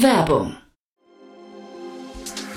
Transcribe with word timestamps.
Werbung 0.00 0.56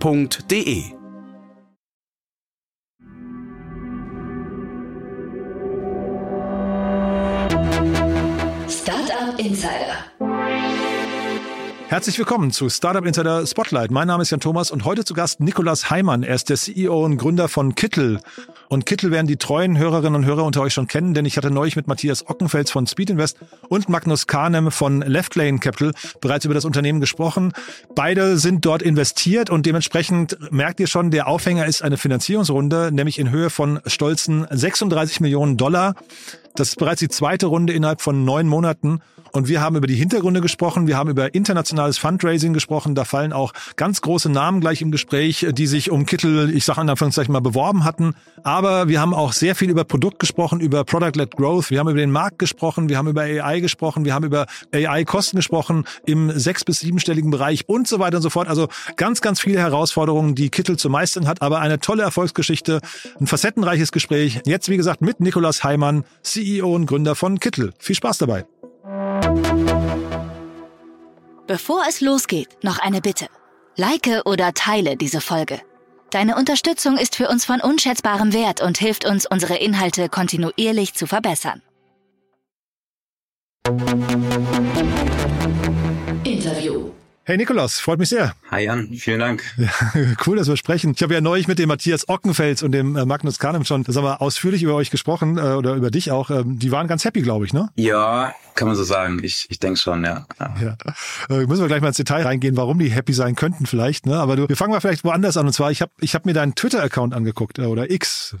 f.de. 0.00 0.84
Startup 8.68 9.38
Insider. 9.38 9.96
Herzlich 11.88 12.18
willkommen 12.18 12.50
zu 12.50 12.68
Startup 12.68 13.04
Insider 13.04 13.46
Spotlight. 13.46 13.90
Mein 13.90 14.08
Name 14.08 14.22
ist 14.22 14.30
Jan 14.30 14.40
Thomas 14.40 14.70
und 14.70 14.84
heute 14.84 15.04
zu 15.04 15.14
Gast 15.14 15.40
Nikolas 15.40 15.88
Heimann. 15.90 16.22
Er 16.22 16.34
ist 16.34 16.50
der 16.50 16.56
CEO 16.56 17.04
und 17.04 17.16
Gründer 17.16 17.48
von 17.48 17.74
Kittel. 17.74 18.20
Und 18.68 18.86
Kittel 18.86 19.10
werden 19.10 19.26
die 19.26 19.36
treuen 19.36 19.78
Hörerinnen 19.78 20.14
und 20.14 20.24
Hörer 20.24 20.44
unter 20.44 20.62
euch 20.62 20.72
schon 20.72 20.86
kennen, 20.86 21.14
denn 21.14 21.24
ich 21.24 21.36
hatte 21.36 21.50
neulich 21.50 21.76
mit 21.76 21.86
Matthias 21.86 22.28
Ockenfels 22.28 22.70
von 22.70 22.86
Speed 22.86 23.10
Invest 23.10 23.38
und 23.68 23.88
Magnus 23.88 24.26
Kahnem 24.26 24.70
von 24.70 25.02
Left 25.02 25.34
Lane 25.36 25.58
Capital 25.58 25.92
bereits 26.20 26.44
über 26.44 26.54
das 26.54 26.64
Unternehmen 26.64 27.00
gesprochen. 27.00 27.52
Beide 27.94 28.38
sind 28.38 28.64
dort 28.64 28.82
investiert 28.82 29.50
und 29.50 29.66
dementsprechend 29.66 30.38
merkt 30.50 30.80
ihr 30.80 30.86
schon, 30.86 31.10
der 31.10 31.28
Aufhänger 31.28 31.66
ist 31.66 31.82
eine 31.82 31.96
Finanzierungsrunde, 31.96 32.90
nämlich 32.92 33.18
in 33.18 33.30
Höhe 33.30 33.50
von 33.50 33.80
stolzen 33.86 34.46
36 34.50 35.20
Millionen 35.20 35.56
Dollar. 35.56 35.94
Das 36.56 36.68
ist 36.68 36.78
bereits 36.78 37.00
die 37.00 37.08
zweite 37.08 37.46
Runde 37.46 37.74
innerhalb 37.74 38.00
von 38.00 38.24
neun 38.24 38.48
Monaten. 38.48 39.00
Und 39.32 39.48
wir 39.48 39.60
haben 39.60 39.76
über 39.76 39.86
die 39.86 39.94
Hintergründe 39.94 40.40
gesprochen, 40.40 40.86
wir 40.86 40.96
haben 40.96 41.10
über 41.10 41.34
internationales 41.34 41.98
Fundraising 41.98 42.54
gesprochen. 42.54 42.94
Da 42.94 43.04
fallen 43.04 43.34
auch 43.34 43.52
ganz 43.76 44.00
große 44.00 44.30
Namen 44.30 44.62
gleich 44.62 44.80
im 44.80 44.90
Gespräch, 44.90 45.46
die 45.50 45.66
sich 45.66 45.90
um 45.90 46.06
Kittel, 46.06 46.54
ich 46.56 46.64
sage 46.64 46.80
in 46.80 46.88
Anführungszeichen 46.88 47.32
mal, 47.32 47.40
beworben 47.40 47.84
hatten. 47.84 48.14
Aber 48.44 48.88
wir 48.88 48.98
haben 48.98 49.12
auch 49.12 49.34
sehr 49.34 49.54
viel 49.54 49.68
über 49.68 49.84
Produkt 49.84 50.20
gesprochen, 50.20 50.60
über 50.60 50.84
Product-led 50.84 51.36
Growth. 51.36 51.70
Wir 51.70 51.80
haben 51.80 51.88
über 51.88 52.00
den 52.00 52.12
Markt 52.12 52.38
gesprochen, 52.38 52.88
wir 52.88 52.96
haben 52.96 53.08
über 53.08 53.22
AI 53.22 53.60
gesprochen, 53.60 54.06
wir 54.06 54.14
haben 54.14 54.24
über 54.24 54.46
AI-Kosten 54.72 55.36
gesprochen 55.36 55.84
im 56.06 56.30
sechs- 56.38 56.64
bis 56.64 56.80
siebenstelligen 56.80 57.30
Bereich 57.30 57.68
und 57.68 57.86
so 57.86 57.98
weiter 57.98 58.16
und 58.16 58.22
so 58.22 58.30
fort. 58.30 58.48
Also 58.48 58.68
ganz, 58.96 59.20
ganz 59.20 59.40
viele 59.40 59.58
Herausforderungen, 59.58 60.34
die 60.34 60.48
Kittel 60.48 60.78
zu 60.78 60.88
meistern 60.88 61.26
hat, 61.26 61.42
aber 61.42 61.60
eine 61.60 61.78
tolle 61.78 62.04
Erfolgsgeschichte, 62.04 62.80
ein 63.20 63.26
facettenreiches 63.26 63.92
Gespräch. 63.92 64.40
Jetzt, 64.46 64.70
wie 64.70 64.78
gesagt, 64.78 65.02
mit 65.02 65.20
Nikolas 65.20 65.62
Heimann, 65.62 66.04
CEO 66.22 66.45
und 66.62 66.86
Gründer 66.86 67.14
von 67.14 67.40
Kittel. 67.40 67.72
Viel 67.78 67.96
Spaß 67.96 68.18
dabei. 68.18 68.46
Bevor 71.46 71.84
es 71.88 72.00
losgeht, 72.00 72.48
noch 72.62 72.78
eine 72.78 73.00
Bitte. 73.00 73.26
Like 73.76 74.22
oder 74.24 74.52
teile 74.54 74.96
diese 74.96 75.20
Folge. 75.20 75.60
Deine 76.10 76.36
Unterstützung 76.36 76.96
ist 76.96 77.16
für 77.16 77.28
uns 77.28 77.44
von 77.44 77.60
unschätzbarem 77.60 78.32
Wert 78.32 78.60
und 78.62 78.78
hilft 78.78 79.04
uns, 79.04 79.26
unsere 79.26 79.56
Inhalte 79.56 80.08
kontinuierlich 80.08 80.94
zu 80.94 81.06
verbessern. 81.06 81.62
Interview. 86.24 86.95
Hey 87.28 87.36
Nikolaus, 87.36 87.80
freut 87.80 87.98
mich 87.98 88.10
sehr. 88.10 88.36
Hi 88.52 88.62
Jan, 88.66 88.86
vielen 88.94 89.18
Dank. 89.18 89.42
Ja, 89.56 89.68
cool, 90.26 90.36
dass 90.36 90.46
wir 90.46 90.56
sprechen. 90.56 90.92
Ich 90.94 91.02
habe 91.02 91.12
ja 91.12 91.20
neulich 91.20 91.48
mit 91.48 91.58
dem 91.58 91.66
Matthias 91.66 92.08
Ockenfels 92.08 92.62
und 92.62 92.70
dem 92.70 92.94
äh, 92.94 93.04
Magnus 93.04 93.40
Kahnem 93.40 93.64
schon, 93.64 93.82
das 93.82 93.96
haben 93.96 94.04
wir 94.04 94.22
ausführlich 94.22 94.62
über 94.62 94.76
euch 94.76 94.92
gesprochen 94.92 95.36
äh, 95.36 95.40
oder 95.40 95.74
über 95.74 95.90
dich 95.90 96.12
auch. 96.12 96.30
Ähm, 96.30 96.60
die 96.60 96.70
waren 96.70 96.86
ganz 96.86 97.04
happy, 97.04 97.22
glaube 97.22 97.44
ich, 97.44 97.52
ne? 97.52 97.68
Ja, 97.74 98.32
kann 98.54 98.68
man 98.68 98.76
so 98.76 98.84
sagen. 98.84 99.18
Ich, 99.24 99.48
ich 99.50 99.58
denke 99.58 99.80
schon, 99.80 100.04
ja. 100.04 100.24
ja. 100.38 100.54
ja. 100.62 100.76
Äh, 101.28 101.46
müssen 101.46 101.62
wir 101.62 101.66
gleich 101.66 101.80
mal 101.80 101.88
ins 101.88 101.96
Detail 101.96 102.22
reingehen, 102.22 102.56
warum 102.56 102.78
die 102.78 102.90
happy 102.90 103.12
sein 103.12 103.34
könnten 103.34 103.66
vielleicht. 103.66 104.06
Ne? 104.06 104.20
Aber 104.20 104.36
du, 104.36 104.48
wir 104.48 104.56
fangen 104.56 104.70
mal 104.70 104.80
vielleicht 104.80 105.02
woanders 105.02 105.36
an. 105.36 105.48
Und 105.48 105.52
zwar, 105.52 105.72
ich 105.72 105.82
habe 105.82 105.90
ich 105.98 106.14
hab 106.14 106.26
mir 106.26 106.32
deinen 106.32 106.54
Twitter-Account 106.54 107.12
angeguckt 107.12 107.58
oder 107.58 107.90
X, 107.90 108.36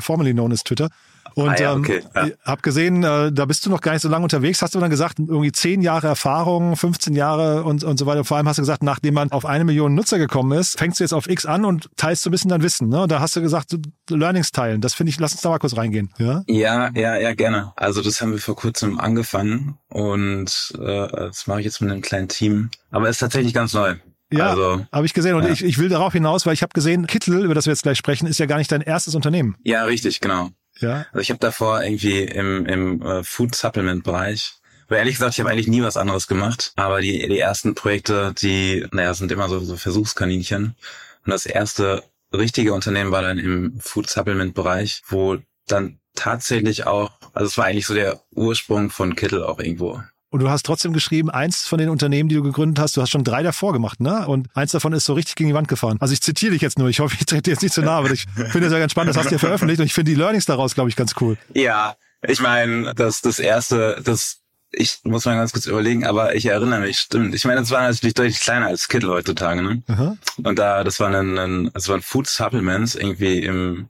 formerly 0.00 0.34
known 0.34 0.52
as 0.52 0.62
Twitter. 0.62 0.90
Und 1.36 1.50
ah, 1.50 1.60
ja, 1.60 1.74
okay, 1.74 2.02
ähm, 2.14 2.28
ja. 2.28 2.34
hab 2.44 2.62
gesehen, 2.62 3.04
äh, 3.04 3.30
da 3.30 3.44
bist 3.44 3.66
du 3.66 3.68
noch 3.68 3.82
gar 3.82 3.92
nicht 3.92 4.00
so 4.00 4.08
lange 4.08 4.22
unterwegs. 4.22 4.62
Hast 4.62 4.74
du 4.74 4.80
dann 4.80 4.88
gesagt, 4.88 5.18
irgendwie 5.18 5.52
zehn 5.52 5.82
Jahre 5.82 6.06
Erfahrung, 6.06 6.76
15 6.76 7.14
Jahre 7.14 7.62
und, 7.64 7.84
und 7.84 7.98
so 7.98 8.06
weiter. 8.06 8.24
Vor 8.24 8.38
allem 8.38 8.48
hast 8.48 8.56
du 8.56 8.62
gesagt, 8.62 8.82
nachdem 8.82 9.12
man 9.12 9.30
auf 9.32 9.44
eine 9.44 9.64
Million 9.64 9.94
Nutzer 9.94 10.16
gekommen 10.16 10.58
ist, 10.58 10.78
fängst 10.78 10.98
du 10.98 11.04
jetzt 11.04 11.12
auf 11.12 11.28
X 11.28 11.44
an 11.44 11.66
und 11.66 11.90
teilst 11.96 12.22
so 12.22 12.30
ein 12.30 12.32
bisschen 12.32 12.48
dein 12.48 12.62
Wissen. 12.62 12.88
Ne? 12.88 13.06
Da 13.06 13.20
hast 13.20 13.36
du 13.36 13.42
gesagt, 13.42 13.76
Learnings 14.08 14.50
teilen. 14.50 14.80
Das 14.80 14.94
finde 14.94 15.10
ich, 15.10 15.20
lass 15.20 15.32
uns 15.32 15.42
da 15.42 15.50
mal 15.50 15.58
kurz 15.58 15.76
reingehen. 15.76 16.10
Ja? 16.16 16.42
ja, 16.46 16.90
ja, 16.94 17.16
ja, 17.18 17.34
gerne. 17.34 17.74
Also 17.76 18.00
das 18.00 18.22
haben 18.22 18.32
wir 18.32 18.38
vor 18.38 18.56
kurzem 18.56 18.98
angefangen 18.98 19.76
und 19.90 20.72
äh, 20.78 21.08
das 21.08 21.46
mache 21.46 21.60
ich 21.60 21.66
jetzt 21.66 21.82
mit 21.82 21.90
einem 21.90 22.00
kleinen 22.00 22.28
Team. 22.28 22.70
Aber 22.90 23.10
es 23.10 23.16
ist 23.16 23.20
tatsächlich 23.20 23.52
ganz 23.52 23.74
neu. 23.74 23.96
Ja, 24.32 24.50
also, 24.50 24.86
habe 24.90 25.06
ich 25.06 25.14
gesehen. 25.14 25.34
Und 25.34 25.44
ja. 25.44 25.50
ich, 25.50 25.62
ich 25.62 25.78
will 25.78 25.88
darauf 25.88 26.12
hinaus, 26.12 26.46
weil 26.46 26.54
ich 26.54 26.62
habe 26.62 26.72
gesehen, 26.72 27.06
Kittel, 27.06 27.44
über 27.44 27.54
das 27.54 27.66
wir 27.66 27.72
jetzt 27.72 27.82
gleich 27.82 27.98
sprechen, 27.98 28.26
ist 28.26 28.38
ja 28.38 28.46
gar 28.46 28.58
nicht 28.58 28.72
dein 28.72 28.80
erstes 28.80 29.14
Unternehmen. 29.14 29.56
Ja, 29.62 29.84
richtig, 29.84 30.20
genau. 30.20 30.50
Ja. 30.78 31.06
Also 31.12 31.20
ich 31.20 31.30
habe 31.30 31.40
davor 31.40 31.82
irgendwie 31.82 32.22
im, 32.22 32.66
im 32.66 33.02
äh, 33.02 33.24
Food 33.24 33.54
Supplement 33.54 34.04
Bereich 34.04 34.56
weil 34.88 34.98
ehrlich 34.98 35.16
gesagt, 35.16 35.34
ich 35.34 35.40
habe 35.40 35.50
eigentlich 35.50 35.66
nie 35.66 35.82
was 35.82 35.96
anderes 35.96 36.26
gemacht. 36.26 36.72
Aber 36.76 37.00
die, 37.00 37.26
die 37.26 37.38
ersten 37.38 37.74
Projekte, 37.74 38.32
die, 38.34 38.86
naja, 38.92 39.14
sind 39.14 39.32
immer 39.32 39.48
so, 39.48 39.58
so 39.60 39.76
Versuchskaninchen. 39.76 40.76
Und 41.24 41.30
das 41.30 41.46
erste 41.46 42.04
richtige 42.32 42.72
Unternehmen 42.72 43.10
war 43.10 43.22
dann 43.22 43.38
im 43.38 43.80
Food 43.80 44.08
Supplement 44.08 44.54
Bereich, 44.54 45.02
wo 45.08 45.38
dann 45.66 45.98
tatsächlich 46.14 46.86
auch, 46.86 47.12
also 47.32 47.46
es 47.46 47.58
war 47.58 47.66
eigentlich 47.66 47.86
so 47.86 47.94
der 47.94 48.22
Ursprung 48.30 48.90
von 48.90 49.16
Kittel 49.16 49.42
auch 49.42 49.58
irgendwo. 49.58 50.00
Und 50.36 50.42
du 50.42 50.50
hast 50.50 50.66
trotzdem 50.66 50.92
geschrieben, 50.92 51.30
eins 51.30 51.66
von 51.66 51.78
den 51.78 51.88
Unternehmen, 51.88 52.28
die 52.28 52.34
du 52.34 52.42
gegründet 52.42 52.78
hast, 52.78 52.94
du 52.94 53.00
hast 53.00 53.08
schon 53.08 53.24
drei 53.24 53.42
davor 53.42 53.72
gemacht, 53.72 54.00
ne? 54.00 54.28
Und 54.28 54.48
eins 54.52 54.70
davon 54.70 54.92
ist 54.92 55.06
so 55.06 55.14
richtig 55.14 55.34
gegen 55.34 55.48
die 55.48 55.54
Wand 55.54 55.66
gefahren. 55.66 55.96
Also 55.98 56.12
ich 56.12 56.20
zitiere 56.20 56.52
dich 56.52 56.60
jetzt 56.60 56.78
nur. 56.78 56.90
Ich 56.90 57.00
hoffe, 57.00 57.16
ich 57.18 57.24
trete 57.24 57.40
dir 57.40 57.52
jetzt 57.52 57.62
nicht 57.62 57.72
zu 57.72 57.80
nahe, 57.80 57.94
aber 57.94 58.10
ich 58.10 58.26
finde 58.34 58.60
das 58.60 58.72
ja 58.72 58.78
ganz 58.78 58.92
spannend. 58.92 59.08
Das 59.08 59.16
hast 59.16 59.30
du 59.30 59.36
ja 59.36 59.38
veröffentlicht 59.38 59.80
und 59.80 59.86
ich 59.86 59.94
finde 59.94 60.10
die 60.10 60.14
Learnings 60.14 60.44
daraus, 60.44 60.74
glaube 60.74 60.90
ich, 60.90 60.96
ganz 60.96 61.14
cool. 61.22 61.38
Ja, 61.54 61.96
ich 62.20 62.38
meine, 62.40 62.92
das, 62.94 63.22
das 63.22 63.38
erste, 63.38 63.98
das, 64.04 64.42
ich 64.72 64.98
muss 65.04 65.24
mal 65.24 65.36
ganz 65.36 65.54
kurz 65.54 65.64
überlegen, 65.64 66.04
aber 66.04 66.34
ich 66.34 66.44
erinnere 66.44 66.80
mich, 66.80 66.98
stimmt. 66.98 67.34
Ich 67.34 67.46
meine, 67.46 67.60
das 67.60 67.70
war 67.70 67.80
natürlich 67.80 68.12
deutlich 68.12 68.40
kleiner 68.40 68.66
als 68.66 68.88
Kittel 68.88 69.08
heutzutage, 69.08 69.62
ne? 69.62 69.82
Aha. 69.86 70.18
Und 70.44 70.58
da, 70.58 70.84
das 70.84 71.00
war 71.00 71.08
ein, 71.08 71.38
ein, 71.38 71.70
das 71.72 71.88
waren 71.88 72.02
Food 72.02 72.26
Supplements 72.26 72.94
irgendwie 72.94 73.38
im, 73.38 73.88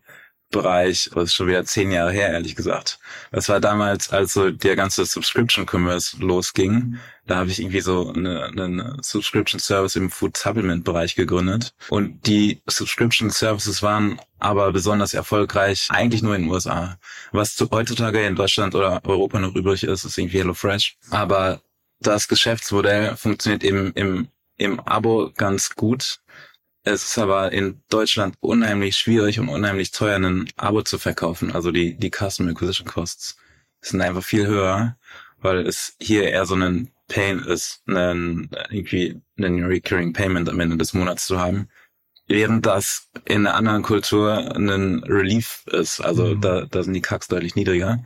Bereich, 0.51 1.11
das 1.13 1.25
ist 1.25 1.35
schon 1.35 1.49
wieder 1.49 1.65
zehn 1.65 1.91
Jahre 1.91 2.13
her, 2.13 2.31
ehrlich 2.31 2.55
gesagt. 2.55 3.01
Das 3.33 3.49
war 3.49 3.61
damals, 3.61 4.11
als 4.11 4.33
so 4.33 4.51
der 4.51 4.77
ganze 4.77 5.05
Subscription 5.05 5.67
Commerce 5.69 6.17
losging. 6.21 6.99
Da 7.27 7.37
habe 7.39 7.51
ich 7.51 7.61
irgendwie 7.61 7.81
so 7.81 8.13
eine, 8.13 8.45
eine 8.45 8.97
Subscription 9.03 9.59
Service 9.59 9.97
im 9.97 10.09
Food 10.09 10.37
Supplement 10.37 10.85
Bereich 10.85 11.17
gegründet. 11.17 11.75
Und 11.89 12.27
die 12.27 12.63
Subscription 12.69 13.31
Services 13.31 13.83
waren 13.83 14.21
aber 14.39 14.73
besonders 14.73 15.15
erfolgreich 15.15 15.89
eigentlich 15.91 16.23
nur 16.23 16.37
in 16.37 16.43
den 16.43 16.51
USA. 16.51 16.97
Was 17.33 17.57
heutzutage 17.73 18.25
in 18.25 18.37
Deutschland 18.37 18.75
oder 18.77 19.01
Europa 19.05 19.41
noch 19.41 19.55
übrig 19.57 19.83
ist, 19.83 20.05
ist 20.05 20.17
irgendwie 20.17 20.39
HelloFresh. 20.39 20.97
Aber 21.11 21.61
das 22.01 22.29
Geschäftsmodell 22.29 23.17
funktioniert 23.17 23.65
eben 23.65 23.93
im, 23.95 24.29
im 24.57 24.79
Abo 24.81 25.33
ganz 25.37 25.75
gut 25.75 26.21
es 26.87 27.03
ist 27.03 27.19
aber 27.19 27.53
in 27.53 27.83
Deutschland 27.89 28.37
unheimlich 28.41 28.97
schwierig 28.97 29.41
und 29.41 29.49
unheimlich 29.49 29.91
teuer, 29.91 30.17
ein 30.17 30.49
Abo 30.57 30.83
zu 30.83 30.99
verkaufen. 30.99 31.51
Also 31.51 31.73
die, 31.73 31.97
die 31.97 32.11
Custom 32.11 32.49
Acquisition 32.49 32.87
Costs 32.87 33.37
sind 33.81 34.01
einfach 34.01 34.23
viel 34.23 34.47
höher, 34.47 34.97
weil 35.39 35.67
es 35.67 35.97
hier 36.01 36.31
eher 36.31 36.47
so 36.47 36.55
ein 36.55 36.93
Pain 37.09 37.41
ist, 37.41 37.83
einen, 37.89 38.51
irgendwie 38.71 39.21
einen 39.37 39.65
Recurring 39.65 40.13
Payment 40.13 40.49
am 40.49 40.61
Ende 40.61 40.77
des 40.77 40.95
Monats 40.95 41.27
zu 41.27 41.41
haben. 41.41 41.69
Während 42.29 42.67
das 42.67 43.11
in 43.25 43.47
einer 43.47 43.57
anderen 43.57 43.83
Kultur 43.83 44.55
ein 44.55 45.03
Relief 45.05 45.65
ist. 45.67 46.01
Also 46.01 46.37
mhm. 46.37 46.41
da, 46.41 46.67
da 46.67 46.83
sind 46.85 46.95
die 46.95 47.03
Kacks 47.03 47.27
deutlich 47.27 47.57
niedriger. 47.57 48.05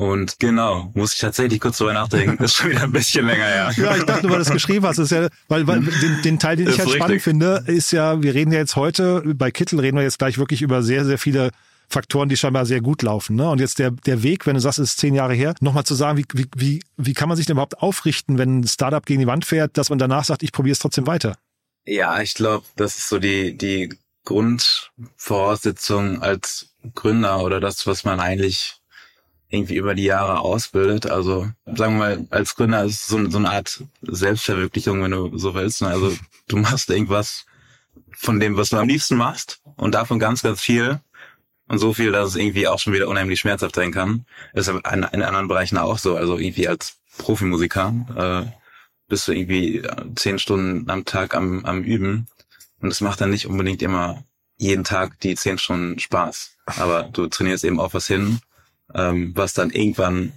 Und 0.00 0.38
genau, 0.38 0.90
muss 0.94 1.12
ich 1.12 1.18
tatsächlich 1.18 1.60
kurz 1.60 1.76
drüber 1.76 1.92
nachdenken. 1.92 2.42
ist 2.42 2.56
schon 2.56 2.70
wieder 2.70 2.84
ein 2.84 2.92
bisschen 2.92 3.26
länger, 3.26 3.46
ja. 3.46 3.70
Ja, 3.76 3.96
ich 3.98 4.04
dachte, 4.04 4.22
weil 4.30 4.38
du 4.38 4.38
das 4.38 4.50
geschrieben 4.50 4.86
hast, 4.86 4.96
ist 4.96 5.10
ja, 5.10 5.28
weil, 5.48 5.66
weil 5.66 5.82
den, 5.82 6.22
den 6.22 6.38
Teil, 6.38 6.56
den 6.56 6.68
ich 6.68 6.78
halt 6.78 6.86
richtig. 6.86 7.02
spannend 7.02 7.20
finde, 7.20 7.64
ist 7.66 7.92
ja, 7.92 8.22
wir 8.22 8.32
reden 8.32 8.50
ja 8.50 8.60
jetzt 8.60 8.76
heute, 8.76 9.22
bei 9.34 9.50
Kittel 9.50 9.78
reden 9.78 9.98
wir 9.98 10.02
jetzt 10.02 10.18
gleich 10.18 10.38
wirklich 10.38 10.62
über 10.62 10.82
sehr, 10.82 11.04
sehr 11.04 11.18
viele 11.18 11.50
Faktoren, 11.86 12.30
die 12.30 12.38
scheinbar 12.38 12.64
sehr 12.64 12.80
gut 12.80 13.02
laufen. 13.02 13.36
Ne? 13.36 13.50
Und 13.50 13.60
jetzt 13.60 13.78
der, 13.78 13.90
der 13.90 14.22
Weg, 14.22 14.46
wenn 14.46 14.54
du 14.54 14.60
sagst, 14.60 14.78
es 14.78 14.92
ist 14.92 15.00
zehn 15.00 15.14
Jahre 15.14 15.34
her, 15.34 15.54
nochmal 15.60 15.84
zu 15.84 15.94
sagen, 15.94 16.16
wie, 16.16 16.24
wie, 16.32 16.46
wie, 16.56 16.82
wie 16.96 17.12
kann 17.12 17.28
man 17.28 17.36
sich 17.36 17.44
denn 17.44 17.56
überhaupt 17.56 17.82
aufrichten, 17.82 18.38
wenn 18.38 18.60
ein 18.60 18.66
Startup 18.66 19.04
gegen 19.04 19.20
die 19.20 19.26
Wand 19.26 19.44
fährt, 19.44 19.76
dass 19.76 19.90
man 19.90 19.98
danach 19.98 20.24
sagt, 20.24 20.42
ich 20.42 20.52
probiere 20.52 20.72
es 20.72 20.78
trotzdem 20.78 21.06
weiter? 21.06 21.36
Ja, 21.84 22.22
ich 22.22 22.32
glaube, 22.32 22.64
das 22.74 22.96
ist 22.96 23.10
so 23.10 23.18
die, 23.18 23.54
die 23.54 23.94
Grundvoraussetzung 24.24 26.22
als 26.22 26.70
Gründer 26.94 27.42
oder 27.42 27.60
das, 27.60 27.86
was 27.86 28.04
man 28.04 28.18
eigentlich 28.18 28.79
irgendwie 29.50 29.76
über 29.76 29.94
die 29.94 30.04
Jahre 30.04 30.40
ausbildet. 30.40 31.10
Also 31.10 31.48
sagen 31.66 31.94
wir 31.94 31.98
mal, 31.98 32.26
als 32.30 32.54
Gründer 32.54 32.84
ist 32.84 33.02
es 33.02 33.08
so, 33.08 33.28
so 33.28 33.38
eine 33.38 33.50
Art 33.50 33.82
Selbstverwirklichung, 34.02 35.02
wenn 35.02 35.10
du 35.10 35.36
so 35.36 35.54
willst. 35.54 35.82
Also 35.82 36.16
du 36.48 36.56
machst 36.56 36.88
irgendwas 36.88 37.46
von 38.12 38.38
dem, 38.38 38.56
was 38.56 38.70
du 38.70 38.76
am 38.76 38.88
liebsten 38.88 39.16
machst 39.16 39.60
und 39.76 39.94
davon 39.94 40.18
ganz, 40.18 40.42
ganz 40.42 40.60
viel. 40.60 41.00
Und 41.66 41.78
so 41.78 41.92
viel, 41.92 42.10
dass 42.10 42.30
es 42.30 42.36
irgendwie 42.36 42.66
auch 42.66 42.80
schon 42.80 42.92
wieder 42.92 43.06
unheimlich 43.08 43.38
schmerzhaft 43.38 43.76
sein 43.76 43.92
kann. 43.92 44.24
Ist 44.54 44.68
in, 44.68 44.78
in 44.78 45.22
anderen 45.22 45.46
Bereichen 45.46 45.78
auch 45.78 45.98
so. 45.98 46.16
Also 46.16 46.36
irgendwie 46.36 46.66
als 46.66 46.96
Profimusiker 47.18 47.94
äh, 48.16 48.60
bist 49.08 49.28
du 49.28 49.32
irgendwie 49.32 49.82
zehn 50.16 50.38
Stunden 50.40 50.90
am 50.90 51.04
Tag 51.04 51.34
am, 51.34 51.64
am 51.64 51.84
Üben. 51.84 52.26
Und 52.80 52.88
es 52.88 53.00
macht 53.00 53.20
dann 53.20 53.30
nicht 53.30 53.46
unbedingt 53.46 53.82
immer 53.82 54.24
jeden 54.56 54.84
Tag 54.84 55.20
die 55.20 55.36
zehn 55.36 55.58
Stunden 55.58 55.98
Spaß. 55.98 56.56
Aber 56.66 57.04
du 57.04 57.28
trainierst 57.28 57.64
eben 57.64 57.78
auf 57.78 57.94
was 57.94 58.06
hin, 58.06 58.40
ähm, 58.94 59.32
was 59.34 59.54
dann 59.54 59.70
irgendwann 59.70 60.32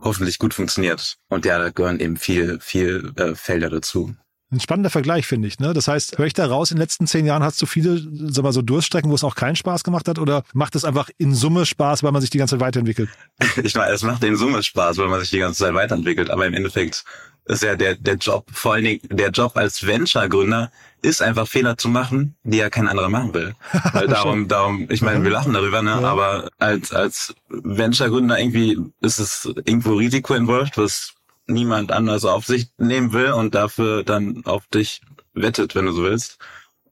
hoffentlich 0.00 0.38
gut 0.38 0.54
funktioniert. 0.54 1.16
Und 1.28 1.44
ja, 1.44 1.58
da 1.58 1.70
gehören 1.70 2.00
eben 2.00 2.16
viel, 2.16 2.58
viel 2.60 3.12
äh, 3.16 3.34
Felder 3.34 3.70
dazu. 3.70 4.14
Ein 4.52 4.60
spannender 4.60 4.90
Vergleich, 4.90 5.26
finde 5.26 5.48
ich. 5.48 5.58
Ne? 5.58 5.72
Das 5.72 5.88
heißt, 5.88 6.18
höre 6.18 6.26
ich 6.26 6.32
da 6.32 6.46
raus, 6.46 6.70
in 6.70 6.76
den 6.76 6.82
letzten 6.82 7.06
zehn 7.06 7.26
Jahren 7.26 7.42
hast 7.42 7.60
du 7.60 7.66
viele 7.66 8.00
sag 8.30 8.44
mal, 8.44 8.52
so 8.52 8.62
Durststrecken, 8.62 9.10
wo 9.10 9.14
es 9.14 9.24
auch 9.24 9.34
keinen 9.34 9.56
Spaß 9.56 9.82
gemacht 9.82 10.06
hat? 10.06 10.18
Oder 10.18 10.44
macht 10.52 10.76
es 10.76 10.84
einfach 10.84 11.10
in 11.18 11.34
Summe 11.34 11.66
Spaß, 11.66 12.02
weil 12.02 12.12
man 12.12 12.20
sich 12.20 12.30
die 12.30 12.38
ganze 12.38 12.54
Zeit 12.56 12.60
weiterentwickelt? 12.60 13.08
Ich 13.62 13.74
meine, 13.74 13.92
es 13.92 14.02
macht 14.02 14.22
in 14.22 14.36
Summe 14.36 14.62
Spaß, 14.62 14.98
weil 14.98 15.08
man 15.08 15.20
sich 15.20 15.30
die 15.30 15.38
ganze 15.38 15.64
Zeit 15.64 15.74
weiterentwickelt. 15.74 16.30
Aber 16.30 16.46
im 16.46 16.54
Endeffekt 16.54 17.04
ist 17.46 17.62
ja 17.62 17.74
der, 17.74 17.96
der 17.96 18.14
Job, 18.14 18.46
vor 18.52 18.74
allen 18.74 18.84
Dingen 18.84 19.00
der 19.10 19.30
Job 19.30 19.56
als 19.56 19.84
Venture-Gründer, 19.84 20.70
ist 21.04 21.22
einfach 21.22 21.46
Fehler 21.46 21.76
zu 21.76 21.88
machen, 21.88 22.36
die 22.42 22.56
ja 22.56 22.70
kein 22.70 22.88
anderer 22.88 23.08
machen 23.08 23.34
will. 23.34 23.54
Weil 23.92 24.08
darum, 24.08 24.48
darum, 24.48 24.86
ich 24.90 25.02
meine, 25.02 25.22
wir 25.22 25.30
lachen 25.30 25.52
darüber, 25.52 25.82
ne? 25.82 25.90
Ja. 25.90 26.08
Aber 26.08 26.50
als, 26.58 26.92
als 26.92 27.34
Venture-Gründer 27.48 28.38
irgendwie 28.38 28.78
ist 29.00 29.18
es 29.18 29.44
irgendwo 29.64 29.94
Risiko 29.94 30.34
involviert, 30.34 30.76
was 30.76 31.14
niemand 31.46 31.92
anders 31.92 32.24
auf 32.24 32.46
sich 32.46 32.68
nehmen 32.78 33.12
will 33.12 33.32
und 33.32 33.54
dafür 33.54 34.02
dann 34.02 34.42
auf 34.46 34.66
dich 34.68 35.02
wettet, 35.34 35.74
wenn 35.74 35.86
du 35.86 35.92
so 35.92 36.02
willst. 36.02 36.38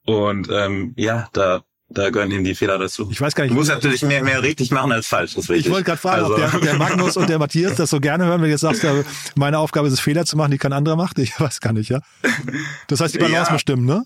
Und 0.05 0.49
ähm, 0.51 0.93
ja, 0.95 1.29
da 1.33 1.63
da 1.93 2.09
gehören 2.09 2.31
eben 2.31 2.43
die 2.43 2.55
Fehler 2.55 2.77
dazu. 2.77 3.07
Ich 3.11 3.21
weiß 3.21 3.35
gar 3.35 3.43
nicht. 3.43 3.51
Du 3.51 3.55
musst 3.55 3.69
natürlich 3.69 4.01
mehr, 4.01 4.23
mehr 4.23 4.41
richtig 4.41 4.71
machen 4.71 4.91
als 4.91 5.07
falsch. 5.07 5.35
Das 5.35 5.49
ich 5.49 5.69
wollte 5.69 5.83
gerade 5.83 5.99
fragen, 5.99 6.23
also. 6.23 6.35
ob 6.35 6.51
der, 6.51 6.59
der, 6.59 6.73
Magnus 6.75 7.17
und 7.17 7.29
der 7.29 7.39
Matthias 7.39 7.75
das 7.75 7.89
so 7.89 7.99
gerne 7.99 8.25
hören, 8.25 8.41
wenn 8.41 8.47
du 8.47 8.51
jetzt 8.51 8.61
sagst, 8.61 8.85
meine 9.35 9.59
Aufgabe 9.59 9.87
ist 9.87 9.93
es, 9.93 9.99
Fehler 9.99 10.25
zu 10.25 10.35
machen, 10.35 10.51
die 10.51 10.57
kein 10.57 10.73
anderer 10.73 10.95
macht. 10.95 11.19
Ich 11.19 11.39
weiß 11.39 11.59
gar 11.59 11.73
nicht, 11.73 11.89
ja. 11.89 12.01
Das 12.87 12.99
heißt, 12.99 13.13
die 13.13 13.19
Balance 13.19 13.47
ja. 13.47 13.53
muss 13.53 13.61
stimmen, 13.61 13.85
ne? 13.85 14.05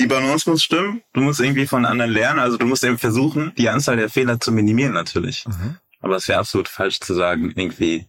Die 0.00 0.06
Balance 0.06 0.48
muss 0.50 0.62
stimmen. 0.62 1.02
Du 1.12 1.20
musst 1.20 1.40
irgendwie 1.40 1.66
von 1.66 1.84
anderen 1.84 2.10
lernen. 2.10 2.40
Also 2.40 2.56
du 2.56 2.66
musst 2.66 2.84
eben 2.84 2.98
versuchen, 2.98 3.52
die 3.56 3.68
Anzahl 3.68 3.96
der 3.96 4.10
Fehler 4.10 4.40
zu 4.40 4.52
minimieren 4.52 4.92
natürlich. 4.92 5.46
Mhm. 5.46 5.76
Aber 6.00 6.16
es 6.16 6.28
wäre 6.28 6.40
absolut 6.40 6.68
falsch 6.68 7.00
zu 7.00 7.14
sagen, 7.14 7.52
irgendwie, 7.54 8.06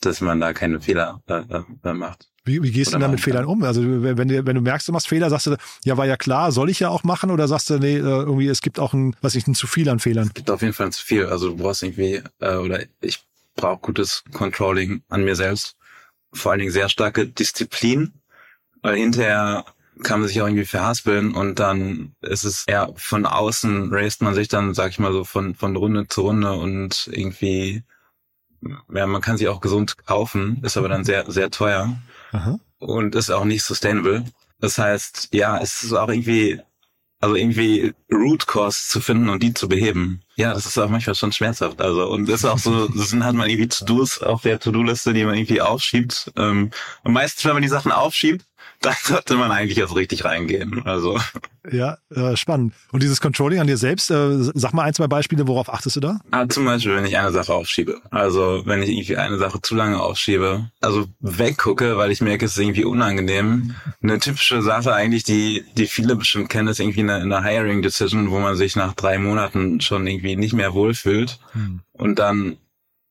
dass 0.00 0.20
man 0.20 0.40
da 0.40 0.52
keine 0.52 0.80
Fehler 0.80 1.20
äh, 1.26 1.42
äh, 1.84 1.92
macht. 1.92 2.28
Wie, 2.46 2.62
wie 2.62 2.70
gehst 2.70 2.94
du 2.94 2.98
denn 2.98 3.10
mit 3.10 3.20
Fehlern 3.20 3.44
um? 3.44 3.64
Also 3.64 3.82
wenn 3.82 4.28
du, 4.28 4.46
wenn 4.46 4.54
du 4.54 4.60
merkst, 4.60 4.86
du 4.86 4.92
machst 4.92 5.08
Fehler, 5.08 5.28
sagst 5.30 5.48
du, 5.48 5.56
ja, 5.84 5.96
war 5.96 6.06
ja 6.06 6.16
klar, 6.16 6.52
soll 6.52 6.70
ich 6.70 6.78
ja 6.78 6.88
auch 6.88 7.02
machen? 7.02 7.32
Oder 7.32 7.48
sagst 7.48 7.68
du, 7.70 7.78
nee, 7.78 7.96
äh, 7.96 8.00
irgendwie, 8.00 8.46
es 8.46 8.62
gibt 8.62 8.78
auch 8.78 8.92
ein, 8.92 9.16
was 9.20 9.34
ich, 9.34 9.48
ein 9.48 9.54
zu 9.54 9.66
viel 9.66 9.88
an 9.88 9.98
Fehlern? 9.98 10.28
Es 10.28 10.34
gibt 10.34 10.50
auf 10.50 10.62
jeden 10.62 10.72
Fall 10.72 10.86
ein 10.86 10.92
zu 10.92 11.04
viel. 11.04 11.26
Also 11.26 11.50
du 11.50 11.56
brauchst 11.56 11.82
irgendwie, 11.82 12.22
äh, 12.40 12.54
oder 12.54 12.84
ich 13.00 13.24
brauche 13.56 13.80
gutes 13.80 14.22
Controlling 14.32 15.02
an 15.08 15.24
mir 15.24 15.34
selbst. 15.34 15.76
Vor 16.32 16.52
allen 16.52 16.60
Dingen 16.60 16.72
sehr 16.72 16.88
starke 16.88 17.26
Disziplin, 17.26 18.12
weil 18.82 18.96
hinterher 18.96 19.64
kann 20.02 20.20
man 20.20 20.28
sich 20.28 20.40
auch 20.40 20.46
irgendwie 20.46 20.66
verhaspeln 20.66 21.34
und 21.34 21.58
dann 21.58 22.14
ist 22.20 22.44
es 22.44 22.64
eher 22.66 22.92
von 22.96 23.26
außen 23.26 23.88
raced 23.90 24.22
man 24.22 24.34
sich 24.34 24.46
dann, 24.46 24.74
sag 24.74 24.90
ich 24.90 24.98
mal 24.98 25.12
so, 25.12 25.24
von, 25.24 25.54
von 25.54 25.74
Runde 25.74 26.06
zu 26.06 26.20
Runde 26.20 26.52
und 26.52 27.08
irgendwie 27.10 27.82
ja, 28.92 29.06
man 29.06 29.22
kann 29.22 29.36
sie 29.36 29.48
auch 29.48 29.60
gesund 29.60 29.96
kaufen, 30.06 30.60
ist 30.62 30.76
aber 30.76 30.88
dann 30.88 31.04
sehr, 31.04 31.30
sehr 31.30 31.50
teuer 31.50 31.96
Aha. 32.36 32.58
und 32.78 33.14
ist 33.14 33.30
auch 33.30 33.44
nicht 33.44 33.62
sustainable. 33.62 34.24
Das 34.60 34.78
heißt, 34.78 35.28
ja, 35.32 35.58
es 35.58 35.82
ist 35.82 35.92
auch 35.92 36.08
irgendwie, 36.08 36.60
also 37.20 37.34
irgendwie 37.34 37.92
Root 38.12 38.46
Cause 38.46 38.88
zu 38.88 39.00
finden 39.00 39.28
und 39.28 39.42
die 39.42 39.52
zu 39.54 39.68
beheben. 39.68 40.22
Ja, 40.36 40.54
das 40.54 40.66
ist 40.66 40.78
auch 40.78 40.88
manchmal 40.88 41.14
schon 41.14 41.32
schmerzhaft. 41.32 41.80
Also, 41.80 42.08
und 42.08 42.28
das 42.28 42.40
ist 42.40 42.44
auch 42.46 42.58
so, 42.58 42.88
das 42.96 43.10
sind 43.10 43.24
halt 43.24 43.36
mal 43.36 43.48
irgendwie 43.48 43.68
To-Dos 43.68 44.22
auf 44.22 44.42
der 44.42 44.58
To-Do-Liste, 44.58 45.12
die 45.12 45.24
man 45.24 45.34
irgendwie 45.34 45.60
aufschiebt. 45.60 46.32
Ähm, 46.36 46.70
und 47.04 47.12
meistens, 47.12 47.44
wenn 47.44 47.54
man 47.54 47.62
die 47.62 47.68
Sachen 47.68 47.92
aufschiebt, 47.92 48.44
da 48.80 48.92
sollte 49.02 49.36
man 49.36 49.50
eigentlich 49.50 49.78
erst 49.78 49.96
richtig 49.96 50.24
reingehen. 50.24 50.82
Also. 50.84 51.18
Ja, 51.70 51.98
äh, 52.14 52.36
spannend. 52.36 52.74
Und 52.92 53.02
dieses 53.02 53.20
Controlling 53.20 53.58
an 53.58 53.66
dir 53.66 53.76
selbst, 53.76 54.10
äh, 54.10 54.36
sag 54.54 54.72
mal 54.72 54.84
ein, 54.84 54.94
zwei 54.94 55.08
Beispiele, 55.08 55.48
worauf 55.48 55.72
achtest 55.72 55.96
du 55.96 56.00
da? 56.00 56.20
Ah, 56.30 56.46
zum 56.48 56.64
Beispiel, 56.64 56.94
wenn 56.94 57.04
ich 57.04 57.18
eine 57.18 57.32
Sache 57.32 57.52
aufschiebe. 57.52 58.00
Also 58.10 58.62
wenn 58.66 58.82
ich 58.82 58.90
irgendwie 58.90 59.16
eine 59.16 59.38
Sache 59.38 59.60
zu 59.60 59.74
lange 59.74 60.00
aufschiebe, 60.00 60.70
also 60.80 61.06
weggucke, 61.20 61.96
weil 61.96 62.12
ich 62.12 62.20
merke, 62.20 62.44
es 62.44 62.52
ist 62.52 62.58
irgendwie 62.58 62.84
unangenehm. 62.84 63.74
Eine 64.02 64.20
typische 64.20 64.62
Sache 64.62 64.94
eigentlich, 64.94 65.24
die, 65.24 65.64
die 65.76 65.86
viele 65.86 66.14
bestimmt 66.14 66.48
kennen, 66.48 66.68
ist 66.68 66.78
irgendwie 66.78 67.00
eine, 67.00 67.16
eine 67.16 67.42
Hiring 67.42 67.82
Decision, 67.82 68.30
wo 68.30 68.38
man 68.38 68.56
sich 68.56 68.76
nach 68.76 68.94
drei 68.94 69.18
Monaten 69.18 69.80
schon 69.80 70.06
irgendwie 70.06 70.36
nicht 70.36 70.54
mehr 70.54 70.74
wohlfühlt 70.74 71.40
hm. 71.52 71.80
und 71.92 72.18
dann 72.18 72.58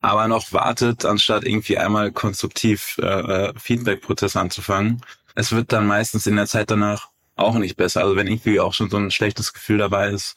aber 0.01 0.27
noch 0.27 0.53
wartet, 0.53 1.03
anstatt 1.03 1.43
irgendwie 1.43 1.79
einmal 1.79 2.11
konstruktiv 2.11 2.97
äh, 3.01 3.05
äh 3.05 3.53
Feedback-Prozess 3.57 4.35
anzufangen 4.35 5.01
es 5.35 5.51
wird 5.51 5.71
dann 5.71 5.85
meistens 5.85 6.25
in 6.27 6.35
der 6.35 6.47
Zeit 6.47 6.71
danach 6.71 7.09
auch 7.35 7.55
nicht 7.55 7.75
besser. 7.75 8.01
Also 8.01 8.15
wenn 8.15 8.27
irgendwie 8.27 8.59
auch 8.59 8.73
schon 8.73 8.89
so 8.89 8.97
ein 8.97 9.11
schlechtes 9.11 9.53
Gefühl 9.53 9.77
dabei 9.77 10.09
ist, 10.09 10.35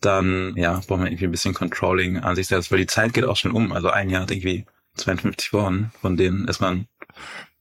dann 0.00 0.54
ja, 0.56 0.74
braucht 0.86 1.00
man 1.00 1.06
irgendwie 1.06 1.24
ein 1.24 1.30
bisschen 1.30 1.54
Controlling 1.54 2.18
an 2.18 2.36
sich 2.36 2.46
selbst, 2.46 2.70
weil 2.70 2.78
die 2.78 2.86
Zeit 2.86 3.14
geht 3.14 3.24
auch 3.24 3.36
schon 3.36 3.52
um. 3.52 3.72
Also 3.72 3.88
ein 3.90 4.10
Jahr 4.10 4.22
hat 4.22 4.30
irgendwie 4.30 4.66
52 4.96 5.52
Wochen, 5.52 5.90
von 6.00 6.16
denen 6.16 6.46
ist 6.46 6.60
man, 6.60 6.86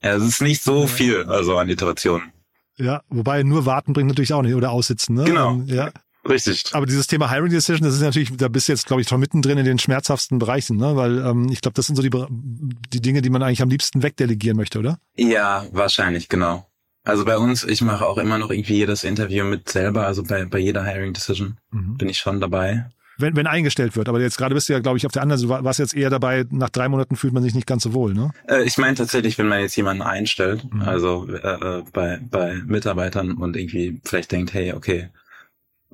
ja, 0.01 0.15
es 0.15 0.23
ist 0.23 0.41
nicht 0.41 0.61
so 0.61 0.87
viel, 0.87 1.23
also 1.23 1.57
an 1.57 1.69
Iterationen. 1.69 2.31
Ja, 2.75 3.01
wobei 3.09 3.43
nur 3.43 3.65
warten 3.65 3.93
bringt 3.93 4.09
natürlich 4.09 4.33
auch 4.33 4.41
nicht 4.41 4.55
oder 4.55 4.71
aussitzen, 4.71 5.15
ne? 5.15 5.23
Genau. 5.23 5.51
Ähm, 5.51 5.67
ja. 5.67 5.91
Richtig. 6.27 6.63
Aber 6.71 6.85
dieses 6.85 7.07
Thema 7.07 7.29
Hiring 7.29 7.51
Decision, 7.51 7.85
das 7.85 7.95
ist 7.95 8.01
natürlich, 8.01 8.35
da 8.37 8.47
bist 8.47 8.67
du 8.67 8.71
jetzt, 8.71 8.87
glaube 8.87 9.01
ich, 9.01 9.09
schon 9.09 9.19
mittendrin 9.19 9.57
in 9.57 9.65
den 9.65 9.77
schmerzhaftesten 9.77 10.39
Bereichen, 10.39 10.77
ne? 10.77 10.95
Weil 10.95 11.19
ähm, 11.19 11.49
ich 11.51 11.61
glaube, 11.61 11.75
das 11.75 11.85
sind 11.85 11.97
so 11.97 12.01
die, 12.01 12.09
die 12.29 13.01
Dinge, 13.01 13.21
die 13.21 13.29
man 13.29 13.43
eigentlich 13.43 13.61
am 13.61 13.69
liebsten 13.69 14.03
wegdelegieren 14.03 14.55
möchte, 14.55 14.79
oder? 14.79 14.99
Ja, 15.15 15.65
wahrscheinlich, 15.71 16.29
genau. 16.29 16.65
Also 17.03 17.25
bei 17.25 17.37
uns, 17.37 17.63
ich 17.63 17.81
mache 17.81 18.05
auch 18.05 18.17
immer 18.17 18.37
noch 18.37 18.49
irgendwie 18.49 18.75
jedes 18.75 19.03
Interview 19.03 19.43
mit 19.43 19.69
selber, 19.69 20.07
also 20.07 20.23
bei, 20.23 20.45
bei 20.45 20.59
jeder 20.59 20.85
Hiring 20.85 21.13
Decision 21.13 21.57
mhm. 21.71 21.97
bin 21.97 22.09
ich 22.09 22.17
schon 22.17 22.39
dabei. 22.39 22.89
Wenn, 23.17 23.35
wenn 23.35 23.45
eingestellt 23.45 23.95
wird, 23.95 24.09
aber 24.09 24.19
jetzt 24.21 24.37
gerade 24.37 24.55
bist 24.55 24.69
du 24.69 24.73
ja, 24.73 24.79
glaube 24.79 24.97
ich, 24.97 25.05
auf 25.05 25.11
der 25.11 25.21
anderen 25.21 25.39
Seite, 25.39 25.59
du 25.59 25.65
warst 25.65 25.79
jetzt 25.79 25.93
eher 25.93 26.09
dabei, 26.09 26.45
nach 26.49 26.69
drei 26.69 26.89
Monaten 26.89 27.15
fühlt 27.15 27.33
man 27.33 27.43
sich 27.43 27.53
nicht 27.53 27.67
ganz 27.67 27.83
so 27.83 27.93
wohl, 27.93 28.13
ne? 28.13 28.31
Äh, 28.47 28.63
ich 28.63 28.77
meine 28.77 28.95
tatsächlich, 28.95 29.37
wenn 29.37 29.47
man 29.47 29.59
jetzt 29.59 29.75
jemanden 29.75 30.01
einstellt, 30.01 30.63
mhm. 30.73 30.81
also 30.81 31.27
äh, 31.27 31.79
äh, 31.79 31.83
bei, 31.91 32.19
bei 32.29 32.55
Mitarbeitern 32.65 33.33
und 33.33 33.55
irgendwie 33.55 34.01
vielleicht 34.03 34.31
denkt, 34.31 34.53
hey, 34.53 34.73
okay, 34.73 35.09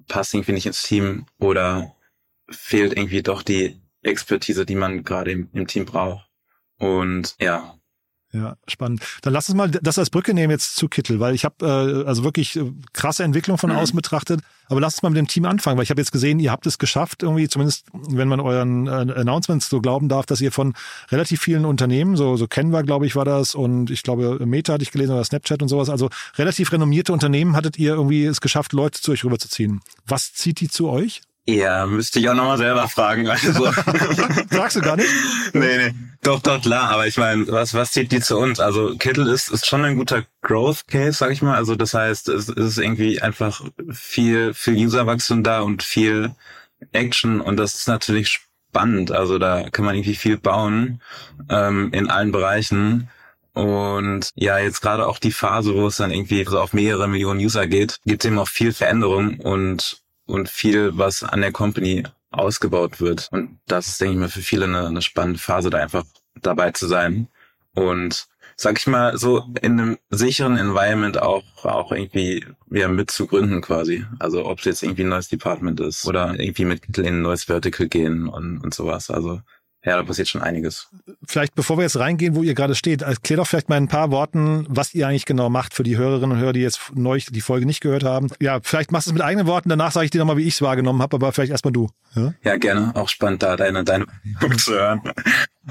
passt 0.07 0.33
irgendwie 0.33 0.53
nicht 0.53 0.65
ins 0.65 0.83
Team 0.83 1.25
oder 1.39 1.93
fehlt 2.49 2.97
irgendwie 2.97 3.21
doch 3.21 3.43
die 3.43 3.81
Expertise, 4.01 4.65
die 4.65 4.75
man 4.75 5.03
gerade 5.03 5.31
im, 5.31 5.49
im 5.53 5.67
Team 5.67 5.85
braucht. 5.85 6.27
Und 6.77 7.35
ja, 7.39 7.75
ja, 8.31 8.57
spannend. 8.67 9.01
Dann 9.23 9.33
lass 9.33 9.49
uns 9.49 9.57
mal 9.57 9.71
das 9.71 9.97
als 9.97 10.11
Brücke 10.11 10.35
nehmen 10.35 10.51
jetzt 10.51 10.75
zu 10.75 10.87
Kittel, 10.87 11.19
weil 11.19 11.33
ich 11.33 11.45
habe 11.45 11.65
äh, 11.65 12.07
also 12.07 12.23
wirklich 12.23 12.55
äh, 12.57 12.71
krasse 12.93 13.23
Entwicklung 13.23 13.57
von 13.57 13.71
mhm. 13.71 13.77
außen 13.77 13.95
betrachtet. 13.95 14.41
Aber 14.67 14.79
lass 14.79 14.95
uns 14.95 15.01
mal 15.01 15.09
mit 15.09 15.17
dem 15.17 15.27
Team 15.27 15.45
anfangen, 15.45 15.77
weil 15.77 15.83
ich 15.83 15.89
habe 15.89 15.99
jetzt 15.99 16.11
gesehen, 16.11 16.39
ihr 16.39 16.51
habt 16.51 16.67
es 16.67 16.77
geschafft, 16.77 17.23
irgendwie 17.23 17.47
zumindest, 17.47 17.87
wenn 17.91 18.27
man 18.27 18.39
euren 18.39 18.85
äh, 18.85 18.91
Announcements 18.91 19.67
so 19.67 19.81
glauben 19.81 20.09
darf, 20.09 20.27
dass 20.27 20.41
ihr 20.41 20.51
von 20.51 20.75
relativ 21.09 21.41
vielen 21.41 21.65
Unternehmen, 21.65 22.15
so 22.15 22.37
so 22.37 22.47
Canva, 22.47 22.83
glaube 22.83 23.07
ich, 23.07 23.15
war 23.15 23.25
das 23.25 23.55
und 23.55 23.89
ich 23.89 24.03
glaube 24.03 24.45
Meta 24.45 24.73
hatte 24.73 24.83
ich 24.83 24.91
gelesen 24.91 25.13
oder 25.13 25.23
Snapchat 25.23 25.63
und 25.63 25.69
sowas, 25.69 25.89
also 25.89 26.09
relativ 26.37 26.71
renommierte 26.71 27.11
Unternehmen 27.11 27.55
hattet 27.55 27.79
ihr 27.79 27.93
irgendwie 27.93 28.25
es 28.25 28.41
geschafft, 28.41 28.73
Leute 28.73 29.01
zu 29.01 29.11
euch 29.11 29.23
rüberzuziehen. 29.23 29.81
Was 30.05 30.33
zieht 30.33 30.59
die 30.59 30.69
zu 30.69 30.87
euch? 30.87 31.21
Ja, 31.47 31.87
müsste 31.87 32.19
ich 32.19 32.29
auch 32.29 32.35
nochmal 32.35 32.57
selber 32.57 32.87
fragen. 32.87 33.27
Also. 33.27 33.71
Sagst 34.51 34.75
du 34.75 34.81
gar 34.81 34.97
nicht? 34.97 35.09
nee, 35.53 35.77
nee. 35.77 35.93
Doch, 36.21 36.41
doch, 36.41 36.61
klar. 36.61 36.91
Aber 36.91 37.07
ich 37.07 37.17
meine, 37.17 37.47
was, 37.47 37.73
was 37.73 37.91
zieht 37.91 38.11
die 38.11 38.19
zu 38.19 38.37
uns? 38.37 38.59
Also 38.59 38.95
Kittle 38.97 39.31
ist, 39.31 39.49
ist 39.49 39.65
schon 39.65 39.85
ein 39.85 39.95
guter 39.95 40.23
Growth 40.41 40.87
Case, 40.87 41.13
sag 41.13 41.31
ich 41.31 41.41
mal. 41.41 41.55
Also 41.55 41.75
das 41.75 41.93
heißt, 41.93 42.29
es, 42.29 42.49
ist 42.49 42.77
irgendwie 42.77 43.21
einfach 43.21 43.63
viel, 43.91 44.53
viel 44.53 44.75
Userwachstum 44.75 45.43
da 45.43 45.61
und 45.61 45.81
viel 45.81 46.35
Action 46.91 47.41
und 47.41 47.57
das 47.57 47.75
ist 47.75 47.87
natürlich 47.87 48.39
spannend. 48.69 49.11
Also 49.11 49.39
da 49.39 49.69
kann 49.69 49.85
man 49.85 49.95
irgendwie 49.95 50.15
viel 50.15 50.37
bauen 50.37 51.01
ähm, 51.49 51.91
in 51.93 52.09
allen 52.09 52.31
Bereichen. 52.31 53.09
Und 53.53 54.29
ja, 54.35 54.59
jetzt 54.59 54.81
gerade 54.81 55.07
auch 55.07 55.17
die 55.17 55.31
Phase, 55.31 55.73
wo 55.73 55.87
es 55.87 55.97
dann 55.97 56.11
irgendwie 56.11 56.45
so 56.45 56.59
auf 56.59 56.73
mehrere 56.73 57.07
Millionen 57.07 57.39
User 57.39 57.65
geht, 57.67 57.99
gibt 58.05 58.23
es 58.23 58.27
eben 58.27 58.39
auch 58.39 58.47
viel 58.47 58.73
Veränderung 58.73 59.39
und 59.39 60.01
und 60.29 60.49
viel, 60.49 60.97
was 60.97 61.23
an 61.23 61.41
der 61.41 61.51
Company 61.51 62.03
ausgebaut 62.31 63.01
wird. 63.01 63.27
Und 63.31 63.59
das 63.65 63.87
ist, 63.87 64.01
denke 64.01 64.13
ich 64.13 64.19
mal, 64.19 64.29
für 64.29 64.41
viele 64.41 64.65
eine, 64.65 64.87
eine 64.87 65.01
spannende 65.01 65.39
Phase, 65.39 65.69
da 65.69 65.79
einfach 65.79 66.05
dabei 66.41 66.71
zu 66.71 66.87
sein. 66.87 67.27
Und 67.73 68.27
sag 68.55 68.77
ich 68.77 68.87
mal, 68.87 69.17
so 69.17 69.43
in 69.61 69.79
einem 69.79 69.97
sicheren 70.09 70.57
Environment 70.57 71.21
auch, 71.21 71.43
auch 71.63 71.91
irgendwie 71.91 72.45
wieder 72.67 72.89
mitzugründen 72.89 73.61
quasi. 73.61 74.05
Also 74.19 74.45
ob 74.45 74.59
es 74.59 74.65
jetzt 74.65 74.83
irgendwie 74.83 75.03
ein 75.03 75.09
neues 75.09 75.29
Department 75.29 75.79
ist 75.79 76.05
oder 76.05 76.39
irgendwie 76.39 76.65
mit 76.65 76.97
in 76.97 77.05
ein 77.05 77.21
neues 77.21 77.45
Vertical 77.45 77.87
gehen 77.87 78.27
und, 78.27 78.59
und 78.59 78.73
sowas. 78.73 79.09
Also 79.09 79.41
ja, 79.85 79.95
da 79.95 80.03
passiert 80.03 80.27
schon 80.27 80.41
einiges. 80.41 80.89
Vielleicht, 81.25 81.55
bevor 81.55 81.77
wir 81.77 81.83
jetzt 81.83 81.97
reingehen, 81.97 82.35
wo 82.35 82.43
ihr 82.43 82.53
gerade 82.53 82.75
steht, 82.75 83.01
erklär 83.01 83.37
doch 83.37 83.47
vielleicht 83.47 83.69
mal 83.69 83.77
in 83.77 83.85
ein 83.85 83.87
paar 83.87 84.11
Worten, 84.11 84.65
was 84.67 84.93
ihr 84.93 85.07
eigentlich 85.07 85.25
genau 85.25 85.49
macht 85.49 85.73
für 85.73 85.83
die 85.83 85.95
Hörerinnen 85.95 86.31
und 86.35 86.37
Hörer, 86.37 86.51
die 86.51 86.59
jetzt 86.59 86.91
neu 86.95 87.17
die 87.19 87.41
Folge 87.41 87.65
nicht 87.65 87.79
gehört 87.79 88.03
haben. 88.03 88.29
Ja, 88.41 88.59
vielleicht 88.61 88.91
machst 88.91 89.07
du 89.07 89.11
es 89.11 89.13
mit 89.13 89.23
eigenen 89.23 89.47
Worten, 89.47 89.69
danach 89.69 89.93
sage 89.93 90.05
ich 90.05 90.11
dir 90.11 90.17
nochmal, 90.19 90.35
wie 90.35 90.43
ich 90.43 90.55
es 90.55 90.61
wahrgenommen 90.61 91.01
habe, 91.01 91.15
aber 91.15 91.31
vielleicht 91.31 91.51
erstmal 91.51 91.71
du. 91.71 91.89
Ja? 92.13 92.33
ja, 92.43 92.57
gerne. 92.57 92.91
Auch 92.95 93.07
spannend, 93.07 93.41
da 93.41 93.55
deine, 93.55 93.85
deine 93.85 94.05
zu 94.57 94.73
hören. 94.73 95.01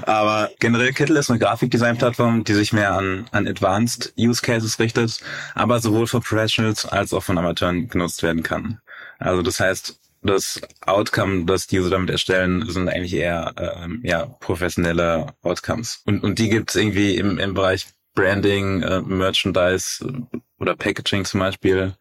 Aber 0.01 0.49
generell 0.59 0.91
Kittle 0.93 1.19
ist 1.19 1.29
eine 1.29 1.39
Grafikdesign-Plattform, 1.39 2.43
die 2.43 2.53
sich 2.53 2.73
mehr 2.73 2.93
an, 2.93 3.27
an 3.31 3.47
Advanced 3.47 4.13
Use 4.17 4.41
Cases 4.41 4.79
richtet, 4.79 5.19
aber 5.53 5.79
sowohl 5.79 6.07
von 6.07 6.21
Professionals 6.21 6.85
als 6.85 7.13
auch 7.13 7.23
von 7.23 7.37
Amateuren 7.37 7.89
genutzt 7.89 8.23
werden 8.23 8.41
kann. 8.41 8.79
Also 9.19 9.43
das 9.43 9.59
heißt, 9.59 9.99
das 10.21 10.61
Outcome, 10.81 11.45
das 11.45 11.67
die 11.67 11.79
so 11.79 11.89
damit 11.89 12.09
erstellen, 12.09 12.69
sind 12.69 12.89
eigentlich 12.89 13.13
eher 13.13 13.53
ähm, 13.57 14.01
ja 14.03 14.25
professionelle 14.25 15.33
Outcomes. 15.41 16.01
Und, 16.05 16.23
und 16.23 16.39
die 16.39 16.49
gibt's 16.49 16.75
irgendwie 16.75 17.15
im, 17.15 17.37
im 17.39 17.53
Bereich 17.53 17.87
Branding, 18.15 18.81
äh, 18.81 19.01
Merchandise 19.01 20.05
äh, 20.05 20.37
oder 20.59 20.75
Packaging 20.75 21.25
zum 21.25 21.39
Beispiel. 21.39 21.95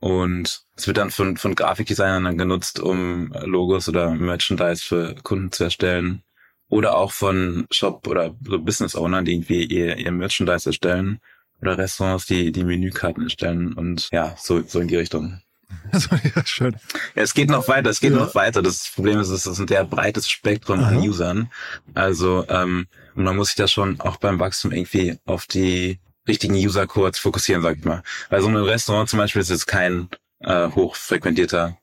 Und 0.00 0.62
es 0.76 0.86
wird 0.86 0.98
dann 0.98 1.10
von, 1.10 1.36
von 1.36 1.54
Grafikdesignern 1.54 2.24
dann 2.24 2.38
genutzt, 2.38 2.80
um 2.80 3.32
Logos 3.44 3.88
oder 3.88 4.10
Merchandise 4.10 4.84
für 4.84 5.14
Kunden 5.22 5.52
zu 5.52 5.64
erstellen. 5.64 6.22
Oder 6.68 6.96
auch 6.96 7.12
von 7.12 7.66
Shop 7.70 8.06
oder 8.08 8.34
so 8.44 8.58
Business 8.58 8.96
Ownern, 8.96 9.24
die 9.24 9.34
irgendwie 9.34 9.64
ihr, 9.64 9.96
ihr 9.96 10.12
Merchandise 10.12 10.68
erstellen. 10.68 11.20
Oder 11.62 11.78
Restaurants, 11.78 12.26
die 12.26 12.52
die 12.52 12.64
Menükarten 12.64 13.22
erstellen 13.22 13.72
und 13.72 14.08
ja, 14.12 14.34
so, 14.38 14.62
so 14.62 14.80
in 14.80 14.88
die 14.88 14.96
Richtung. 14.96 15.40
Also, 15.92 16.16
ja, 16.16 16.44
schön. 16.44 16.76
Ja, 17.14 17.22
es 17.22 17.32
geht 17.32 17.48
noch 17.48 17.68
weiter, 17.68 17.90
es 17.90 18.00
geht 18.00 18.12
ja. 18.12 18.18
noch 18.18 18.34
weiter. 18.34 18.60
Das 18.62 18.90
Problem 18.94 19.18
ist, 19.20 19.28
es 19.28 19.46
ist 19.46 19.58
ein 19.58 19.68
sehr 19.68 19.84
breites 19.84 20.28
Spektrum 20.28 20.80
Aha. 20.80 20.88
an 20.88 20.98
Usern. 20.98 21.50
Also 21.94 22.44
ähm, 22.48 22.86
man 23.14 23.36
muss 23.36 23.48
sich 23.48 23.56
da 23.56 23.68
schon 23.68 24.00
auch 24.00 24.16
beim 24.16 24.38
Wachstum 24.38 24.72
irgendwie 24.72 25.18
auf 25.24 25.46
die 25.46 25.98
richtigen 26.28 26.54
User-Codes 26.54 27.18
fokussieren, 27.18 27.62
sag 27.62 27.78
ich 27.78 27.84
mal. 27.84 28.02
Weil 28.30 28.42
so 28.42 28.48
ein 28.48 28.56
Restaurant 28.56 29.08
zum 29.08 29.18
Beispiel 29.18 29.42
ist 29.42 29.50
jetzt 29.50 29.66
kein 29.66 30.08
äh, 30.40 30.68
hochfrequentierter 30.68 31.78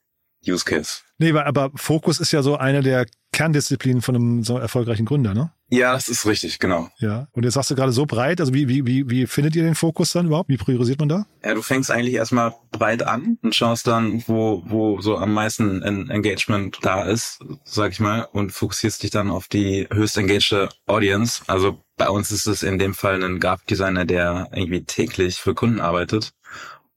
Use 0.45 0.65
Case. 0.65 1.01
Nee, 1.17 1.31
aber 1.31 1.71
Fokus 1.75 2.19
ist 2.19 2.31
ja 2.31 2.43
so 2.43 2.57
eine 2.57 2.81
der 2.81 3.05
Kerndisziplinen 3.31 4.01
von 4.01 4.15
einem 4.15 4.43
so 4.43 4.57
erfolgreichen 4.57 5.05
Gründer, 5.05 5.33
ne? 5.33 5.51
Ja, 5.73 5.93
das 5.93 6.07
ist 6.07 6.27
richtig, 6.27 6.59
genau. 6.59 6.89
Ja. 6.99 7.27
Und 7.31 7.45
jetzt 7.45 7.55
sagst 7.55 7.71
du 7.71 7.75
gerade 7.75 7.91
so 7.91 8.05
breit, 8.05 8.39
also 8.39 8.53
wie, 8.53 8.67
wie, 8.69 8.85
wie, 8.85 9.09
wie 9.09 9.25
findet 9.25 9.55
ihr 9.55 9.63
den 9.63 9.73
Fokus 9.73 10.11
dann 10.11 10.27
überhaupt? 10.27 10.47
Wie 10.47 10.57
priorisiert 10.57 10.99
man 10.99 11.09
da? 11.09 11.25
Ja, 11.43 11.55
du 11.55 11.63
fängst 11.63 11.89
eigentlich 11.89 12.13
erstmal 12.13 12.53
breit 12.71 13.01
an 13.01 13.39
und 13.41 13.55
schaust 13.55 13.87
dann, 13.87 14.23
wo, 14.27 14.61
wo 14.67 15.01
so 15.01 15.17
am 15.17 15.33
meisten 15.33 15.81
Engagement 15.81 16.77
da 16.83 17.01
ist, 17.01 17.39
sag 17.63 17.91
ich 17.91 17.99
mal, 17.99 18.27
und 18.33 18.51
fokussierst 18.51 19.01
dich 19.01 19.09
dann 19.09 19.31
auf 19.31 19.47
die 19.47 19.87
höchst 19.91 20.15
engaged 20.15 20.69
Audience. 20.85 21.41
Also 21.47 21.83
bei 21.97 22.07
uns 22.07 22.29
ist 22.29 22.45
es 22.45 22.61
in 22.61 22.77
dem 22.77 22.93
Fall 22.93 23.23
ein 23.23 23.39
Grafikdesigner, 23.39 24.05
der 24.05 24.49
irgendwie 24.53 24.83
täglich 24.83 25.37
für 25.37 25.55
Kunden 25.55 25.81
arbeitet 25.81 26.33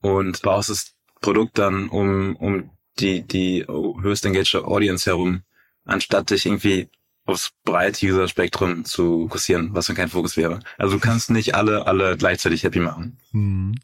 und 0.01 0.43
baust 0.43 0.69
das 0.69 0.93
Produkt 1.19 1.57
dann 1.57 1.89
um, 1.89 2.35
um 2.35 2.69
die, 2.99 3.23
die 3.23 3.65
höchst 3.67 4.23
engaged 4.23 4.53
Audience 4.53 5.09
herum, 5.09 5.41
anstatt 5.83 6.29
dich 6.29 6.45
irgendwie 6.45 6.91
aufs 7.27 7.51
breite 7.65 8.05
User-Spektrum 8.05 8.85
zu 8.85 9.27
kursieren, 9.27 9.69
was 9.73 9.87
dann 9.87 9.95
kein 9.95 10.09
Fokus 10.09 10.37
wäre. 10.37 10.59
Also 10.77 10.95
du 10.95 10.99
kannst 10.99 11.29
nicht 11.29 11.55
alle, 11.55 11.85
alle 11.85 12.17
gleichzeitig 12.17 12.63
happy 12.63 12.79
machen. 12.79 13.17
Hm. 13.31 13.75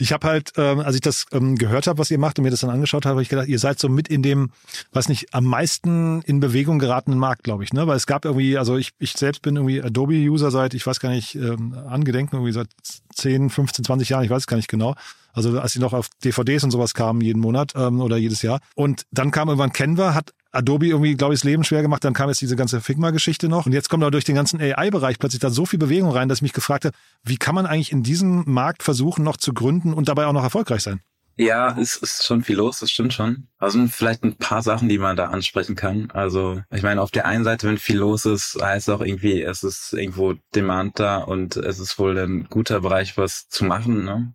Ich 0.00 0.14
habe 0.14 0.26
halt, 0.26 0.52
ähm, 0.56 0.80
als 0.80 0.94
ich 0.94 1.02
das 1.02 1.26
ähm, 1.30 1.56
gehört 1.56 1.86
habe, 1.86 1.98
was 1.98 2.10
ihr 2.10 2.18
macht 2.18 2.38
und 2.38 2.44
mir 2.44 2.50
das 2.50 2.60
dann 2.60 2.70
angeschaut 2.70 3.04
habe, 3.04 3.16
habe 3.16 3.22
ich 3.22 3.28
gedacht, 3.28 3.48
ihr 3.48 3.58
seid 3.58 3.78
so 3.78 3.90
mit 3.90 4.08
in 4.08 4.22
dem, 4.22 4.50
was 4.92 5.10
nicht, 5.10 5.34
am 5.34 5.44
meisten 5.44 6.22
in 6.22 6.40
Bewegung 6.40 6.78
geratenen 6.78 7.18
Markt, 7.18 7.44
glaube 7.44 7.64
ich, 7.64 7.74
ne? 7.74 7.86
Weil 7.86 7.98
es 7.98 8.06
gab 8.06 8.24
irgendwie, 8.24 8.56
also 8.56 8.78
ich, 8.78 8.92
ich 8.98 9.12
selbst 9.12 9.42
bin 9.42 9.56
irgendwie 9.56 9.82
Adobe-User 9.82 10.50
seit, 10.50 10.72
ich 10.72 10.86
weiß 10.86 11.00
gar 11.00 11.10
nicht, 11.10 11.34
ähm, 11.34 11.74
angedenken, 11.86 12.36
irgendwie 12.36 12.52
seit 12.52 12.68
10, 13.14 13.50
15, 13.50 13.84
20 13.84 14.08
Jahren, 14.08 14.24
ich 14.24 14.30
weiß 14.30 14.46
gar 14.46 14.56
nicht 14.56 14.68
genau. 14.68 14.94
Also 15.34 15.60
als 15.60 15.72
sie 15.72 15.80
noch 15.80 15.92
auf 15.92 16.08
DVDs 16.24 16.64
und 16.64 16.70
sowas 16.70 16.94
kamen 16.94 17.20
jeden 17.20 17.40
Monat 17.40 17.74
ähm, 17.76 18.00
oder 18.00 18.16
jedes 18.16 18.40
Jahr. 18.40 18.60
Und 18.74 19.04
dann 19.10 19.30
kam 19.30 19.48
irgendwann 19.48 19.74
Canva, 19.74 20.14
hat 20.14 20.32
Adobe 20.52 20.86
irgendwie, 20.86 21.14
glaube 21.14 21.34
ich, 21.34 21.40
das 21.40 21.44
Leben 21.44 21.64
schwer 21.64 21.82
gemacht. 21.82 22.04
Dann 22.04 22.14
kam 22.14 22.28
jetzt 22.28 22.40
diese 22.40 22.56
ganze 22.56 22.80
Figma-Geschichte 22.80 23.48
noch. 23.48 23.66
Und 23.66 23.72
jetzt 23.72 23.88
kommt 23.88 24.02
aber 24.02 24.10
durch 24.10 24.24
den 24.24 24.34
ganzen 24.34 24.60
AI-Bereich 24.60 25.18
plötzlich 25.18 25.40
da 25.40 25.50
so 25.50 25.66
viel 25.66 25.78
Bewegung 25.78 26.10
rein, 26.10 26.28
dass 26.28 26.38
ich 26.38 26.42
mich 26.42 26.52
gefragt 26.52 26.84
habe, 26.84 26.96
wie 27.24 27.36
kann 27.36 27.54
man 27.54 27.66
eigentlich 27.66 27.92
in 27.92 28.02
diesem 28.02 28.44
Markt 28.46 28.82
versuchen, 28.82 29.24
noch 29.24 29.36
zu 29.36 29.54
gründen 29.54 29.92
und 29.92 30.08
dabei 30.08 30.26
auch 30.26 30.32
noch 30.32 30.42
erfolgreich 30.42 30.82
sein? 30.82 31.00
Ja, 31.36 31.74
es 31.78 31.96
ist 31.96 32.26
schon 32.26 32.42
viel 32.42 32.56
los, 32.56 32.80
das 32.80 32.90
stimmt 32.90 33.14
schon. 33.14 33.48
Also 33.56 33.86
vielleicht 33.86 34.24
ein 34.24 34.36
paar 34.36 34.60
Sachen, 34.60 34.90
die 34.90 34.98
man 34.98 35.16
da 35.16 35.28
ansprechen 35.28 35.74
kann. 35.74 36.10
Also 36.10 36.60
ich 36.70 36.82
meine, 36.82 37.00
auf 37.00 37.10
der 37.10 37.24
einen 37.24 37.44
Seite, 37.44 37.66
wenn 37.66 37.78
viel 37.78 37.96
los 37.96 38.26
ist, 38.26 38.58
heißt 38.60 38.90
auch 38.90 39.00
irgendwie, 39.00 39.40
es 39.40 39.62
ist 39.62 39.94
irgendwo 39.94 40.34
Demand 40.54 40.98
da 40.98 41.18
und 41.18 41.56
es 41.56 41.78
ist 41.78 41.98
wohl 41.98 42.18
ein 42.18 42.46
guter 42.50 42.80
Bereich, 42.80 43.16
was 43.16 43.48
zu 43.48 43.64
machen. 43.64 44.04
Ne? 44.04 44.34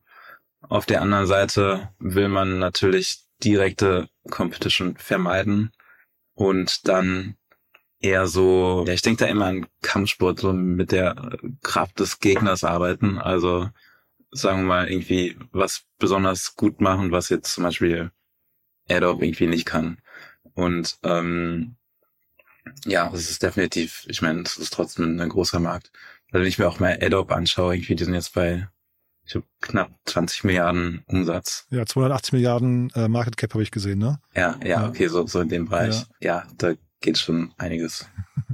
Auf 0.61 0.87
der 0.87 1.01
anderen 1.01 1.27
Seite 1.27 1.89
will 1.99 2.29
man 2.29 2.57
natürlich 2.57 3.19
direkte 3.43 4.07
Competition 4.31 4.95
vermeiden 4.97 5.71
und 6.35 6.87
dann 6.87 7.35
eher 7.99 8.27
so, 8.27 8.83
ja, 8.87 8.93
ich 8.93 9.01
denke 9.01 9.25
da 9.25 9.29
immer 9.29 9.47
an 9.47 9.67
Kampfsport, 9.81 10.39
so 10.39 10.53
mit 10.53 10.91
der 10.91 11.37
Kraft 11.63 11.99
des 11.99 12.19
Gegners 12.19 12.63
arbeiten. 12.63 13.17
Also 13.17 13.69
sagen 14.31 14.59
wir 14.61 14.65
mal 14.65 14.89
irgendwie 14.89 15.37
was 15.51 15.85
besonders 15.97 16.55
gut 16.55 16.81
machen, 16.81 17.11
was 17.11 17.29
jetzt 17.29 17.53
zum 17.53 17.63
Beispiel 17.63 18.11
Adobe 18.89 19.25
irgendwie 19.25 19.47
nicht 19.47 19.65
kann. 19.65 19.99
Und 20.53 20.97
ähm, 21.03 21.77
ja, 22.85 23.11
es 23.13 23.29
ist 23.29 23.43
definitiv, 23.43 24.05
ich 24.07 24.21
meine, 24.21 24.41
es 24.41 24.57
ist 24.57 24.73
trotzdem 24.73 25.19
ein 25.19 25.29
großer 25.29 25.59
Markt. 25.59 25.91
Also 26.27 26.41
wenn 26.41 26.47
ich 26.47 26.59
mir 26.59 26.67
auch 26.67 26.79
mal 26.79 26.99
Adobe 27.01 27.35
anschaue, 27.35 27.75
irgendwie, 27.75 27.95
die 27.95 28.03
sind 28.03 28.13
jetzt 28.13 28.33
bei 28.33 28.67
ich 29.25 29.35
habe 29.35 29.45
knapp 29.61 29.91
20 30.05 30.43
Milliarden 30.43 31.03
Umsatz. 31.07 31.65
Ja, 31.71 31.85
280 31.85 32.33
Milliarden 32.33 32.89
äh, 32.91 33.07
Market 33.07 33.37
Cap 33.37 33.53
habe 33.53 33.63
ich 33.63 33.71
gesehen, 33.71 33.99
ne? 33.99 34.19
Ja, 34.35 34.57
ja, 34.61 34.67
ja, 34.67 34.87
okay, 34.87 35.07
so, 35.07 35.25
so 35.25 35.41
in 35.41 35.49
dem 35.49 35.65
Bereich. 35.65 36.05
Ja, 36.19 36.43
ja 36.43 36.43
da 36.57 36.73
geht 37.01 37.17
schon 37.17 37.53
einiges. 37.57 38.07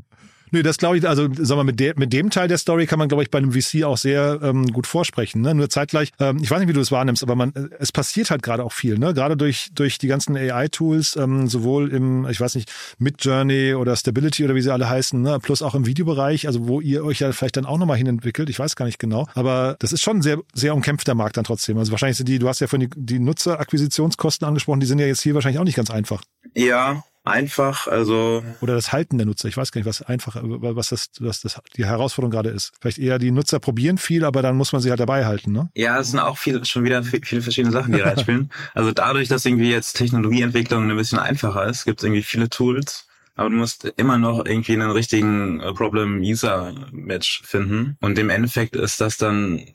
Nö, 0.52 0.64
das 0.64 0.78
glaube 0.78 0.98
ich, 0.98 1.08
also 1.08 1.30
sagen 1.34 1.60
wir, 1.60 1.64
mit, 1.64 1.80
der, 1.80 1.94
mit 1.98 2.12
dem 2.12 2.30
Teil 2.30 2.50
der 2.50 2.58
Story 2.58 2.86
kann 2.86 3.00
man, 3.00 3.08
glaube 3.08 3.24
ich, 3.24 3.32
bei 3.32 3.38
einem 3.38 3.54
VC 3.54 3.84
auch 3.84 3.98
sehr 3.98 4.40
ähm, 4.44 4.68
gut 4.68 4.86
vorsprechen. 4.86 5.42
Ne? 5.42 5.56
Nur 5.56 5.70
zeitgleich, 5.70 6.12
ähm, 6.20 6.40
ich 6.42 6.52
weiß 6.52 6.60
nicht, 6.60 6.68
wie 6.68 6.74
du 6.74 6.82
es 6.82 6.92
wahrnimmst, 6.92 7.24
aber 7.24 7.36
man, 7.36 7.54
es 7.80 7.94
passiert 7.94 8.32
halt 8.32 8.44
gerade 8.44 8.66
auch 8.66 8.74
viel, 8.74 8.98
ne? 8.98 9.14
Gerade 9.14 9.38
durch, 9.38 9.70
durch 9.74 9.98
die 9.98 10.08
ganzen 10.08 10.36
AI-Tools, 10.36 11.16
ähm, 11.16 11.48
sowohl 11.48 11.94
im, 11.94 12.28
ich 12.30 12.42
weiß 12.42 12.56
nicht, 12.56 12.70
Midjourney 13.00 13.76
oder 13.76 13.96
Stability 13.96 14.44
oder 14.44 14.54
wie 14.54 14.62
sie 14.62 14.74
alle 14.74 14.90
heißen, 14.90 15.22
ne? 15.22 15.40
plus 15.42 15.62
auch 15.62 15.74
im 15.74 15.86
Videobereich, 15.86 16.48
also 16.48 16.68
wo 16.68 16.82
ihr 16.82 17.06
euch 17.06 17.20
ja 17.20 17.32
vielleicht 17.32 17.56
dann 17.56 17.66
auch 17.66 17.78
nochmal 17.78 17.98
hinentwickelt, 17.98 18.50
ich 18.50 18.60
weiß 18.60 18.76
gar 18.76 18.86
nicht 18.86 19.00
genau. 19.00 19.28
Aber 19.36 19.78
das 19.80 19.94
ist 19.94 20.02
schon 20.02 20.18
ein 20.18 20.22
sehr, 20.22 20.40
sehr 20.54 20.76
umkämpfter 20.76 21.16
Markt 21.16 21.38
dann 21.38 21.46
trotzdem. 21.46 21.78
Also 21.78 21.92
wahrscheinlich 21.92 22.18
sind 22.18 22.28
die, 22.28 22.40
du 22.40 22.50
hast 22.50 22.60
ja 22.60 22.68
von 22.68 22.82
die, 22.82 22.90
die 22.94 23.20
Nutzerakquisitionskosten 23.20 24.46
angesprochen, 24.46 24.82
die 24.82 24.86
sind 24.86 25.00
ja 25.00 25.06
jetzt 25.06 25.22
hier 25.22 25.34
wahrscheinlich 25.34 25.60
auch 25.60 25.66
nicht 25.66 25.78
ganz 25.78 25.90
einfach. 25.90 26.22
Ja, 26.56 27.04
einfach, 27.24 27.88
also. 27.88 28.44
Oder 28.62 28.76
das 28.76 28.92
Halten 28.92 29.18
der 29.18 29.28
Nutzer. 29.28 29.48
Ich 29.48 29.58
weiß 29.58 29.72
gar 29.72 29.80
nicht, 29.80 29.88
was 29.88 30.02
einfach, 30.02 30.38
was 30.42 30.90
das, 30.90 31.10
was 31.20 31.42
das 31.42 31.60
die 31.76 31.86
Herausforderung 31.86 32.32
gerade 32.32 32.50
ist. 32.50 32.74
Vielleicht 32.80 32.98
eher 32.98 33.20
die 33.20 33.32
Nutzer 33.32 33.60
probieren 33.60 33.98
viel, 33.98 34.26
aber 34.26 34.42
dann 34.42 34.56
muss 34.56 34.74
man 34.74 34.82
sie 34.82 34.90
halt 34.90 35.00
dabei 35.00 35.26
halten, 35.26 35.52
ne? 35.52 35.70
Ja, 35.76 36.00
es 36.00 36.12
sind 36.12 36.20
auch 36.20 36.38
viele, 36.38 36.66
schon 36.66 36.84
wieder 36.84 37.04
viele 37.04 37.42
verschiedene 37.42 37.72
Sachen, 37.72 37.94
die 37.94 38.02
reinspielen. 38.02 38.52
also 38.74 38.92
dadurch, 38.92 39.28
dass 39.28 39.46
irgendwie 39.46 39.72
jetzt 39.72 39.94
Technologieentwicklung 39.94 40.90
ein 40.90 40.98
bisschen 40.98 41.20
einfacher 41.20 41.66
ist, 41.66 41.86
gibt 41.86 42.00
es 42.00 42.04
irgendwie 42.04 42.24
viele 42.24 42.50
Tools. 42.50 43.08
Aber 43.36 43.50
du 43.50 43.56
musst 43.56 43.86
immer 43.98 44.18
noch 44.18 44.46
irgendwie 44.46 44.74
einen 44.74 44.92
richtigen 44.92 45.62
äh, 45.62 45.74
Problem-User-Match 45.74 47.44
finden. 47.44 47.98
Und 48.02 48.20
im 48.20 48.30
Endeffekt 48.30 48.76
ist 48.76 49.00
das 49.00 49.18
dann 49.18 49.66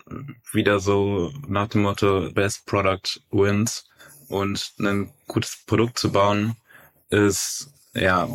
wieder 0.53 0.79
so 0.79 1.33
nach 1.49 1.69
dem 1.69 1.83
Motto 1.83 2.31
Best 2.33 2.67
Product 2.67 3.21
Wins. 3.31 3.89
Und 4.29 4.73
ein 4.81 5.11
gutes 5.29 5.65
Produkt 5.67 5.99
zu 5.99 6.11
bauen, 6.11 6.57
ist, 7.11 7.71
ja, 7.95 8.29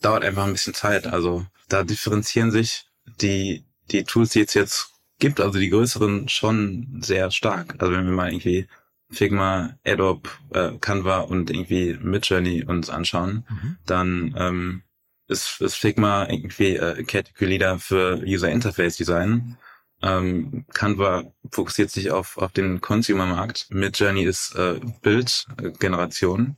dauert 0.00 0.24
einfach 0.24 0.44
ein 0.44 0.52
bisschen 0.52 0.74
Zeit. 0.74 1.06
Also 1.06 1.46
da 1.68 1.84
differenzieren 1.84 2.50
sich 2.50 2.86
die, 3.20 3.64
die 3.90 4.04
Tools, 4.04 4.30
die 4.30 4.40
es 4.40 4.54
jetzt 4.54 4.90
gibt, 5.18 5.40
also 5.40 5.58
die 5.58 5.70
größeren, 5.70 6.28
schon 6.28 7.00
sehr 7.00 7.30
stark. 7.30 7.76
Also 7.78 7.92
wenn 7.92 8.06
wir 8.06 8.12
mal 8.12 8.30
irgendwie 8.30 8.68
Figma, 9.10 9.78
Adobe, 9.84 10.28
äh, 10.52 10.72
Canva 10.80 11.20
und 11.20 11.50
irgendwie 11.50 11.96
Midjourney 12.00 12.64
uns 12.64 12.90
anschauen, 12.90 13.46
mhm. 13.48 13.76
dann 13.86 14.34
ähm, 14.36 14.82
ist, 15.28 15.60
ist 15.60 15.76
Figma 15.76 16.28
irgendwie 16.28 16.76
äh, 16.76 17.02
Category 17.04 17.46
Leader 17.46 17.78
für 17.78 18.22
User 18.24 18.50
Interface 18.50 18.96
Design. 18.96 19.56
Ähm, 20.02 20.66
Canva 20.74 21.32
fokussiert 21.50 21.90
sich 21.90 22.10
auf, 22.10 22.36
auf 22.36 22.52
den 22.52 22.80
Consumer-Markt. 22.80 23.68
Midjourney 23.70 24.24
ist 24.24 24.54
äh, 24.56 24.80
Bildgeneration 25.02 26.56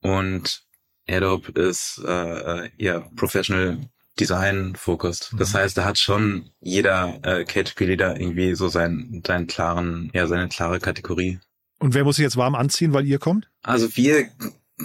und 0.00 0.64
Adobe 1.10 1.52
ist 1.60 2.00
äh, 2.06 2.64
äh, 2.64 2.70
ja 2.76 3.00
Professional 3.16 3.78
Design 4.18 4.74
focused. 4.76 5.32
Das 5.38 5.52
mhm. 5.52 5.58
heißt, 5.58 5.78
da 5.78 5.84
hat 5.84 5.98
schon 5.98 6.50
jeder 6.60 7.18
äh, 7.22 7.44
Category 7.44 7.90
Leader 7.90 8.20
irgendwie 8.20 8.54
so 8.54 8.68
seinen, 8.68 9.22
seinen 9.26 9.46
klaren, 9.46 10.10
ja, 10.14 10.26
seine 10.26 10.48
klare 10.48 10.78
Kategorie. 10.78 11.38
Und 11.78 11.94
wer 11.94 12.04
muss 12.04 12.16
sich 12.16 12.24
jetzt 12.24 12.36
warm 12.36 12.54
anziehen, 12.54 12.92
weil 12.92 13.06
ihr 13.06 13.18
kommt? 13.18 13.48
Also 13.62 13.96
wir 13.96 14.28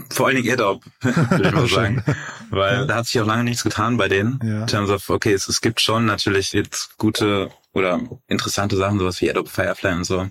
vor 0.09 0.27
allen 0.27 0.37
Dingen 0.37 0.51
Adobe, 0.51 0.85
würde 1.01 1.47
ich 1.47 1.53
mal 1.53 1.67
sagen. 1.69 2.03
Weil 2.49 2.87
da 2.87 2.95
hat 2.95 3.07
sich 3.07 3.19
auch 3.21 3.25
lange 3.25 3.43
nichts 3.43 3.63
getan 3.63 3.97
bei 3.97 4.07
denen. 4.07 4.39
Ja. 4.43 4.61
In 4.61 4.67
terms 4.67 4.89
of, 4.89 5.09
okay, 5.09 5.33
es, 5.33 5.47
es 5.47 5.61
gibt 5.61 5.81
schon 5.81 6.05
natürlich 6.05 6.53
jetzt 6.53 6.97
gute 6.97 7.51
oder 7.73 8.01
interessante 8.27 8.77
Sachen, 8.77 8.99
sowas 8.99 9.21
wie 9.21 9.29
Adobe 9.29 9.49
Firefly 9.49 9.93
und 9.93 10.03
so. 10.05 10.27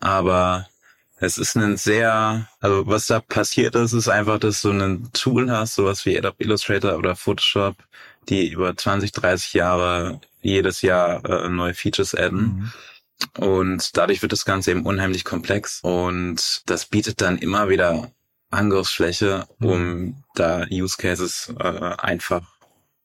Aber 0.00 0.66
es 1.22 1.38
ist 1.38 1.56
ein 1.56 1.76
sehr, 1.76 2.48
also 2.58 2.84
was 2.88 3.06
da 3.06 3.20
passiert 3.20 3.76
ist, 3.76 3.92
ist 3.92 4.08
einfach, 4.08 4.40
dass 4.40 4.60
du 4.60 4.72
ein 4.72 5.08
Tool 5.12 5.48
hast, 5.52 5.76
sowas 5.76 6.04
wie 6.04 6.18
Adobe 6.18 6.42
Illustrator 6.42 6.98
oder 6.98 7.14
Photoshop, 7.14 7.76
die 8.28 8.48
über 8.50 8.76
20, 8.76 9.12
30 9.12 9.52
Jahre 9.52 10.20
jedes 10.40 10.82
Jahr 10.82 11.24
äh, 11.24 11.48
neue 11.48 11.74
Features 11.74 12.16
adden. 12.16 12.72
Mhm. 13.38 13.44
Und 13.44 13.96
dadurch 13.96 14.20
wird 14.20 14.32
das 14.32 14.44
Ganze 14.44 14.72
eben 14.72 14.84
unheimlich 14.84 15.24
komplex. 15.24 15.78
Und 15.82 16.62
das 16.66 16.86
bietet 16.86 17.20
dann 17.20 17.38
immer 17.38 17.68
wieder 17.68 18.10
Angriffsfläche, 18.50 19.46
um 19.60 19.78
mhm. 19.78 20.24
da 20.34 20.66
Use 20.72 20.96
Cases 20.98 21.54
äh, 21.56 21.94
einfach 21.98 22.42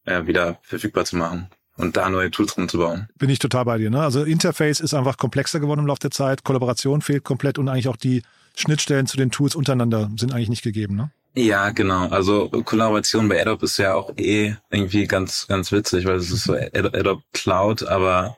äh, 0.06 0.26
wieder 0.26 0.58
verfügbar 0.64 1.06
zu 1.06 1.18
machen 1.18 1.52
und 1.78 1.96
da 1.96 2.10
neue 2.10 2.32
Tools 2.32 2.58
rumzubauen. 2.58 3.08
Bin 3.18 3.30
ich 3.30 3.40
total 3.40 3.66
bei 3.66 3.78
dir. 3.78 3.90
Ne? 3.90 4.02
Also 4.02 4.24
Interface 4.24 4.80
ist 4.80 4.94
einfach 4.94 5.18
komplexer 5.18 5.60
geworden 5.60 5.82
im 5.82 5.88
Laufe 5.88 6.02
der 6.02 6.12
Zeit, 6.12 6.44
Kollaboration 6.44 7.02
fehlt 7.02 7.24
komplett 7.24 7.58
und 7.58 7.70
eigentlich 7.70 7.88
auch 7.88 7.98
die 7.98 8.24
Schnittstellen 8.56 9.08
zu 9.08 9.18
den 9.18 9.32
Tools 9.32 9.56
untereinander 9.56 10.10
sind 10.18 10.34
eigentlich 10.34 10.50
nicht 10.50 10.64
gegeben. 10.64 10.96
Ne? 10.96 11.12
Ja, 11.36 11.70
genau. 11.70 12.08
Also 12.10 12.50
Kollaboration 12.50 13.30
bei 13.30 13.40
Adobe 13.40 13.66
ist 13.66 13.78
ja 13.78 13.94
auch 13.94 14.12
eh 14.18 14.56
irgendwie 14.72 15.06
ganz, 15.06 15.46
ganz 15.48 15.72
witzig, 15.72 16.06
weil 16.06 16.16
es 16.16 16.32
ist 16.32 16.46
so 16.46 16.54
Adobe 16.54 17.22
Cloud, 17.34 17.84
aber 17.84 18.38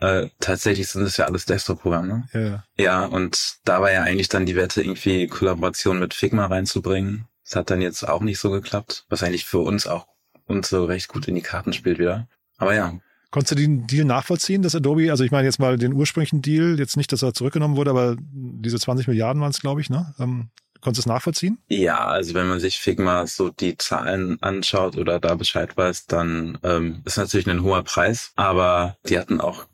äh, 0.00 0.28
tatsächlich 0.40 0.88
sind 0.88 1.02
es 1.02 1.16
ja 1.16 1.26
alles 1.26 1.44
Desktop-Programme. 1.44 2.26
Ne? 2.32 2.64
Ja. 2.76 2.84
ja, 2.84 3.04
und 3.04 3.58
da 3.64 3.80
war 3.80 3.92
ja 3.92 4.02
eigentlich 4.02 4.28
dann 4.28 4.46
die 4.46 4.56
Wette, 4.56 4.82
irgendwie 4.82 5.28
Kollaboration 5.28 6.00
mit 6.00 6.14
Figma 6.14 6.46
reinzubringen. 6.46 7.26
Das 7.44 7.54
hat 7.54 7.70
dann 7.70 7.80
jetzt 7.80 8.08
auch 8.08 8.22
nicht 8.22 8.40
so 8.40 8.50
geklappt, 8.50 9.04
was 9.08 9.22
eigentlich 9.22 9.44
für 9.44 9.58
uns 9.58 9.86
auch 9.86 10.06
uns 10.46 10.70
so 10.70 10.84
recht 10.84 11.08
gut 11.08 11.28
in 11.28 11.36
die 11.36 11.42
Karten 11.42 11.72
spielt 11.72 11.98
wieder. 11.98 12.26
Aber 12.60 12.74
ja. 12.74 12.92
Konntest 13.30 13.52
du 13.52 13.56
den 13.56 13.86
Deal 13.86 14.04
nachvollziehen, 14.04 14.62
dass 14.62 14.74
Adobe, 14.74 15.10
also 15.10 15.24
ich 15.24 15.30
meine 15.30 15.46
jetzt 15.46 15.60
mal 15.60 15.76
den 15.78 15.92
ursprünglichen 15.92 16.42
Deal, 16.42 16.78
jetzt 16.78 16.96
nicht, 16.96 17.12
dass 17.12 17.22
er 17.22 17.32
zurückgenommen 17.32 17.76
wurde, 17.76 17.90
aber 17.90 18.16
diese 18.18 18.78
20 18.78 19.06
Milliarden 19.08 19.40
waren 19.40 19.50
es, 19.50 19.60
glaube 19.60 19.80
ich, 19.80 19.88
ne? 19.88 20.14
Ähm, 20.18 20.50
konntest 20.80 21.06
du 21.06 21.08
es 21.08 21.14
nachvollziehen? 21.14 21.58
Ja, 21.68 22.06
also 22.06 22.34
wenn 22.34 22.48
man 22.48 22.60
sich 22.60 22.78
Figma 22.78 23.26
so 23.26 23.50
die 23.50 23.76
Zahlen 23.76 24.42
anschaut 24.42 24.96
oder 24.96 25.20
da 25.20 25.34
Bescheid 25.34 25.76
weiß, 25.76 26.06
dann 26.06 26.58
ähm, 26.62 27.02
ist 27.04 27.18
natürlich 27.18 27.48
ein 27.48 27.62
hoher 27.62 27.84
Preis, 27.84 28.32
aber 28.36 28.96
die 29.08 29.18
hatten 29.18 29.40
auch 29.40 29.66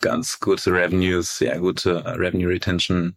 ganz 0.00 0.40
gute 0.40 0.72
Revenues, 0.72 1.38
sehr 1.38 1.58
gute 1.60 2.04
Revenue 2.04 2.48
Retention 2.48 3.16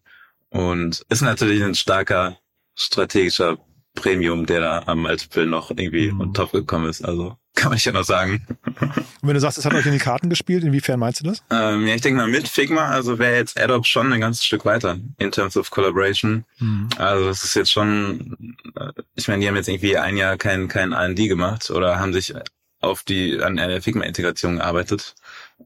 und 0.50 1.05
ist 1.10 1.22
natürlich 1.22 1.63
ein 1.63 1.75
starker 1.75 2.38
strategischer 2.75 3.57
Premium, 3.96 4.46
der 4.46 4.62
da 4.62 4.84
am 4.86 5.01
Multiple 5.01 5.48
noch 5.48 5.72
irgendwie 5.72 6.12
mhm. 6.12 6.22
on 6.22 6.34
top 6.34 6.51
gekommen 6.51 6.88
ist. 6.88 7.03
Also 7.03 7.36
kann 7.58 7.72
man 7.72 7.80
ja 7.80 7.92
noch 7.92 8.04
sagen. 8.04 8.46
Und 8.80 9.06
wenn 9.24 9.34
du 9.34 9.40
sagst, 9.40 9.58
es 9.58 9.66
hat 9.66 9.74
euch 9.74 9.86
in 9.86 9.92
die 9.92 9.98
Karten 9.98 10.30
gespielt, 10.30 10.64
inwiefern 10.64 11.00
meinst 11.00 11.20
du 11.20 11.26
das? 11.26 11.44
Ähm, 11.50 11.88
ja, 11.88 11.96
ich 11.96 12.02
denke 12.02 12.22
mal 12.22 12.28
mit 12.28 12.48
Figma, 12.48 12.90
also 12.90 13.20
wäre 13.20 13.36
jetzt 13.36 13.60
Adobe 13.60 13.86
schon 13.86 14.14
ein 14.14 14.22
ganzes 14.22 14.46
Stück 14.46 14.64
weiter 14.64 14.98
in 15.18 15.32
terms 15.32 15.58
of 15.58 15.72
collaboration. 15.72 16.46
Mhm. 16.60 16.90
Also 16.98 17.30
es 17.30 17.44
ist 17.44 17.56
jetzt 17.56 17.72
schon, 17.72 18.56
äh, 18.76 18.92
ich 19.16 19.28
meine, 19.28 19.42
die 19.42 19.48
haben 19.48 19.56
jetzt 19.56 19.68
irgendwie 19.68 19.98
ein 19.98 20.16
Jahr 20.16 20.38
kein 20.38 20.68
kein 20.68 20.94
R&D 20.94 21.28
gemacht 21.28 21.70
oder 21.72 22.00
haben 22.00 22.14
sich 22.14 22.34
auf 22.80 23.04
die 23.04 23.42
an 23.42 23.58
der 23.58 23.82
Figma-Integration 23.82 24.58
gearbeitet 24.58 25.16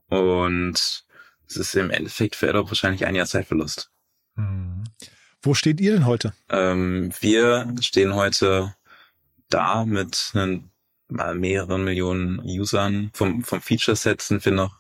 und 0.08 1.04
es 1.48 1.56
ist 1.58 1.76
im 1.76 1.92
Endeffekt 1.92 2.38
für 2.38 2.50
Adobe 2.50 2.72
wahrscheinlich 2.72 3.06
ein 3.06 3.16
Jahr 3.16 3.28
Zeitverlust. 3.28 3.92
Mhm. 4.36 4.86
Wo 5.42 5.54
steht 5.54 5.82
ihr 5.82 5.92
denn 5.92 6.06
heute? 6.06 6.34
Ähm, 6.50 7.12
wir 7.20 7.74
stehen 7.82 8.16
heute 8.16 8.76
da 9.50 9.86
mit 9.86 10.32
einem 10.34 10.71
mal 11.12 11.36
mehreren 11.36 11.84
Millionen 11.84 12.40
Usern. 12.40 13.12
Vom, 13.14 13.44
vom 13.44 13.62
Feature-Set 13.62 14.22
sind 14.22 14.46
wir 14.46 14.52
noch 14.52 14.76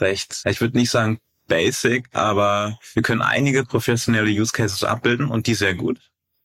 recht, 0.00 0.42
ich 0.44 0.60
würde 0.60 0.76
nicht 0.76 0.90
sagen 0.90 1.20
basic, 1.46 2.08
aber 2.12 2.78
wir 2.94 3.02
können 3.02 3.22
einige 3.22 3.64
professionelle 3.64 4.30
Use 4.30 4.52
Cases 4.52 4.84
abbilden 4.84 5.28
und 5.28 5.46
die 5.46 5.54
sehr 5.54 5.74
gut. 5.74 5.98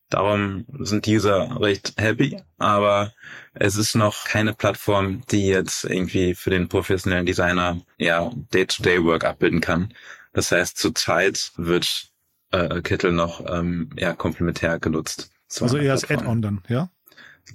Darum 0.10 0.66
sind 0.80 1.06
die 1.06 1.16
User 1.16 1.60
recht 1.60 1.94
happy, 1.98 2.40
aber 2.58 3.14
es 3.54 3.76
ist 3.76 3.96
noch 3.96 4.26
keine 4.26 4.54
Plattform, 4.54 5.24
die 5.32 5.48
jetzt 5.48 5.86
irgendwie 5.86 6.36
für 6.36 6.52
den 6.52 6.70
professionellen 6.70 7.26
Designer 7.26 7.82
ja 7.98 8.32
Day-to-Day-Work 8.54 9.24
abbilden 9.24 9.60
kann. 9.60 9.94
Das 10.32 10.52
heißt, 10.52 10.78
zurzeit 10.78 11.52
wird 11.58 12.12
äh, 12.52 12.82
Kittel 12.82 13.12
noch 13.12 13.44
ähm, 13.48 13.90
ja 13.98 14.14
komplementär 14.14 14.80
genutzt. 14.80 15.32
Also 15.60 15.78
eher 15.78 15.92
als 15.92 16.10
Add-on 16.10 16.42
dann, 16.42 16.64
ja? 16.68 16.90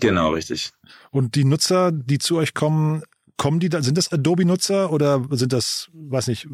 Genau, 0.01 0.31
richtig. 0.33 0.71
Und 1.11 1.35
die 1.35 1.45
Nutzer, 1.45 1.93
die 1.93 2.19
zu 2.19 2.37
euch 2.37 2.55
kommen, 2.55 3.03
kommen 3.39 3.61
die 3.61 3.69
da, 3.69 3.83
sind 3.83 3.97
das 3.97 4.13
Adobe-Nutzer 4.13 4.93
oder 4.93 5.25
sind 5.31 5.53
das, 5.53 5.89
weiß 5.95 6.27
nicht, 6.27 6.49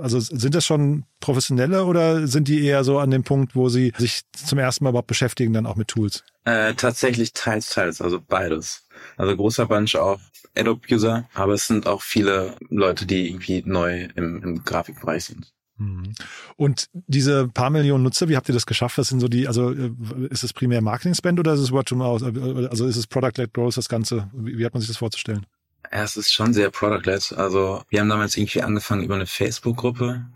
also 0.00 0.20
sind 0.20 0.54
das 0.54 0.66
schon 0.66 1.04
Professionelle 1.20 1.84
oder 1.84 2.26
sind 2.26 2.48
die 2.48 2.64
eher 2.64 2.84
so 2.84 2.98
an 2.98 3.10
dem 3.10 3.22
Punkt, 3.22 3.54
wo 3.54 3.68
sie 3.68 3.92
sich 3.96 4.22
zum 4.32 4.58
ersten 4.58 4.84
Mal 4.84 4.90
überhaupt 4.90 5.06
beschäftigen, 5.06 5.52
dann 5.52 5.64
auch 5.64 5.76
mit 5.76 5.88
Tools? 5.88 6.24
Äh, 6.44 6.74
tatsächlich 6.74 7.32
teils, 7.32 7.70
teils, 7.70 8.02
also 8.02 8.20
beides. 8.20 8.86
Also 9.16 9.34
großer 9.36 9.66
Bunch 9.66 9.96
auch 9.96 10.20
Adobe-User, 10.56 11.28
aber 11.34 11.54
es 11.54 11.66
sind 11.66 11.86
auch 11.86 12.02
viele 12.02 12.56
Leute, 12.68 13.06
die 13.06 13.28
irgendwie 13.28 13.62
neu 13.64 14.08
im, 14.14 14.42
im 14.42 14.64
Grafikbereich 14.64 15.24
sind. 15.24 15.52
Mhm. 15.76 16.14
Und 16.56 16.88
diese 16.92 17.48
paar 17.48 17.70
Millionen 17.70 18.04
Nutzer, 18.04 18.28
wie 18.28 18.36
habt 18.36 18.48
ihr 18.48 18.54
das 18.54 18.66
geschafft? 18.66 18.98
Was 18.98 19.08
sind 19.08 19.20
so 19.20 19.28
die, 19.28 19.48
also 19.48 19.72
äh, 19.72 19.90
ist 20.30 20.44
es 20.44 20.52
primär 20.52 20.80
Marketing-Spend 20.80 21.40
oder 21.40 21.54
ist 21.54 21.60
es 21.60 21.72
Word 21.72 21.88
to 21.88 21.96
Mouth? 21.96 22.22
Also 22.22 22.86
ist 22.86 22.96
es 22.96 23.06
Product-led 23.06 23.52
Growth, 23.52 23.76
das 23.76 23.88
Ganze? 23.88 24.30
Wie, 24.32 24.58
wie 24.58 24.64
hat 24.64 24.74
man 24.74 24.80
sich 24.80 24.88
das 24.88 24.98
vorzustellen? 24.98 25.46
Ja, 25.92 26.02
es 26.02 26.16
ist 26.16 26.32
schon 26.32 26.54
sehr 26.54 26.70
Product-led. 26.70 27.32
Also 27.36 27.82
wir 27.88 28.00
haben 28.00 28.08
damals 28.08 28.36
irgendwie 28.36 28.62
angefangen 28.62 29.04
über 29.04 29.16
eine 29.16 29.26
Facebook-Gruppe, 29.26 30.26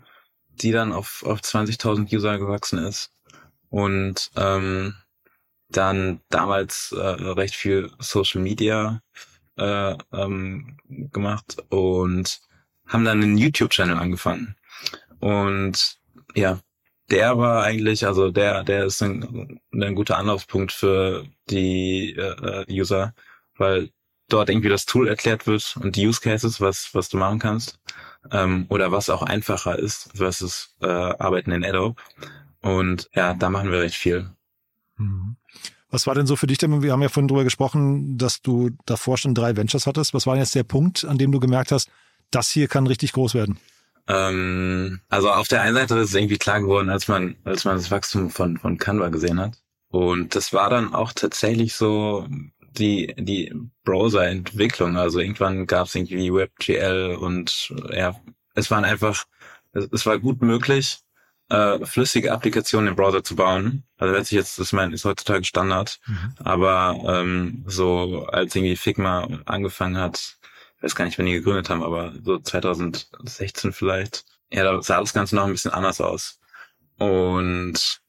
die 0.61 0.71
dann 0.71 0.91
auf, 0.91 1.23
auf 1.25 1.39
20.000 1.39 2.13
User 2.13 2.37
gewachsen 2.37 2.79
ist. 2.79 3.11
Und 3.69 4.31
ähm, 4.35 4.95
dann 5.69 6.21
damals 6.29 6.91
äh, 6.91 6.99
recht 6.99 7.55
viel 7.55 7.91
Social 7.99 8.41
Media 8.41 9.01
äh, 9.57 9.95
ähm, 10.11 10.77
gemacht 11.11 11.57
und 11.69 12.41
haben 12.87 13.05
dann 13.05 13.21
einen 13.21 13.37
YouTube-Channel 13.37 13.97
angefangen. 13.97 14.55
Und 15.19 15.99
ja, 16.35 16.59
der 17.09 17.37
war 17.37 17.63
eigentlich, 17.63 18.05
also 18.05 18.31
der, 18.31 18.63
der 18.63 18.85
ist 18.85 19.01
ein, 19.01 19.59
ein 19.73 19.95
guter 19.95 20.17
Anlaufpunkt 20.17 20.71
für 20.71 21.25
die 21.49 22.15
äh, 22.15 22.65
User, 22.69 23.13
weil 23.57 23.89
dort 24.29 24.49
irgendwie 24.49 24.69
das 24.69 24.85
Tool 24.85 25.07
erklärt 25.07 25.47
wird 25.47 25.75
und 25.81 25.95
die 25.95 26.07
Use 26.07 26.21
Cases, 26.21 26.61
was, 26.61 26.89
was 26.93 27.09
du 27.09 27.17
machen 27.17 27.39
kannst, 27.39 27.79
ähm, 28.31 28.65
oder 28.69 28.91
was 28.91 29.09
auch 29.09 29.23
einfacher 29.23 29.77
ist 29.77 30.09
versus 30.15 30.75
äh, 30.81 30.87
Arbeiten 30.87 31.51
in 31.51 31.65
Adobe. 31.65 32.01
Und 32.61 33.09
ja, 33.13 33.33
da 33.33 33.49
machen 33.49 33.71
wir 33.71 33.79
recht 33.79 33.95
viel. 33.95 34.29
Mhm. 34.97 35.35
Was 35.91 36.05
war 36.05 36.13
denn 36.13 36.27
so 36.27 36.35
für 36.35 36.45
dich 36.45 36.59
denn? 36.59 36.83
Wir 36.83 36.91
haben 36.91 37.01
ja 37.01 37.09
vorhin 37.09 37.27
drüber 37.27 37.43
gesprochen, 37.43 38.17
dass 38.17 38.41
du 38.41 38.69
davor 38.85 39.17
schon 39.17 39.33
drei 39.33 39.57
Ventures 39.57 39.87
hattest. 39.87 40.13
Was 40.13 40.27
war 40.27 40.35
denn 40.35 40.43
jetzt 40.43 40.53
der 40.53 40.63
Punkt, 40.63 41.03
an 41.03 41.17
dem 41.17 41.31
du 41.31 41.39
gemerkt 41.39 41.71
hast, 41.71 41.89
das 42.29 42.51
hier 42.51 42.67
kann 42.67 42.85
richtig 42.85 43.13
groß 43.13 43.33
werden? 43.33 43.57
Ähm, 44.09 45.01
also 45.07 45.29
auf 45.29 45.47
der 45.47 45.61
einen 45.61 45.75
Seite 45.75 45.95
ist 45.99 46.09
es 46.09 46.15
irgendwie 46.15 46.39
klar 46.39 46.59
geworden, 46.59 46.89
als 46.89 47.07
man, 47.07 47.35
als 47.45 47.63
man 47.63 47.77
das 47.77 47.91
Wachstum 47.91 48.31
von, 48.31 48.57
von 48.57 48.77
Canva 48.77 49.09
gesehen 49.09 49.39
hat. 49.39 49.61
Und 49.89 50.35
das 50.35 50.51
war 50.51 50.69
dann 50.69 50.93
auch 50.93 51.13
tatsächlich 51.13 51.75
so 51.75 52.27
die, 52.77 53.13
die 53.17 53.53
Browser-Entwicklung. 53.83 54.97
Also 54.97 55.19
irgendwann 55.19 55.67
gab 55.67 55.87
es 55.87 55.95
irgendwie 55.95 56.33
WebGL 56.33 57.17
und 57.19 57.73
ja, 57.91 58.15
es 58.55 58.71
waren 58.71 58.83
einfach, 58.83 59.25
es, 59.73 59.87
es 59.91 60.05
war 60.05 60.17
gut 60.19 60.41
möglich, 60.41 60.99
äh, 61.49 61.85
flüssige 61.85 62.31
Applikationen 62.31 62.89
im 62.89 62.95
Browser 62.95 63.23
zu 63.23 63.35
bauen. 63.35 63.83
Also 63.97 64.13
letztlich 64.13 64.39
jetzt, 64.39 64.57
das 64.59 64.71
mein, 64.71 64.91
ist 64.91 65.05
heutzutage 65.05 65.43
Standard. 65.43 65.99
Mhm. 66.07 66.33
Aber 66.43 66.99
ähm, 67.07 67.63
so 67.67 68.25
als 68.27 68.55
irgendwie 68.55 68.75
Figma 68.75 69.27
angefangen 69.45 69.97
hat, 69.97 70.38
ich 70.79 70.83
weiß 70.83 70.95
gar 70.95 71.03
nicht, 71.03 71.17
wann 71.19 71.25
die 71.25 71.33
gegründet 71.33 71.69
haben, 71.69 71.83
aber 71.83 72.13
so 72.23 72.39
2016 72.39 73.73
vielleicht. 73.73 74.23
Ja, 74.49 74.63
da 74.63 74.81
sah 74.81 75.01
das 75.01 75.13
Ganze 75.13 75.35
noch 75.35 75.43
ein 75.43 75.51
bisschen 75.51 75.71
anders 75.71 75.99
aus. 75.99 76.39
Und 76.97 78.01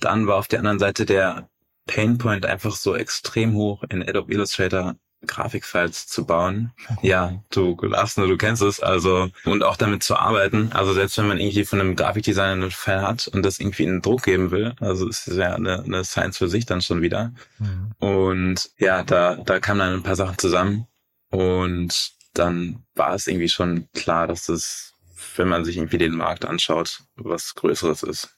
dann 0.00 0.26
war 0.26 0.36
auf 0.36 0.48
der 0.48 0.58
anderen 0.58 0.80
Seite 0.80 1.06
der 1.06 1.48
Painpoint 1.86 2.46
einfach 2.46 2.74
so 2.74 2.96
extrem 2.96 3.54
hoch 3.54 3.84
in 3.88 4.02
Adobe 4.02 4.32
Illustrator 4.32 4.96
Grafikfiles 5.26 6.08
zu 6.08 6.26
bauen. 6.26 6.72
Ja, 7.02 7.42
du 7.50 7.76
lachst 7.82 8.18
nur, 8.18 8.26
du 8.26 8.36
kennst 8.36 8.62
es, 8.62 8.80
also 8.80 9.30
und 9.44 9.62
auch 9.62 9.76
damit 9.76 10.02
zu 10.02 10.16
arbeiten. 10.16 10.72
Also 10.72 10.94
selbst 10.94 11.16
wenn 11.16 11.28
man 11.28 11.38
irgendwie 11.38 11.64
von 11.64 11.80
einem 11.80 11.94
Grafikdesigner 11.94 12.52
einen 12.52 12.70
File 12.72 13.02
hat 13.02 13.28
und 13.28 13.44
das 13.44 13.60
irgendwie 13.60 13.84
in 13.84 14.02
Druck 14.02 14.24
geben 14.24 14.50
will, 14.50 14.74
also 14.80 15.08
ist 15.08 15.28
es 15.28 15.36
ja 15.36 15.54
eine, 15.54 15.84
eine 15.84 16.04
Science 16.04 16.38
für 16.38 16.48
sich 16.48 16.66
dann 16.66 16.82
schon 16.82 17.02
wieder. 17.02 17.32
Mhm. 17.58 17.92
Und 17.98 18.70
ja, 18.78 19.04
da 19.04 19.36
da 19.36 19.60
kamen 19.60 19.78
dann 19.78 19.94
ein 19.94 20.02
paar 20.02 20.16
Sachen 20.16 20.38
zusammen 20.38 20.88
und 21.34 22.12
dann 22.32 22.84
war 22.94 23.14
es 23.14 23.26
irgendwie 23.26 23.48
schon 23.48 23.88
klar, 23.92 24.28
dass 24.28 24.46
das, 24.46 24.94
wenn 25.36 25.48
man 25.48 25.64
sich 25.64 25.76
irgendwie 25.76 25.98
den 25.98 26.14
Markt 26.14 26.44
anschaut, 26.44 27.00
was 27.16 27.54
Größeres 27.56 28.04
ist. 28.04 28.36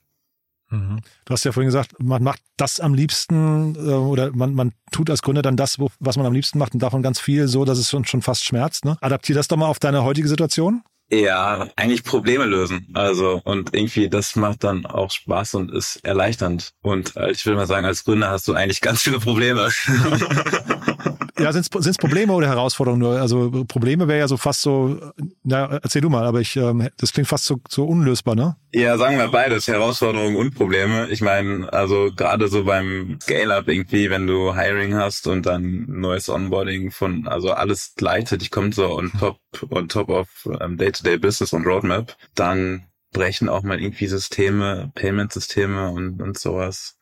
Mhm. 0.70 1.00
Du 1.26 1.32
hast 1.32 1.44
ja 1.44 1.52
vorhin 1.52 1.68
gesagt, 1.68 1.94
man 1.98 2.22
macht 2.22 2.40
das 2.56 2.80
am 2.80 2.94
liebsten 2.94 3.74
äh, 3.76 3.92
oder 3.92 4.34
man, 4.34 4.54
man 4.54 4.72
tut 4.90 5.10
als 5.10 5.22
Gründer 5.22 5.42
dann 5.42 5.56
das, 5.56 5.78
was 5.78 6.16
man 6.16 6.26
am 6.26 6.32
liebsten 6.32 6.58
macht 6.58 6.72
und 6.74 6.82
davon 6.82 7.02
ganz 7.02 7.20
viel 7.20 7.48
so, 7.48 7.64
dass 7.64 7.78
es 7.78 7.90
schon, 7.90 8.04
schon 8.04 8.22
fast 8.22 8.44
schmerzt. 8.44 8.84
Ne? 8.84 8.96
Adaptier 9.00 9.34
das 9.34 9.48
doch 9.48 9.56
mal 9.56 9.66
auf 9.66 9.78
deine 9.78 10.02
heutige 10.02 10.28
Situation. 10.28 10.82
Ja, 11.08 11.68
eigentlich 11.76 12.02
Probleme 12.02 12.46
lösen. 12.46 12.88
Also, 12.94 13.40
und 13.44 13.72
irgendwie, 13.74 14.08
das 14.08 14.34
macht 14.34 14.64
dann 14.64 14.86
auch 14.86 15.12
Spaß 15.12 15.54
und 15.54 15.70
ist 15.70 16.04
erleichternd. 16.04 16.72
Und 16.82 17.14
äh, 17.14 17.30
ich 17.30 17.46
will 17.46 17.54
mal 17.54 17.68
sagen, 17.68 17.86
als 17.86 18.02
Gründer 18.02 18.30
hast 18.30 18.48
du 18.48 18.54
eigentlich 18.54 18.80
ganz 18.80 19.02
viele 19.02 19.20
Probleme. 19.20 19.70
Ja, 21.38 21.52
sind 21.52 21.74
es 21.74 21.96
Probleme 21.98 22.32
oder 22.32 22.48
Herausforderungen? 22.48 23.18
Also 23.18 23.64
Probleme 23.66 24.08
wäre 24.08 24.20
ja 24.20 24.28
so 24.28 24.36
fast 24.36 24.62
so, 24.62 25.12
na, 25.42 25.78
erzähl 25.82 26.00
du 26.00 26.08
mal, 26.08 26.24
aber 26.24 26.40
ich, 26.40 26.56
ähm, 26.56 26.88
das 26.96 27.12
klingt 27.12 27.28
fast 27.28 27.44
so, 27.44 27.60
so 27.68 27.84
unlösbar, 27.84 28.34
ne? 28.34 28.56
Ja, 28.72 28.96
sagen 28.96 29.18
wir 29.18 29.28
beides, 29.28 29.68
Herausforderungen 29.68 30.36
und 30.36 30.54
Probleme. 30.54 31.08
Ich 31.10 31.20
meine, 31.20 31.72
also 31.72 32.10
gerade 32.14 32.48
so 32.48 32.64
beim 32.64 33.18
Scale-Up 33.20 33.68
irgendwie, 33.68 34.10
wenn 34.10 34.26
du 34.26 34.54
Hiring 34.54 34.94
hast 34.94 35.26
und 35.26 35.46
dann 35.46 35.84
neues 35.88 36.28
Onboarding 36.28 36.90
von, 36.90 37.28
also 37.28 37.52
alles 37.52 37.92
gleichzeitig 37.96 38.50
kommt 38.50 38.74
so 38.74 38.96
on 38.96 39.12
top, 39.18 39.38
on 39.70 39.88
top 39.88 40.08
of 40.08 40.28
um, 40.46 40.76
Day-to-Day 40.76 41.18
Business 41.18 41.52
und 41.52 41.66
Roadmap, 41.66 42.16
dann 42.34 42.86
brechen 43.12 43.48
auch 43.48 43.62
mal 43.62 43.80
irgendwie 43.80 44.06
Systeme, 44.06 44.90
Payment-Systeme 44.94 45.90
und, 45.90 46.20
und 46.22 46.38
sowas. 46.38 46.96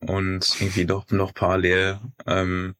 Und 0.00 0.56
irgendwie 0.58 0.86
doch 0.86 1.10
noch 1.10 1.34
parallel 1.34 1.98
ähm, 2.26 2.74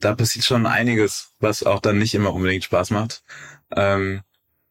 da 0.00 0.14
passiert 0.14 0.44
schon 0.44 0.66
einiges, 0.66 1.34
was 1.40 1.62
auch 1.62 1.80
dann 1.80 1.98
nicht 1.98 2.14
immer 2.14 2.32
unbedingt 2.32 2.64
Spaß 2.64 2.90
macht. 2.90 3.22
Ähm, 3.76 4.22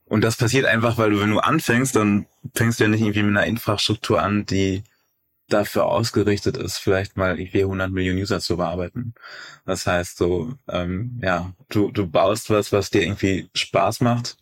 und 0.06 0.22
das 0.22 0.38
passiert 0.38 0.66
einfach, 0.66 0.98
weil 0.98 1.12
du, 1.12 1.22
wenn 1.22 1.30
du 1.30 1.40
anfängst, 1.40 1.96
dann 1.96 2.26
fängst 2.56 2.80
du 2.80 2.86
ja 2.86 2.90
nicht 2.90 3.02
irgendwie 3.02 3.24
mit 3.24 3.38
einer 3.38 3.46
Infrastruktur 3.46 4.22
an, 4.22 4.46
die 4.46 4.84
dafür 5.48 5.86
ausgerichtet 5.86 6.58
ist, 6.58 6.78
vielleicht 6.78 7.18
mal 7.18 7.40
irgendwie 7.40 7.62
100 7.62 7.92
Millionen 7.92 8.20
User 8.20 8.40
zu 8.40 8.58
bearbeiten. 8.58 9.14
Das 9.66 9.86
heißt 9.86 10.18
so, 10.18 10.54
ähm, 10.68 11.20
ja, 11.24 11.54
du, 11.70 11.92
du 11.92 12.08
baust 12.08 12.50
was, 12.50 12.72
was 12.72 12.90
dir 12.90 13.02
irgendwie 13.02 13.50
Spaß 13.54 14.02
macht, 14.02 14.38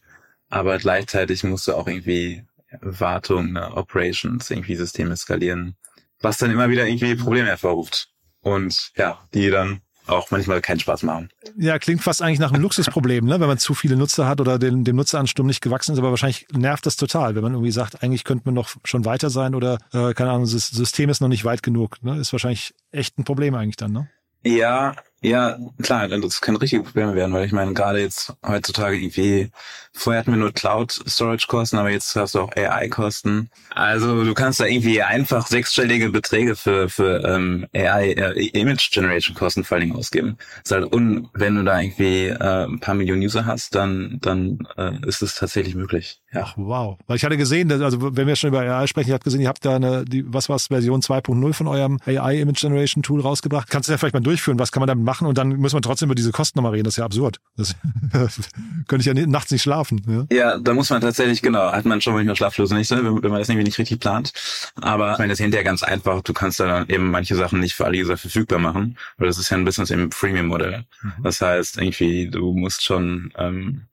aber 0.49 0.77
gleichzeitig 0.77 1.43
musst 1.43 1.67
du 1.67 1.73
auch 1.73 1.87
irgendwie 1.87 2.43
Wartung, 2.81 3.53
ne, 3.53 3.75
Operations, 3.75 4.49
irgendwie 4.49 4.75
Systeme 4.75 5.15
skalieren, 5.15 5.75
was 6.21 6.37
dann 6.37 6.51
immer 6.51 6.69
wieder 6.69 6.85
irgendwie 6.87 7.15
Probleme 7.15 7.47
hervorruft. 7.47 8.09
Und 8.41 8.91
ja, 8.95 9.19
die 9.33 9.49
dann 9.49 9.81
auch 10.07 10.31
manchmal 10.31 10.61
keinen 10.61 10.79
Spaß 10.79 11.03
machen. 11.03 11.29
Ja, 11.57 11.79
klingt 11.79 12.01
fast 12.01 12.21
eigentlich 12.21 12.39
nach 12.39 12.51
einem 12.51 12.61
Luxusproblem, 12.61 13.25
ne? 13.25 13.39
wenn 13.39 13.47
man 13.47 13.57
zu 13.57 13.73
viele 13.73 13.95
Nutzer 13.95 14.27
hat 14.27 14.41
oder 14.41 14.59
dem, 14.59 14.83
dem 14.83 14.95
Nutzeransturm 14.95 15.47
nicht 15.47 15.61
gewachsen 15.61 15.93
ist. 15.93 15.99
Aber 15.99 16.09
wahrscheinlich 16.09 16.47
nervt 16.51 16.85
das 16.85 16.95
total, 16.95 17.35
wenn 17.35 17.43
man 17.43 17.53
irgendwie 17.53 17.71
sagt, 17.71 18.03
eigentlich 18.03 18.23
könnte 18.23 18.43
man 18.45 18.53
noch 18.53 18.69
schon 18.83 19.05
weiter 19.05 19.29
sein 19.29 19.55
oder, 19.55 19.77
äh, 19.93 20.13
keine 20.13 20.31
Ahnung, 20.31 20.43
das 20.43 20.67
System 20.67 21.09
ist 21.09 21.21
noch 21.21 21.27
nicht 21.27 21.45
weit 21.45 21.63
genug. 21.63 22.01
Ne? 22.03 22.17
Ist 22.17 22.31
wahrscheinlich 22.31 22.73
echt 22.91 23.17
ein 23.19 23.23
Problem 23.23 23.55
eigentlich 23.55 23.77
dann, 23.77 23.91
ne? 23.91 24.09
Ja, 24.43 24.95
ja, 25.21 25.57
klar, 25.81 26.07
das 26.07 26.41
können 26.41 26.57
richtige 26.57 26.83
Probleme 26.83 27.15
werden, 27.15 27.33
weil 27.33 27.45
ich 27.45 27.51
meine, 27.51 27.73
gerade 27.73 27.99
jetzt 27.99 28.33
heutzutage 28.45 28.97
irgendwie, 28.97 29.49
vorher 29.91 30.19
hatten 30.19 30.31
wir 30.31 30.37
nur 30.37 30.53
Cloud-Storage-Kosten, 30.53 31.77
aber 31.77 31.89
jetzt 31.89 32.15
hast 32.15 32.35
du 32.35 32.41
auch 32.41 32.55
AI-Kosten. 32.55 33.49
Also 33.71 34.23
du 34.23 34.33
kannst 34.35 34.59
da 34.59 34.65
irgendwie 34.65 35.01
einfach 35.01 35.47
sechsstellige 35.47 36.09
Beträge 36.09 36.55
für, 36.55 36.87
für 36.87 37.23
ähm, 37.23 37.65
AI-Image-Generation-Kosten 37.73 39.61
äh, 39.61 39.63
vor 39.63 39.77
allen 39.77 39.87
Dingen 39.87 39.97
ausgeben. 39.97 40.37
ist 40.63 40.71
halt 40.71 40.93
un, 40.93 41.29
wenn 41.33 41.55
du 41.55 41.63
da 41.63 41.79
irgendwie 41.81 42.27
äh, 42.27 42.65
ein 42.65 42.79
paar 42.79 42.93
Millionen 42.93 43.23
User 43.23 43.47
hast, 43.47 43.73
dann, 43.73 44.19
dann 44.21 44.67
äh, 44.77 45.03
ist 45.07 45.23
es 45.23 45.33
tatsächlich 45.33 45.73
möglich. 45.73 46.21
Ja. 46.31 46.43
Ach, 46.45 46.53
wow. 46.57 46.97
Weil 47.07 47.17
ich 47.17 47.25
hatte 47.25 47.37
gesehen, 47.37 47.69
dass, 47.69 47.81
also 47.81 48.15
wenn 48.15 48.27
wir 48.27 48.35
schon 48.35 48.49
über 48.49 48.59
AI 48.59 48.85
sprechen, 48.85 49.09
ich 49.09 49.13
habe 49.13 49.23
gesehen, 49.23 49.41
ihr 49.41 49.47
habt 49.47 49.65
da 49.65 49.77
eine, 49.77 50.05
die, 50.05 50.23
was 50.31 50.47
war's, 50.47 50.67
Version 50.67 51.01
2.0 51.01 51.53
von 51.53 51.67
eurem 51.67 51.99
AI-Image-Generation-Tool 52.05 53.21
rausgebracht. 53.21 53.67
Kannst 53.69 53.89
du 53.89 53.93
ja 53.93 53.97
vielleicht 53.97 54.13
mal 54.13 54.19
durchführen, 54.19 54.59
was 54.59 54.71
kann 54.71 54.81
man 54.81 54.87
damit 54.87 55.06
machen 55.07 55.25
und 55.25 55.37
dann 55.37 55.55
muss 55.55 55.73
man 55.73 55.81
trotzdem 55.81 56.07
über 56.07 56.15
diese 56.15 56.31
Kosten 56.31 56.59
nochmal 56.59 56.73
reden. 56.73 56.83
Das 56.83 56.93
ist 56.93 56.97
ja 56.97 57.05
absurd. 57.05 57.39
Das 57.55 57.75
könnte 58.87 58.97
ich 58.99 59.05
ja 59.05 59.13
nachts 59.25 59.49
nicht 59.49 59.63
schlafen. 59.63 60.27
Ja? 60.29 60.35
ja, 60.35 60.57
da 60.59 60.75
muss 60.75 60.91
man 60.91 61.01
tatsächlich, 61.01 61.41
genau, 61.41 61.71
hat 61.71 61.85
man 61.85 62.01
schon 62.01 62.13
manchmal 62.13 62.35
schlaflose 62.35 62.75
Nächte, 62.75 62.97
wenn, 62.97 63.23
wenn 63.23 63.31
man 63.31 63.39
das 63.39 63.49
irgendwie 63.49 63.65
nicht 63.65 63.79
richtig 63.79 63.99
plant. 63.99 64.33
Aber 64.75 65.13
ich 65.13 65.17
meine, 65.17 65.29
das 65.29 65.39
ist 65.39 65.43
hinterher 65.43 65.63
ganz 65.63 65.81
einfach. 65.81 66.21
Du 66.21 66.33
kannst 66.33 66.59
da 66.59 66.67
dann 66.67 66.89
eben 66.89 67.09
manche 67.09 67.35
Sachen 67.35 67.59
nicht 67.59 67.73
für 67.73 67.85
alle 67.85 67.97
User 67.97 68.17
verfügbar 68.17 68.59
machen, 68.59 68.97
weil 69.17 69.27
das 69.27 69.39
ist 69.39 69.49
ja 69.49 69.57
ein 69.57 69.65
Business 69.65 69.89
im 69.89 70.11
Freemium-Modell. 70.11 70.85
Mhm. 71.01 71.13
Das 71.23 71.41
heißt, 71.41 71.77
irgendwie, 71.77 72.29
du 72.29 72.53
musst 72.53 72.83
schon 72.83 73.33
ähm, 73.37 73.87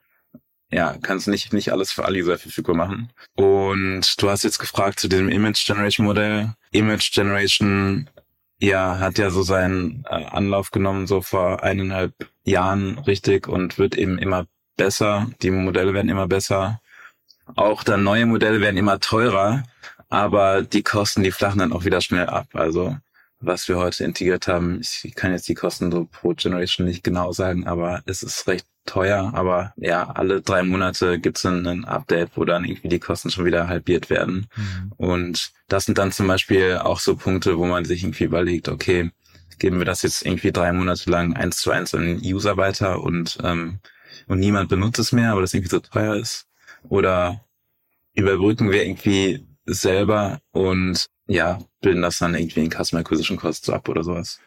ja, 0.75 0.97
kannst 1.01 1.29
nicht, 1.29 1.53
nicht 1.53 1.71
alles 1.71 1.93
für 1.93 2.05
alle 2.05 2.19
User 2.19 2.37
verfügbar 2.37 2.75
machen. 2.75 3.13
Und 3.37 4.21
du 4.21 4.29
hast 4.29 4.43
jetzt 4.43 4.59
gefragt 4.59 4.99
zu 4.99 5.09
diesem 5.09 5.29
Image 5.29 5.65
Generation 5.65 6.05
Modell. 6.05 6.55
Image 6.73 7.13
Generation 7.13 8.11
ja, 8.61 8.99
hat 8.99 9.19
ja 9.19 9.31
so 9.31 9.43
seinen 9.43 10.05
äh, 10.09 10.25
Anlauf 10.27 10.71
genommen, 10.71 11.07
so 11.07 11.21
vor 11.23 11.63
eineinhalb 11.63 12.15
Jahren 12.45 12.99
richtig 13.01 13.49
und 13.49 13.79
wird 13.79 13.97
eben 13.97 14.19
immer 14.19 14.47
besser. 14.77 15.31
Die 15.43 15.51
Modelle 15.51 15.95
werden 15.95 16.09
immer 16.11 16.29
besser. 16.29 16.81
Auch 17.57 17.85
dann 17.85 18.05
neue 18.05 18.27
Modelle 18.27 18.61
werden 18.61 18.77
immer 18.77 19.01
teurer, 19.01 19.65
aber 20.09 20.63
die 20.63 20.83
Kosten, 20.83 21.23
die 21.23 21.33
flachen 21.33 21.59
dann 21.59 21.73
auch 21.73 21.85
wieder 21.85 22.01
schnell 22.01 22.27
ab. 22.27 22.49
Also 22.55 22.97
was 23.41 23.69
wir 23.69 23.77
heute 23.77 24.05
integriert 24.05 24.49
haben, 24.49 24.81
ich 24.81 25.15
kann 25.15 25.33
jetzt 25.33 25.49
die 25.49 25.55
Kosten 25.55 25.93
so 25.93 26.07
pro 26.11 26.33
Generation 26.35 26.87
nicht 26.87 27.05
genau 27.05 27.33
sagen, 27.33 27.67
aber 27.67 28.03
es 28.07 28.23
ist 28.23 28.47
recht 28.47 28.67
teuer, 28.87 29.33
aber 29.35 29.73
ja, 29.77 30.11
alle 30.11 30.41
drei 30.43 30.63
Monate 30.63 31.19
gibt's 31.19 31.45
ein, 31.45 31.67
ein 31.67 31.85
Update, 31.85 32.33
wo 32.37 32.45
dann 32.45 32.65
irgendwie 32.65 32.89
die 32.89 32.99
Kosten 32.99 33.31
schon 33.31 33.45
wieder 33.45 33.69
halbiert 33.69 34.11
werden. 34.11 34.47
Mhm. 34.57 34.93
Und 34.97 35.53
das 35.69 35.85
sind 35.87 35.99
dann 35.99 36.13
zum 36.13 36.27
Beispiel 36.27 36.79
auch 36.79 37.01
so 37.01 37.17
Punkte, 37.17 37.59
wo 37.59 37.67
man 37.67 37.85
sich 37.85 38.03
irgendwie 38.03 38.25
überlegt, 38.25 38.69
okay, 38.69 39.11
geben 39.59 39.79
wir 39.79 39.85
das 39.85 40.03
jetzt 40.03 40.25
irgendwie 40.25 40.53
drei 40.53 40.73
Monate 40.73 41.11
lang 41.11 41.35
eins 41.35 41.57
zu 41.59 41.71
eins 41.71 41.95
an 41.95 42.03
den 42.03 42.21
User 42.21 42.57
weiter 42.57 43.03
und, 43.03 43.39
ähm, 43.43 43.81
und 44.27 44.39
niemand 44.39 44.69
benutzt 44.69 44.99
es 44.99 45.13
mehr, 45.13 45.35
weil 45.35 45.43
das 45.43 45.55
irgendwie 45.55 45.71
so 45.71 45.81
teuer 45.81 46.17
ist? 46.17 46.47
Oder 46.89 47.45
überbrücken 48.15 48.71
wir 48.71 48.85
irgendwie 48.85 49.47
selber 49.67 50.41
und 50.53 51.09
ja, 51.27 51.59
bilden 51.81 52.03
das 52.03 52.19
dann 52.19 52.35
irgendwie 52.35 52.65
in 52.65 52.71
Customer 52.71 53.01
Acquisition 53.01 53.39
Costs 53.39 53.71
ab 53.71 53.89
oder 53.89 54.05
sowas. 54.05 54.41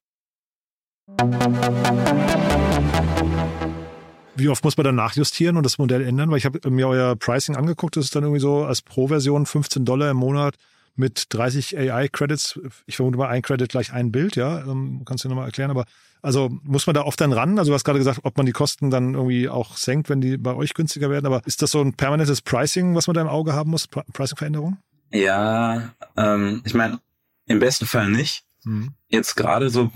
Wie 4.37 4.49
oft 4.49 4.63
muss 4.63 4.77
man 4.77 4.83
dann 4.83 4.95
nachjustieren 4.95 5.57
und 5.57 5.63
das 5.63 5.77
Modell 5.77 6.05
ändern? 6.05 6.29
Weil 6.29 6.37
ich 6.37 6.45
habe 6.45 6.69
mir 6.69 6.87
euer 6.87 7.15
Pricing 7.15 7.55
angeguckt, 7.55 7.97
das 7.97 8.05
ist 8.05 8.15
dann 8.15 8.23
irgendwie 8.23 8.39
so 8.39 8.63
als 8.63 8.81
Pro-Version 8.81 9.45
15 9.45 9.83
Dollar 9.83 10.11
im 10.11 10.17
Monat 10.17 10.55
mit 10.95 11.25
30 11.29 11.77
AI-Credits. 11.77 12.59
Ich 12.85 12.97
vermute 12.97 13.17
mal 13.17 13.29
ein 13.29 13.41
Credit 13.41 13.69
gleich 13.69 13.93
ein 13.93 14.11
Bild, 14.11 14.35
ja. 14.35 14.59
Ähm, 14.61 15.03
kannst 15.05 15.23
du 15.23 15.29
nochmal 15.29 15.45
erklären, 15.45 15.71
aber 15.71 15.85
also 16.21 16.49
muss 16.63 16.87
man 16.87 16.93
da 16.95 17.03
oft 17.03 17.21
dann 17.21 17.33
ran? 17.33 17.59
Also 17.59 17.71
du 17.71 17.75
hast 17.75 17.83
gerade 17.83 17.99
gesagt, 17.99 18.19
ob 18.23 18.37
man 18.37 18.45
die 18.45 18.51
Kosten 18.51 18.89
dann 18.89 19.13
irgendwie 19.13 19.49
auch 19.49 19.77
senkt, 19.77 20.09
wenn 20.09 20.21
die 20.21 20.37
bei 20.37 20.55
euch 20.55 20.73
günstiger 20.73 21.09
werden. 21.09 21.25
Aber 21.25 21.41
ist 21.45 21.61
das 21.61 21.71
so 21.71 21.81
ein 21.81 21.93
permanentes 21.93 22.41
Pricing, 22.41 22.95
was 22.95 23.07
man 23.07 23.13
da 23.13 23.21
im 23.21 23.27
Auge 23.27 23.53
haben 23.53 23.71
muss? 23.71 23.87
Pricing-Veränderung? 23.87 24.77
Ja, 25.11 25.93
ähm, 26.15 26.61
ich 26.65 26.73
meine, 26.73 26.99
im 27.45 27.59
besten 27.59 27.85
Fall 27.85 28.09
nicht. 28.09 28.46
Mhm. 28.67 28.93
Jetzt 29.07 29.35
gerade 29.35 29.69
so 29.69 29.91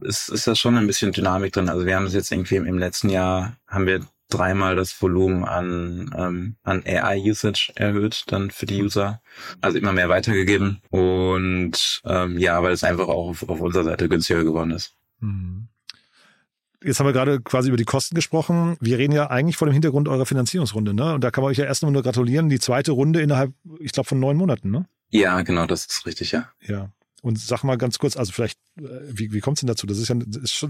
ist, 0.00 0.30
ist 0.30 0.46
da 0.46 0.54
schon 0.54 0.76
ein 0.76 0.86
bisschen 0.86 1.12
Dynamik 1.12 1.52
drin. 1.52 1.68
Also 1.68 1.84
wir 1.84 1.94
haben 1.94 2.06
es 2.06 2.14
jetzt 2.14 2.32
irgendwie 2.32 2.56
im, 2.56 2.78
letzten 2.78 3.10
Jahr 3.10 3.58
haben 3.68 3.86
wir 3.86 4.00
dreimal 4.30 4.76
das 4.76 5.00
Volumen 5.00 5.44
an, 5.44 6.10
ähm, 6.16 6.56
an 6.62 6.82
AI-Usage 6.86 7.72
erhöht 7.76 8.24
dann 8.28 8.50
für 8.50 8.64
die 8.64 8.82
User. 8.82 9.20
Also 9.60 9.76
immer 9.76 9.92
mehr 9.92 10.08
weitergegeben. 10.08 10.80
Und 10.88 12.00
ähm, 12.06 12.38
ja, 12.38 12.62
weil 12.62 12.72
es 12.72 12.82
einfach 12.82 13.08
auch 13.08 13.28
auf, 13.28 13.48
auf 13.48 13.60
unserer 13.60 13.84
Seite 13.84 14.08
günstiger 14.08 14.42
geworden 14.42 14.70
ist. 14.70 14.94
Mhm. 15.20 15.68
Jetzt 16.82 17.00
haben 17.00 17.06
wir 17.06 17.12
gerade 17.12 17.40
quasi 17.40 17.68
über 17.68 17.76
die 17.76 17.84
Kosten 17.84 18.14
gesprochen. 18.14 18.76
Wir 18.80 18.98
reden 18.98 19.12
ja 19.12 19.28
eigentlich 19.28 19.56
vor 19.56 19.68
dem 19.68 19.72
Hintergrund 19.72 20.08
eurer 20.08 20.26
Finanzierungsrunde, 20.26 20.92
ne? 20.92 21.14
Und 21.14 21.24
da 21.24 21.30
kann 21.30 21.42
man 21.42 21.50
euch 21.50 21.56
ja 21.56 21.64
erst 21.64 21.82
nur 21.82 22.02
gratulieren. 22.02 22.50
Die 22.50 22.60
zweite 22.60 22.92
Runde 22.92 23.22
innerhalb, 23.22 23.52
ich 23.80 23.92
glaube, 23.92 24.08
von 24.08 24.20
neun 24.20 24.36
Monaten, 24.36 24.70
ne? 24.70 24.86
Ja, 25.08 25.40
genau, 25.42 25.66
das 25.66 25.86
ist 25.86 26.04
richtig, 26.04 26.32
ja. 26.32 26.50
Ja. 26.60 26.90
Und 27.24 27.38
sag 27.38 27.64
mal 27.64 27.78
ganz 27.78 27.98
kurz, 27.98 28.18
also 28.18 28.32
vielleicht, 28.32 28.58
äh, 28.76 28.82
wie, 29.04 29.32
wie 29.32 29.40
kommt 29.40 29.56
es 29.56 29.60
denn 29.60 29.66
dazu? 29.66 29.86
Das 29.86 29.96
ist 29.96 30.08
ja, 30.08 30.16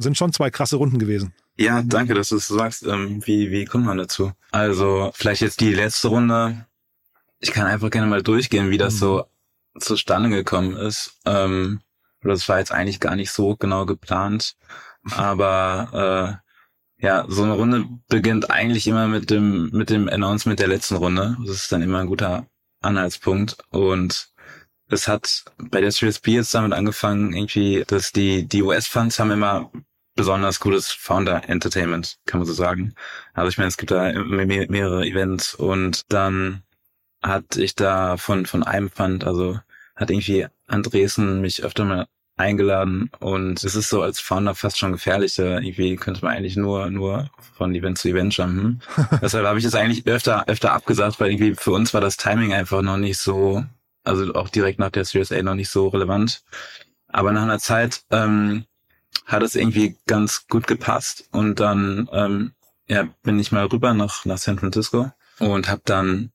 sind 0.00 0.16
schon 0.16 0.32
zwei 0.32 0.50
krasse 0.50 0.76
Runden 0.76 1.00
gewesen. 1.00 1.34
Ja, 1.56 1.82
danke, 1.82 2.14
dass 2.14 2.28
du 2.28 2.36
es 2.36 2.46
sagst. 2.46 2.86
Ähm, 2.86 3.26
wie, 3.26 3.50
wie 3.50 3.64
kommt 3.64 3.86
man 3.86 3.98
dazu? 3.98 4.30
Also, 4.52 5.10
vielleicht 5.14 5.42
jetzt 5.42 5.60
die 5.60 5.74
letzte 5.74 6.06
Runde. 6.06 6.64
Ich 7.40 7.50
kann 7.50 7.66
einfach 7.66 7.90
gerne 7.90 8.06
mal 8.06 8.22
durchgehen, 8.22 8.70
wie 8.70 8.78
das 8.78 8.94
mhm. 8.94 8.98
so 8.98 9.24
zustande 9.80 10.28
gekommen 10.28 10.76
ist. 10.76 11.18
Ähm, 11.24 11.80
das 12.22 12.48
war 12.48 12.60
jetzt 12.60 12.70
eigentlich 12.70 13.00
gar 13.00 13.16
nicht 13.16 13.32
so 13.32 13.56
genau 13.56 13.84
geplant. 13.84 14.54
Aber 15.10 16.40
äh, 17.00 17.04
ja, 17.04 17.24
so 17.26 17.42
eine 17.42 17.54
Runde 17.54 17.88
beginnt 18.08 18.52
eigentlich 18.52 18.86
immer 18.86 19.08
mit 19.08 19.28
dem, 19.28 19.70
mit 19.72 19.90
dem 19.90 20.08
Announcement 20.08 20.60
der 20.60 20.68
letzten 20.68 20.94
Runde. 20.94 21.36
Das 21.44 21.56
ist 21.56 21.72
dann 21.72 21.82
immer 21.82 21.98
ein 21.98 22.06
guter 22.06 22.46
Anhaltspunkt. 22.80 23.56
Und 23.70 24.32
es 24.88 25.08
hat 25.08 25.44
bei 25.58 25.80
der 25.80 25.92
Series 25.92 26.20
B 26.20 26.32
jetzt 26.32 26.54
damit 26.54 26.72
angefangen, 26.72 27.32
irgendwie, 27.32 27.84
dass 27.86 28.12
die, 28.12 28.46
die 28.46 28.62
US-Funds 28.62 29.18
haben 29.18 29.30
immer 29.30 29.70
besonders 30.14 30.60
gutes 30.60 30.92
Founder 30.92 31.48
Entertainment, 31.48 32.18
kann 32.26 32.38
man 32.38 32.46
so 32.46 32.52
sagen. 32.52 32.94
Also 33.32 33.48
ich 33.48 33.58
meine, 33.58 33.68
es 33.68 33.76
gibt 33.76 33.90
da 33.90 34.12
mehrere 34.12 35.04
Events 35.04 35.54
und 35.54 36.12
dann 36.12 36.62
hatte 37.22 37.62
ich 37.62 37.74
da 37.74 38.16
von, 38.16 38.46
von 38.46 38.62
einem 38.62 38.90
Fund, 38.90 39.24
also 39.24 39.58
hat 39.96 40.10
irgendwie 40.10 40.46
Andresen 40.66 41.40
mich 41.40 41.64
öfter 41.64 41.84
mal 41.84 42.06
eingeladen 42.36 43.10
und 43.20 43.62
es 43.62 43.76
ist 43.76 43.88
so 43.88 44.02
als 44.02 44.20
Founder 44.20 44.54
fast 44.54 44.78
schon 44.78 44.92
gefährlich. 44.92 45.36
Da 45.36 45.58
irgendwie 45.58 45.96
könnte 45.96 46.24
man 46.24 46.36
eigentlich 46.36 46.56
nur 46.56 46.90
nur 46.90 47.30
von 47.56 47.74
Event 47.74 47.98
zu 47.98 48.08
Event 48.08 48.36
jumpen. 48.36 48.82
Deshalb 49.22 49.46
habe 49.46 49.58
ich 49.58 49.64
es 49.64 49.74
eigentlich 49.74 50.06
öfter 50.06 50.44
öfter 50.48 50.72
abgesagt, 50.72 51.20
weil 51.20 51.30
irgendwie 51.30 51.54
für 51.54 51.72
uns 51.72 51.94
war 51.94 52.00
das 52.00 52.16
Timing 52.16 52.52
einfach 52.52 52.82
noch 52.82 52.96
nicht 52.96 53.18
so, 53.18 53.64
also 54.04 54.34
auch 54.34 54.48
direkt 54.48 54.78
nach 54.78 54.90
der 54.90 55.04
Series 55.04 55.32
A 55.32 55.42
noch 55.42 55.54
nicht 55.54 55.70
so 55.70 55.88
relevant. 55.88 56.42
Aber 57.08 57.32
nach 57.32 57.42
einer 57.42 57.58
Zeit 57.58 58.02
ähm, 58.10 58.64
hat 59.26 59.42
es 59.42 59.54
irgendwie 59.54 59.96
ganz 60.06 60.46
gut 60.48 60.66
gepasst 60.66 61.28
und 61.32 61.60
dann 61.60 62.08
ähm, 62.12 62.52
ja, 62.86 63.08
bin 63.22 63.38
ich 63.38 63.52
mal 63.52 63.66
rüber 63.66 63.94
nach 63.94 64.24
nach 64.24 64.38
San 64.38 64.58
Francisco 64.58 65.10
und 65.38 65.68
habe 65.68 65.82
dann 65.84 66.32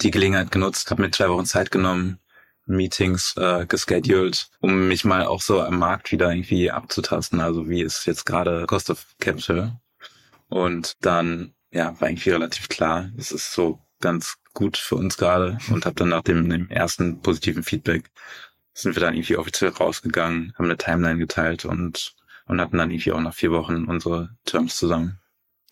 die 0.00 0.10
Gelegenheit 0.10 0.50
genutzt, 0.50 0.90
habe 0.90 1.02
mir 1.02 1.10
zwei 1.10 1.28
Wochen 1.28 1.44
Zeit 1.44 1.70
genommen, 1.70 2.18
Meetings 2.66 3.34
äh, 3.36 3.66
gescheduled, 3.66 4.48
um 4.60 4.88
mich 4.88 5.04
mal 5.04 5.26
auch 5.26 5.42
so 5.42 5.60
am 5.60 5.78
Markt 5.78 6.12
wieder 6.12 6.30
irgendwie 6.30 6.70
abzutasten. 6.70 7.40
Also 7.40 7.68
wie 7.68 7.82
ist 7.82 8.06
jetzt 8.06 8.24
gerade 8.24 8.66
Cost 8.66 8.90
of 8.90 9.06
Capital? 9.20 9.80
Und 10.48 10.96
dann, 11.00 11.54
ja, 11.70 11.98
war 12.00 12.08
irgendwie 12.08 12.30
relativ 12.30 12.68
klar, 12.68 13.10
es 13.16 13.32
ist 13.32 13.52
so 13.52 13.80
ganz 14.00 14.36
gut 14.52 14.76
für 14.76 14.96
uns 14.96 15.16
gerade 15.16 15.58
und 15.70 15.86
habe 15.86 15.96
dann 15.96 16.10
nach 16.10 16.22
dem, 16.22 16.48
dem 16.48 16.68
ersten 16.68 17.20
positiven 17.20 17.62
Feedback 17.62 18.10
sind 18.74 18.96
wir 18.96 19.00
dann 19.00 19.14
irgendwie 19.14 19.36
offiziell 19.36 19.70
rausgegangen, 19.70 20.54
haben 20.56 20.64
eine 20.64 20.78
Timeline 20.78 21.18
geteilt 21.18 21.64
und 21.64 22.14
und 22.46 22.60
hatten 22.60 22.76
dann 22.76 22.90
irgendwie 22.90 23.12
auch 23.12 23.20
nach 23.20 23.34
vier 23.34 23.52
Wochen 23.52 23.84
unsere 23.84 24.30
Terms 24.44 24.76
zusammen 24.76 25.22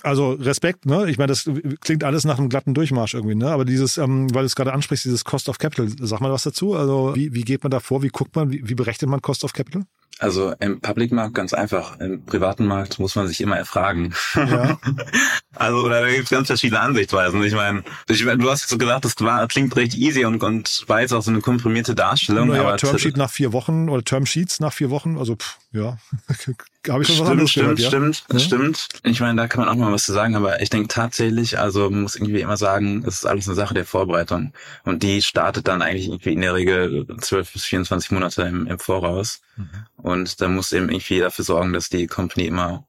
also 0.03 0.33
Respekt, 0.33 0.87
ne? 0.87 1.11
Ich 1.11 1.19
meine, 1.19 1.29
das 1.29 1.51
klingt 1.81 2.05
alles 2.05 2.25
nach 2.25 2.39
einem 2.39 2.49
glatten 2.49 2.75
Durchmarsch 2.75 3.15
irgendwie, 3.15 3.35
ne? 3.35 3.51
Aber 3.51 3.65
dieses, 3.65 3.99
ähm, 3.99 4.33
weil 4.35 4.43
du 4.43 4.47
es 4.47 4.57
gerade 4.57 4.73
ansprichst, 4.73 5.05
dieses 5.05 5.25
Cost 5.25 5.49
of 5.49 5.59
Capital, 5.59 5.89
sag 6.01 6.21
mal 6.21 6.33
was 6.33 6.43
dazu. 6.43 6.75
Also 6.75 7.15
wie, 7.15 7.35
wie 7.35 7.43
geht 7.43 7.63
man 7.63 7.71
da 7.71 7.81
vor? 7.81 8.03
Wie 8.03 8.09
guckt 8.09 8.35
man, 8.37 8.51
wie, 8.51 8.69
wie 8.69 8.75
berechnet 8.75 9.11
man 9.11 9.21
Cost 9.21 9.45
of 9.45 9.53
Capital? 9.53 9.85
Also 10.19 10.53
im 10.61 10.81
Public 10.81 11.13
Markt 11.13 11.35
ganz 11.35 11.55
einfach. 11.55 11.99
Im 11.99 12.25
privaten 12.25 12.67
Markt 12.67 12.99
muss 12.99 13.17
man 13.17 13.27
sich 13.27 13.41
immer 13.41 13.57
erfragen. 13.57 14.15
Ja. 14.35 14.79
also 15.55 15.79
oder 15.79 16.03
da 16.03 16.11
gibt 16.11 16.25
es 16.25 16.31
ganz 16.31 16.49
verschiedene 16.49 16.81
Ansichtweisen. 16.81 17.43
Ich 17.43 17.55
meine, 17.55 17.85
ich 18.09 18.25
mein, 18.25 18.39
du 18.39 18.51
hast 18.51 18.69
so 18.69 18.77
gesagt, 18.77 19.07
das 19.07 19.15
war, 19.21 19.47
klingt 19.49 19.75
recht 19.77 19.95
easy 19.95 20.27
und, 20.27 20.43
und 20.43 20.85
war 20.89 21.01
jetzt 21.01 21.13
auch 21.13 21.23
so 21.23 21.31
eine 21.31 21.41
komprimierte 21.41 21.95
Darstellung. 21.95 22.49
Naja, 22.49 22.63
aber 22.63 22.77
Termsheet 22.77 23.17
nach 23.17 23.31
vier 23.31 23.55
Wochen 23.55 23.89
oder 23.89 24.05
Termsheets 24.05 24.61
nach 24.61 24.75
vier 24.75 24.91
Wochen, 24.91 25.17
also 25.17 25.37
pff, 25.37 25.57
ja, 25.73 25.97
habe 26.89 27.03
ich 27.03 27.09
schon 27.09 27.19
was 27.19 27.27
stimmt, 27.27 27.31
anderes 27.31 27.51
stimmt, 27.51 27.77
gehört, 27.77 27.79
ja? 27.81 27.89
Stimmt, 27.89 28.25
ja? 28.33 28.39
stimmt. 28.39 28.89
Ich 29.03 29.21
meine, 29.21 29.41
da 29.41 29.49
kann 29.49 29.65
man 29.65 29.69
auch 29.69 29.77
mal 29.77 29.93
was 29.93 30.05
zu 30.05 30.13
sagen, 30.13 30.35
aber 30.35 30.63
ich 30.63 30.71
denke 30.71 30.89
tatsächlich, 30.89 31.59
also 31.59 31.91
man 31.91 32.03
muss 32.03 32.17
irgendwie 32.17 32.41
immer 32.41 32.57
sagen, 32.57 33.05
es 33.07 33.17
ist 33.17 33.27
alles 33.27 33.47
eine 33.49 33.55
Sache 33.55 33.75
der 33.75 33.85
Vorbereitung. 33.85 34.53
Und 34.85 35.03
die 35.03 35.21
startet 35.21 35.69
dann 35.69 35.83
eigentlich 35.83 36.09
irgendwie 36.09 36.33
in 36.33 36.41
der 36.41 36.55
Regel 36.55 37.07
12 37.21 37.53
bis 37.53 37.65
24 37.65 38.13
Monate 38.13 38.43
im, 38.43 38.67
im 38.67 38.79
Voraus. 38.79 39.43
Mhm. 39.57 39.69
Und 39.97 40.41
da 40.41 40.49
muss 40.49 40.73
eben 40.73 40.89
irgendwie 40.89 41.19
dafür 41.19 41.45
sorgen, 41.45 41.73
dass 41.73 41.91
die 41.91 42.07
Company 42.07 42.47
immer 42.47 42.87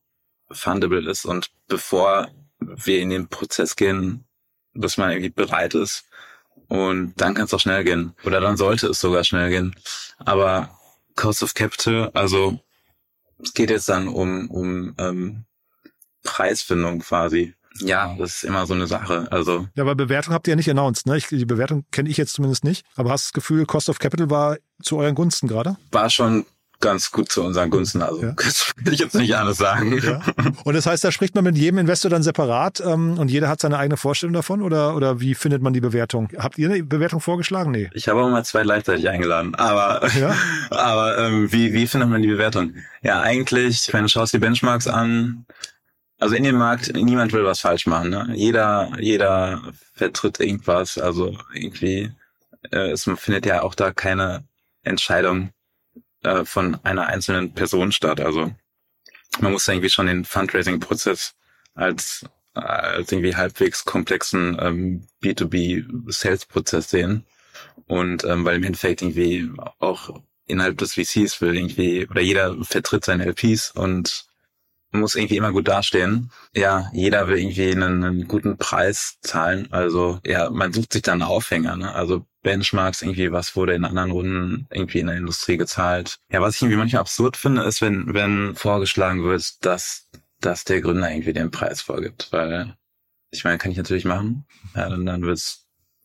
fundable 0.49 1.10
ist. 1.10 1.25
Und 1.25 1.51
bevor 1.67 2.30
wir 2.60 2.99
in 2.99 3.10
den 3.10 3.27
Prozess 3.27 3.75
gehen, 3.75 4.25
dass 4.73 4.97
man 4.97 5.12
irgendwie 5.12 5.30
bereit 5.30 5.73
ist. 5.73 6.06
Und 6.67 7.13
dann 7.17 7.34
kann 7.34 7.45
es 7.45 7.54
auch 7.54 7.60
schnell 7.60 7.84
gehen. 7.84 8.13
Oder 8.23 8.39
dann 8.39 8.56
sollte 8.56 8.88
es 8.88 9.01
sogar 9.01 9.25
schnell 9.25 9.49
gehen. 9.49 9.75
Aber 10.19 10.77
Cost 11.15 11.43
of 11.43 11.54
Capital, 11.54 12.10
also 12.13 12.62
es 13.43 13.54
geht 13.54 13.69
jetzt 13.69 13.89
dann 13.89 14.08
um, 14.08 14.49
um 14.49 14.93
ähm, 14.97 15.45
Preisfindung 16.23 16.99
quasi. 16.99 17.54
Ja, 17.80 18.15
das 18.17 18.36
ist 18.36 18.43
immer 18.43 18.65
so 18.65 18.73
eine 18.73 18.86
Sache. 18.86 19.27
Also 19.32 19.67
ja, 19.75 19.84
aber 19.84 19.95
Bewertung 19.95 20.34
habt 20.34 20.47
ihr 20.47 20.51
ja 20.51 20.56
nicht 20.58 20.69
announced, 20.69 21.06
ne? 21.06 21.17
Ich, 21.17 21.27
die 21.27 21.45
Bewertung 21.45 21.86
kenne 21.91 22.10
ich 22.10 22.17
jetzt 22.17 22.34
zumindest 22.34 22.63
nicht. 22.63 22.86
Aber 22.95 23.12
hast 23.12 23.25
du 23.25 23.27
das 23.30 23.34
Gefühl, 23.34 23.65
Cost 23.65 23.89
of 23.89 23.99
Capital 23.99 24.30
war 24.30 24.58
zu 24.84 24.97
euren 24.97 25.15
Gunsten 25.15 25.47
gerade? 25.47 25.77
War 25.91 26.10
schon 26.10 26.45
ganz 26.81 27.11
gut 27.11 27.31
zu 27.31 27.43
unseren 27.43 27.69
Gunsten. 27.69 28.01
Also 28.01 28.21
ja. 28.21 28.31
das 28.35 28.71
will 28.75 28.93
ich 28.93 28.99
jetzt 28.99 29.15
nicht 29.15 29.35
alles 29.35 29.57
sagen. 29.57 29.99
Ja. 30.01 30.21
Und 30.63 30.73
das 30.73 30.85
heißt, 30.85 31.03
da 31.03 31.11
spricht 31.11 31.35
man 31.35 31.43
mit 31.43 31.57
jedem 31.57 31.77
Investor 31.79 32.09
dann 32.11 32.23
separat 32.23 32.81
ähm, 32.85 33.17
und 33.17 33.31
jeder 33.31 33.47
hat 33.47 33.61
seine 33.61 33.77
eigene 33.77 33.97
Vorstellung 33.97 34.33
davon 34.33 34.61
oder 34.61 34.95
oder 34.95 35.19
wie 35.19 35.35
findet 35.35 35.61
man 35.61 35.73
die 35.73 35.81
Bewertung? 35.81 36.29
Habt 36.37 36.57
ihr 36.57 36.69
eine 36.69 36.83
Bewertung 36.83 37.21
vorgeschlagen? 37.21 37.71
Nee. 37.71 37.89
Ich 37.93 38.07
habe 38.07 38.21
auch 38.21 38.29
mal 38.29 38.43
zwei 38.43 38.63
gleichzeitig 38.63 39.07
eingeladen. 39.07 39.55
Aber 39.55 40.05
ja? 40.19 40.35
aber 40.69 41.17
ähm, 41.17 41.51
wie 41.51 41.73
wie 41.73 41.87
findet 41.87 42.09
man 42.09 42.21
die 42.21 42.27
Bewertung? 42.27 42.73
Ja, 43.01 43.21
eigentlich, 43.21 43.93
wenn 43.93 44.03
du 44.03 44.09
schaust 44.09 44.33
die 44.33 44.39
Benchmarks 44.39 44.87
an, 44.87 45.45
also 46.19 46.35
in 46.35 46.43
dem 46.43 46.57
Markt, 46.57 46.93
niemand 46.93 47.33
will 47.33 47.45
was 47.45 47.61
falsch 47.61 47.87
machen. 47.87 48.09
Ne? 48.09 48.31
Jeder 48.35 48.91
jeder 48.99 49.61
vertritt 49.93 50.39
irgendwas. 50.39 50.97
Also 50.97 51.37
irgendwie, 51.53 52.11
äh, 52.71 52.91
es 52.91 53.09
findet 53.15 53.45
ja 53.45 53.61
auch 53.61 53.75
da 53.75 53.91
keine 53.91 54.43
Entscheidung 54.83 55.51
äh, 56.23 56.45
von 56.45 56.84
einer 56.84 57.07
einzelnen 57.07 57.53
Person 57.53 57.91
statt. 57.91 58.21
Also 58.21 58.53
man 59.39 59.51
muss 59.51 59.67
irgendwie 59.67 59.89
schon 59.89 60.07
den 60.07 60.25
Fundraising-Prozess 60.25 61.36
als, 61.73 62.25
als 62.53 63.12
irgendwie 63.12 63.36
halbwegs 63.36 63.86
komplexen 63.86 64.57
ähm, 64.60 65.07
B2B-Sales-Prozess 65.23 66.89
sehen. 66.89 67.25
Und 67.88 68.23
ähm, 68.25 68.45
weil 68.45 68.57
im 68.57 68.63
Endeffekt 68.63 69.01
irgendwie 69.01 69.49
auch 69.79 70.21
innerhalb 70.47 70.77
des 70.77 70.95
VCs 70.95 71.41
will 71.41 71.55
irgendwie, 71.55 72.07
oder 72.07 72.21
jeder 72.21 72.55
vertritt 72.63 73.05
seine 73.05 73.25
LPs 73.25 73.71
und 73.71 74.25
muss 74.91 75.15
irgendwie 75.15 75.38
immer 75.38 75.51
gut 75.51 75.67
dastehen. 75.67 76.32
Ja, 76.54 76.89
jeder 76.93 77.27
will 77.27 77.38
irgendwie 77.38 77.71
einen, 77.71 78.04
einen 78.04 78.27
guten 78.27 78.58
Preis 78.58 79.17
zahlen. 79.21 79.67
Also 79.71 80.19
ja, 80.25 80.49
man 80.49 80.73
sucht 80.73 80.93
sich 80.93 81.01
dann 81.01 81.21
Aufhänger. 81.21 81.77
Ne? 81.77 81.93
Also 81.93 82.25
Benchmarks, 82.43 83.01
irgendwie 83.01 83.32
was 83.32 83.56
wurde 83.56 83.73
in 83.73 83.86
anderen 83.86 84.12
Runden 84.12 84.67
irgendwie 84.71 84.99
in 84.99 85.08
der 85.08 85.17
Industrie 85.17 85.58
gezahlt. 85.58 86.19
Ja, 86.32 86.41
was 86.41 86.56
ich 86.56 86.62
irgendwie 86.62 86.77
manchmal 86.77 87.01
absurd 87.01 87.38
finde, 87.38 87.63
ist, 87.63 87.82
wenn, 87.82 88.13
wenn 88.13 88.56
vorgeschlagen 88.56 89.23
wird, 89.23 89.63
dass, 89.63 90.10
dass 90.39 90.63
der 90.65 90.82
Gründer 90.82 91.12
irgendwie 91.12 91.34
den 91.34 91.51
Preis 91.51 91.82
vorgibt. 91.82 92.27
Weil, 92.32 92.75
ich 93.30 93.43
meine, 93.43 93.58
kann 93.58 93.71
ich 93.71 93.77
natürlich 93.77 94.06
machen. 94.06 94.45
Ja, 94.75 94.89
dann, 94.89 95.06
dann 95.06 95.21
wird's 95.21 95.61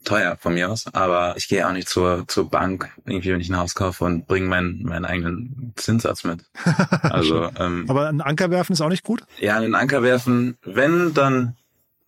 teuer 0.06 0.36
von 0.40 0.54
mir 0.54 0.70
aus, 0.70 0.86
aber 0.94 1.34
ich 1.36 1.48
gehe 1.48 1.66
auch 1.68 1.72
nicht 1.72 1.88
zur, 1.88 2.26
zur 2.28 2.48
Bank, 2.48 2.90
irgendwie, 3.04 3.32
wenn 3.32 3.40
ich 3.40 3.50
ein 3.50 3.58
Haus 3.58 3.74
kaufe 3.74 4.04
und 4.04 4.26
bringe 4.26 4.48
meinen, 4.48 4.82
meinen 4.84 5.04
eigenen 5.04 5.74
Zinssatz 5.76 6.24
mit. 6.24 6.44
Also, 7.02 7.50
ähm, 7.58 7.86
aber 7.88 8.08
ein 8.08 8.20
Anker 8.20 8.50
werfen 8.50 8.72
ist 8.72 8.80
auch 8.80 8.88
nicht 8.88 9.04
gut? 9.04 9.22
Ja, 9.38 9.56
ein 9.56 9.74
Anker 9.74 10.02
werfen, 10.02 10.56
wenn, 10.64 11.14
dann, 11.14 11.56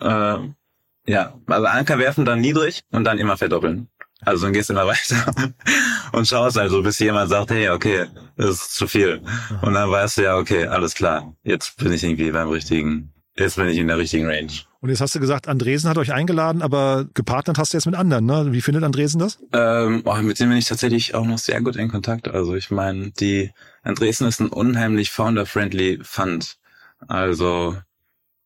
äh, 0.00 0.38
ja, 1.06 1.34
also 1.46 1.66
Anker 1.66 1.98
werfen 1.98 2.24
dann 2.24 2.40
niedrig 2.40 2.82
und 2.90 3.04
dann 3.04 3.18
immer 3.18 3.36
verdoppeln. 3.36 3.88
Also 4.20 4.46
dann 4.46 4.52
gehst 4.52 4.68
du 4.68 4.74
immer 4.74 4.86
weiter 4.86 5.52
und 6.12 6.26
schaust 6.26 6.58
also, 6.58 6.82
bis 6.82 6.98
jemand 6.98 7.30
sagt, 7.30 7.50
hey, 7.50 7.70
okay, 7.70 8.06
das 8.36 8.50
ist 8.50 8.74
zu 8.74 8.86
viel. 8.86 9.22
Und 9.62 9.74
dann 9.74 9.90
weißt 9.90 10.18
du 10.18 10.22
ja, 10.22 10.36
okay, 10.36 10.66
alles 10.66 10.94
klar, 10.94 11.34
jetzt 11.42 11.76
bin 11.76 11.92
ich 11.92 12.04
irgendwie 12.04 12.30
beim 12.30 12.48
richtigen, 12.48 13.12
jetzt 13.36 13.56
bin 13.56 13.68
ich 13.68 13.78
in 13.78 13.88
der 13.88 13.98
richtigen 13.98 14.26
Range. 14.26 14.52
Und 14.80 14.90
jetzt 14.90 15.00
hast 15.00 15.14
du 15.14 15.20
gesagt, 15.20 15.48
Andresen 15.48 15.90
hat 15.90 15.98
euch 15.98 16.12
eingeladen, 16.12 16.62
aber 16.62 17.06
gepartnert 17.12 17.58
hast 17.58 17.72
du 17.72 17.76
jetzt 17.76 17.86
mit 17.86 17.96
anderen, 17.96 18.26
ne? 18.26 18.52
Wie 18.52 18.60
findet 18.60 18.84
Andresen 18.84 19.18
das? 19.18 19.38
Ähm, 19.52 20.02
oh, 20.04 20.14
mit 20.16 20.38
dem 20.38 20.50
bin 20.50 20.58
ich 20.58 20.66
tatsächlich 20.66 21.16
auch 21.16 21.24
noch 21.24 21.38
sehr 21.38 21.60
gut 21.60 21.74
in 21.74 21.88
Kontakt. 21.88 22.28
Also 22.28 22.54
ich 22.54 22.70
meine, 22.70 23.10
die 23.10 23.50
Andresen 23.82 24.28
ist 24.28 24.40
ein 24.40 24.50
unheimlich 24.50 25.10
founder-friendly 25.10 26.00
Fund. 26.02 26.58
Also 27.08 27.76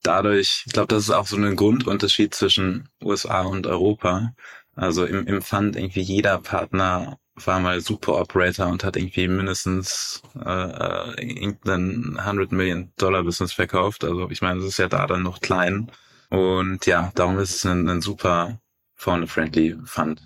dadurch, 0.02 0.64
ich 0.66 0.72
glaube, 0.72 0.88
das 0.88 1.04
ist 1.04 1.10
auch 1.10 1.26
so 1.26 1.36
ein 1.36 1.54
Grundunterschied 1.54 2.34
zwischen 2.34 2.88
USA 3.02 3.42
und 3.42 3.66
Europa. 3.66 4.32
Also 4.74 5.04
im, 5.04 5.26
im 5.26 5.42
Fund 5.42 5.76
irgendwie 5.76 6.00
jeder 6.00 6.38
Partner 6.38 7.18
war 7.34 7.60
mal 7.60 7.80
Super 7.80 8.20
Operator 8.20 8.68
und 8.68 8.84
hat 8.84 8.96
irgendwie 8.96 9.28
mindestens 9.28 10.22
äh, 10.34 10.48
äh 10.48 11.22
irgendeinen 11.22 12.18
100 12.18 12.52
Million 12.52 12.92
Dollar 12.96 13.22
Business 13.22 13.52
verkauft. 13.52 14.04
Also 14.04 14.30
ich 14.30 14.40
meine, 14.40 14.60
das 14.60 14.68
ist 14.68 14.78
ja 14.78 14.88
da 14.88 15.06
dann 15.06 15.22
noch 15.22 15.40
klein. 15.40 15.90
Und 16.32 16.86
ja, 16.86 17.12
darum 17.14 17.38
ist 17.38 17.56
es 17.56 17.66
ein, 17.66 17.86
ein 17.90 18.00
super 18.00 18.58
founder-friendly 18.94 19.76
Fund. 19.84 20.22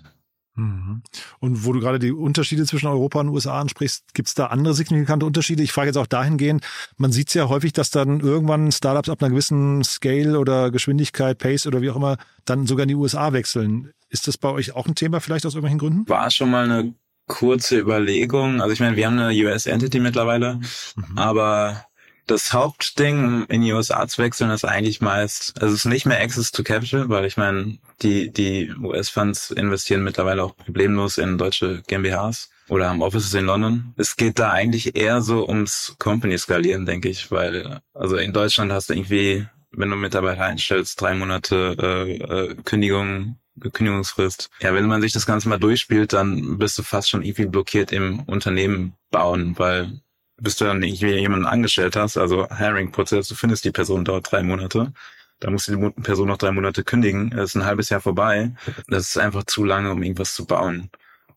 Mhm. 0.55 1.03
Und 1.39 1.65
wo 1.65 1.73
du 1.73 1.81
gerade 1.81 1.99
die 1.99 2.13
Unterschiede 2.13 2.65
zwischen 2.65 2.87
Europa 2.87 3.19
und 3.19 3.27
USA 3.27 3.59
ansprichst, 3.59 4.13
gibt 4.13 4.29
es 4.29 4.33
da 4.33 4.47
andere 4.47 4.73
signifikante 4.73 5.25
Unterschiede? 5.25 5.63
Ich 5.63 5.73
frage 5.73 5.87
jetzt 5.87 5.97
auch 5.97 6.07
dahingehend, 6.07 6.65
man 6.95 7.11
sieht 7.11 7.27
es 7.27 7.33
ja 7.33 7.49
häufig, 7.49 7.73
dass 7.73 7.89
dann 7.91 8.21
irgendwann 8.21 8.71
Startups 8.71 9.09
ab 9.09 9.21
einer 9.21 9.31
gewissen 9.31 9.83
Scale 9.83 10.39
oder 10.39 10.71
Geschwindigkeit, 10.71 11.39
Pace 11.39 11.67
oder 11.67 11.81
wie 11.81 11.89
auch 11.89 11.97
immer, 11.97 12.15
dann 12.45 12.67
sogar 12.67 12.83
in 12.83 12.89
die 12.89 12.95
USA 12.95 13.33
wechseln. 13.33 13.91
Ist 14.07 14.29
das 14.29 14.37
bei 14.37 14.49
euch 14.49 14.73
auch 14.73 14.87
ein 14.87 14.95
Thema 14.95 15.19
vielleicht 15.19 15.45
aus 15.45 15.55
irgendwelchen 15.55 15.79
Gründen? 15.79 16.09
War 16.09 16.31
schon 16.31 16.51
mal 16.51 16.63
eine 16.63 16.93
kurze 17.27 17.77
Überlegung. 17.77 18.61
Also 18.61 18.71
ich 18.71 18.79
meine, 18.79 18.95
wir 18.95 19.07
haben 19.07 19.19
eine 19.19 19.37
US-Entity 19.37 19.99
mittlerweile, 19.99 20.61
mhm. 20.95 21.17
aber 21.17 21.86
das 22.27 22.53
Hauptding, 22.53 23.45
in 23.45 23.61
die 23.61 23.73
USA 23.73 24.07
zu 24.07 24.21
wechseln, 24.21 24.51
ist 24.51 24.65
eigentlich 24.65 25.01
meist, 25.01 25.59
also 25.61 25.73
es 25.73 25.81
ist 25.81 25.85
nicht 25.85 26.05
mehr 26.05 26.21
Access 26.21 26.51
to 26.51 26.63
Capital, 26.63 27.09
weil 27.09 27.25
ich 27.25 27.37
meine, 27.37 27.79
die, 28.01 28.31
die 28.31 28.71
US-Funds 28.81 29.51
investieren 29.51 30.03
mittlerweile 30.03 30.43
auch 30.43 30.55
problemlos 30.55 31.17
in 31.17 31.37
deutsche 31.37 31.81
GmbHs 31.87 32.49
oder 32.69 32.89
haben 32.89 33.01
Offices 33.01 33.33
in 33.33 33.45
London. 33.45 33.93
Es 33.97 34.15
geht 34.15 34.39
da 34.39 34.51
eigentlich 34.51 34.95
eher 34.95 35.21
so 35.21 35.47
ums 35.47 35.95
Company-Skalieren, 35.99 36.85
denke 36.85 37.09
ich, 37.09 37.31
weil, 37.31 37.79
also 37.93 38.17
in 38.17 38.33
Deutschland 38.33 38.71
hast 38.71 38.89
du 38.89 38.93
irgendwie, 38.93 39.47
wenn 39.71 39.89
du 39.89 39.95
Mitarbeiter 39.95 40.43
einstellst, 40.43 40.99
drei 40.99 41.15
Monate 41.15 41.75
äh, 41.79 42.17
äh, 42.17 42.55
Kündigung 42.63 43.37
Kündigungsfrist. 43.73 44.51
Ja, 44.59 44.75
wenn 44.75 44.85
man 44.85 45.01
sich 45.01 45.13
das 45.13 45.25
Ganze 45.25 45.49
mal 45.49 45.57
durchspielt, 45.57 46.13
dann 46.13 46.59
bist 46.59 46.77
du 46.77 46.83
fast 46.83 47.09
schon 47.09 47.23
irgendwie 47.23 47.47
blockiert 47.47 47.91
im 47.91 48.19
Unternehmen 48.21 48.93
bauen, 49.09 49.55
weil 49.57 49.99
bis 50.39 50.55
du 50.57 50.65
dann 50.65 50.83
irgendwie 50.83 51.15
jemanden 51.15 51.45
angestellt 51.45 51.95
hast, 51.95 52.17
also 52.17 52.47
Hiring-Prozess, 52.49 53.27
du 53.27 53.35
findest 53.35 53.65
die 53.65 53.71
Person 53.71 54.05
dort 54.05 54.31
drei 54.31 54.43
Monate. 54.43 54.93
Da 55.39 55.51
musst 55.51 55.67
du 55.67 55.75
die 55.75 56.01
Person 56.01 56.27
noch 56.27 56.37
drei 56.37 56.51
Monate 56.51 56.83
kündigen. 56.83 57.29
Das 57.29 57.51
ist 57.51 57.55
ein 57.55 57.65
halbes 57.65 57.89
Jahr 57.89 58.01
vorbei. 58.01 58.51
Das 58.87 59.09
ist 59.09 59.17
einfach 59.17 59.43
zu 59.43 59.63
lange, 59.63 59.91
um 59.91 60.01
irgendwas 60.01 60.33
zu 60.33 60.45
bauen. 60.45 60.89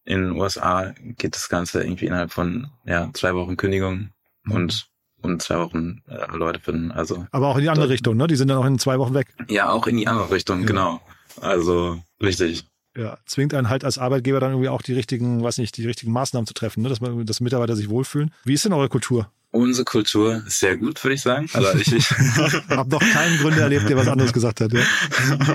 In 0.04 0.22
den 0.22 0.32
USA 0.32 0.94
geht 1.18 1.34
das 1.34 1.48
Ganze 1.48 1.82
irgendwie 1.82 2.06
innerhalb 2.06 2.32
von 2.32 2.68
ja, 2.86 3.10
zwei 3.12 3.34
Wochen 3.34 3.56
Kündigung 3.56 4.10
mhm. 4.44 4.52
und 4.52 4.90
und 5.22 5.42
zwei 5.42 5.58
Wochen 5.58 6.02
äh, 6.08 6.34
Leute 6.34 6.60
finden. 6.60 6.92
Also 6.92 7.26
aber 7.30 7.48
auch 7.48 7.56
in 7.56 7.62
die 7.62 7.68
andere 7.68 7.84
dort, 7.84 7.92
Richtung, 7.92 8.16
ne? 8.16 8.26
Die 8.26 8.36
sind 8.36 8.48
dann 8.48 8.56
auch 8.56 8.64
in 8.64 8.78
zwei 8.78 8.98
Wochen 8.98 9.12
weg. 9.12 9.34
Ja, 9.48 9.68
auch 9.68 9.86
in 9.86 9.98
die 9.98 10.08
andere 10.08 10.30
Richtung, 10.30 10.60
ja. 10.60 10.66
genau. 10.66 11.00
Also 11.40 12.02
richtig. 12.22 12.69
Ja, 12.96 13.18
zwingt 13.24 13.54
einen 13.54 13.68
halt 13.68 13.84
als 13.84 13.98
Arbeitgeber 13.98 14.40
dann 14.40 14.50
irgendwie 14.50 14.68
auch 14.68 14.82
die 14.82 14.94
richtigen, 14.94 15.42
weiß 15.42 15.58
nicht, 15.58 15.76
die 15.76 15.86
richtigen 15.86 16.12
Maßnahmen 16.12 16.46
zu 16.46 16.54
treffen, 16.54 16.82
ne? 16.82 16.88
dass 16.88 17.00
man, 17.00 17.24
dass 17.24 17.40
Mitarbeiter 17.40 17.76
sich 17.76 17.88
wohlfühlen. 17.88 18.32
Wie 18.44 18.54
ist 18.54 18.64
denn 18.64 18.72
eure 18.72 18.88
Kultur? 18.88 19.30
Unsere 19.52 19.84
Kultur 19.84 20.44
ist 20.46 20.60
sehr 20.60 20.76
gut, 20.76 21.02
würde 21.02 21.14
ich 21.14 21.22
sagen. 21.22 21.48
Also 21.52 21.76
ich, 21.78 21.92
ich 21.92 22.10
habe 22.10 22.90
noch 22.90 23.00
keinen 23.00 23.38
Gründer 23.38 23.62
erlebt, 23.62 23.88
der 23.88 23.96
was 23.96 24.08
anderes 24.08 24.32
gesagt 24.32 24.60
hat. 24.60 24.72
Ja? 24.72 24.80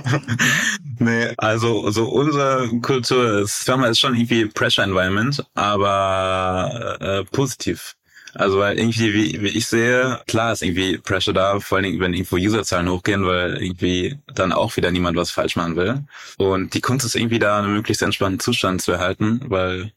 nee, 1.00 1.34
also 1.38 1.90
so 1.92 2.08
unsere 2.10 2.70
Kultur 2.82 3.40
ist, 3.42 3.66
sagen 3.66 3.82
wir, 3.82 3.90
ist 3.90 4.00
schon 4.00 4.16
irgendwie 4.16 4.46
Pressure 4.48 4.84
Environment, 4.84 5.46
aber 5.54 6.98
äh, 7.00 7.24
positiv. 7.26 7.96
Also 8.36 8.60
weil 8.60 8.78
irgendwie, 8.78 9.14
wie, 9.14 9.42
wie 9.42 9.58
ich 9.58 9.66
sehe, 9.66 10.22
klar 10.28 10.52
ist 10.52 10.62
irgendwie 10.62 10.98
Pressure 10.98 11.34
da, 11.34 11.60
vor 11.62 11.78
allen 11.78 11.86
Dingen, 11.86 12.00
wenn 12.02 12.14
irgendwo 12.14 12.36
Userzahlen 12.36 12.90
hochgehen, 12.90 13.26
weil 13.26 13.64
irgendwie 13.64 14.20
dann 14.28 14.52
auch 14.52 14.76
wieder 14.76 14.92
niemand 14.92 15.16
was 15.16 15.32
falsch 15.32 15.56
machen 15.56 15.78
will. 15.78 16.04
Und 16.38 16.74
die 16.74 16.82
Kunst 16.82 17.06
ist 17.06 17.16
irgendwie 17.16 17.40
da, 17.40 17.60
einen 17.60 17.74
möglichst 17.74 18.04
entspannten 18.04 18.42
Zustand 18.42 18.82
zu 18.82 18.92
erhalten, 18.92 19.40
weil 19.48 19.94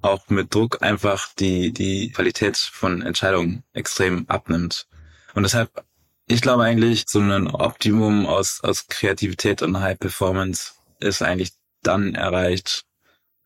auch 0.00 0.28
mit 0.28 0.54
Druck 0.54 0.82
einfach 0.82 1.28
die, 1.38 1.72
die 1.72 2.12
Qualität 2.12 2.56
von 2.56 3.02
Entscheidungen 3.02 3.64
extrem 3.72 4.28
abnimmt. 4.28 4.86
Und 5.34 5.42
deshalb, 5.42 5.84
ich 6.28 6.40
glaube 6.42 6.62
eigentlich, 6.62 7.04
so 7.08 7.18
ein 7.18 7.48
Optimum 7.48 8.26
aus, 8.26 8.60
aus 8.62 8.86
Kreativität 8.86 9.62
und 9.62 9.80
High 9.80 9.98
Performance 9.98 10.74
ist 11.00 11.20
eigentlich 11.20 11.50
dann 11.82 12.14
erreicht, 12.14 12.84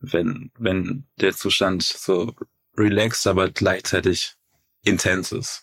wenn, 0.01 0.51
wenn 0.59 1.07
der 1.21 1.35
Zustand 1.35 1.83
so 1.83 2.35
relaxed, 2.77 3.27
aber 3.27 3.51
gleichzeitig 3.51 4.35
intens 4.83 5.33
ist. 5.33 5.63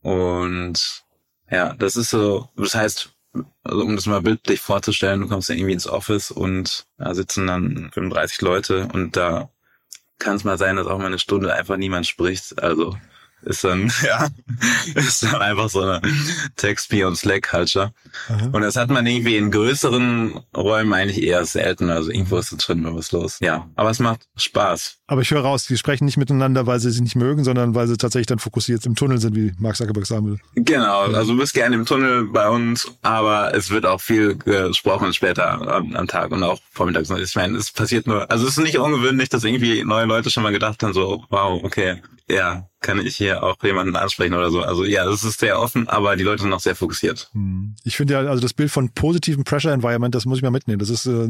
Und 0.00 1.04
ja, 1.50 1.74
das 1.74 1.96
ist 1.96 2.10
so, 2.10 2.48
das 2.56 2.74
heißt, 2.74 3.14
also 3.62 3.82
um 3.82 3.96
das 3.96 4.06
mal 4.06 4.22
bildlich 4.22 4.60
vorzustellen, 4.60 5.22
du 5.22 5.28
kommst 5.28 5.48
ja 5.48 5.54
irgendwie 5.54 5.72
ins 5.72 5.86
Office 5.86 6.30
und 6.30 6.86
da 6.98 7.14
sitzen 7.14 7.46
dann 7.46 7.90
35 7.92 8.40
Leute 8.42 8.88
und 8.92 9.16
da 9.16 9.50
kann 10.18 10.36
es 10.36 10.44
mal 10.44 10.58
sein, 10.58 10.76
dass 10.76 10.86
auch 10.86 10.98
mal 10.98 11.06
eine 11.06 11.18
Stunde 11.18 11.52
einfach 11.52 11.76
niemand 11.76 12.06
spricht. 12.06 12.62
Also 12.62 12.96
ist 13.42 13.64
dann, 13.64 13.92
ja, 14.06 14.28
ist 14.94 15.22
dann 15.22 15.40
einfach 15.40 15.68
so 15.68 15.80
eine 15.80 16.00
Text-Peer- 16.56 17.08
und 17.08 17.16
Slack-Culture. 17.16 17.92
Und 18.52 18.62
das 18.62 18.76
hat 18.76 18.90
man 18.90 19.06
irgendwie 19.06 19.36
in 19.36 19.50
größeren 19.50 20.40
Räumen 20.56 20.92
eigentlich 20.92 21.22
eher 21.22 21.44
selten. 21.44 21.90
Also 21.90 22.10
irgendwo 22.10 22.38
ist 22.38 22.50
drin 22.50 22.82
mal 22.82 22.94
was 22.94 23.12
los. 23.12 23.38
Ja, 23.40 23.68
aber 23.74 23.90
es 23.90 23.98
macht 23.98 24.28
Spaß. 24.36 24.98
Aber 25.06 25.20
ich 25.20 25.30
höre 25.30 25.42
raus, 25.42 25.66
die 25.66 25.76
sprechen 25.76 26.04
nicht 26.04 26.16
miteinander, 26.16 26.66
weil 26.66 26.80
sie 26.80 26.90
sich 26.90 27.02
nicht 27.02 27.16
mögen, 27.16 27.44
sondern 27.44 27.74
weil 27.74 27.86
sie 27.86 27.96
tatsächlich 27.96 28.28
dann 28.28 28.38
fokussiert 28.38 28.86
im 28.86 28.94
Tunnel 28.94 29.18
sind, 29.18 29.36
wie 29.36 29.52
Mark 29.58 29.76
Zuckerberg 29.76 30.06
sagen 30.06 30.26
will. 30.26 30.38
Genau, 30.54 31.02
also 31.02 31.32
du 31.32 31.38
bist 31.38 31.54
gerne 31.54 31.74
im 31.74 31.84
Tunnel 31.84 32.24
bei 32.24 32.48
uns, 32.48 32.90
aber 33.02 33.54
es 33.54 33.70
wird 33.70 33.84
auch 33.84 34.00
viel 34.00 34.36
gesprochen 34.36 35.12
später 35.12 35.50
am, 35.50 35.94
am 35.94 36.06
Tag 36.06 36.30
und 36.30 36.42
auch 36.42 36.60
vormittags. 36.70 37.10
Ich 37.10 37.36
meine, 37.36 37.58
es 37.58 37.72
passiert 37.72 38.06
nur, 38.06 38.30
also 38.30 38.46
es 38.46 38.56
ist 38.56 38.64
nicht 38.64 38.78
ungewöhnlich, 38.78 39.28
dass 39.28 39.44
irgendwie 39.44 39.84
neue 39.84 40.06
Leute 40.06 40.30
schon 40.30 40.42
mal 40.42 40.52
gedacht 40.52 40.82
haben, 40.82 40.94
so, 40.94 41.24
wow, 41.28 41.62
okay, 41.62 42.00
ja, 42.32 42.68
kann 42.80 43.04
ich 43.04 43.16
hier 43.16 43.42
auch 43.42 43.56
jemanden 43.62 43.94
ansprechen 43.94 44.34
oder 44.34 44.50
so. 44.50 44.62
Also 44.62 44.84
ja, 44.84 45.04
das 45.04 45.22
ist 45.22 45.40
sehr 45.40 45.60
offen, 45.60 45.88
aber 45.88 46.16
die 46.16 46.24
Leute 46.24 46.42
sind 46.42 46.50
noch 46.50 46.60
sehr 46.60 46.74
fokussiert. 46.74 47.30
Hm. 47.32 47.74
Ich 47.84 47.96
finde 47.96 48.14
ja, 48.14 48.20
also 48.20 48.40
das 48.40 48.54
Bild 48.54 48.70
von 48.70 48.90
positiven 48.90 49.44
Pressure 49.44 49.72
Environment, 49.72 50.14
das 50.14 50.24
muss 50.24 50.38
ich 50.38 50.42
mal 50.42 50.50
mitnehmen. 50.50 50.78
Das 50.78 50.90
ist 50.90 51.06
äh, 51.06 51.28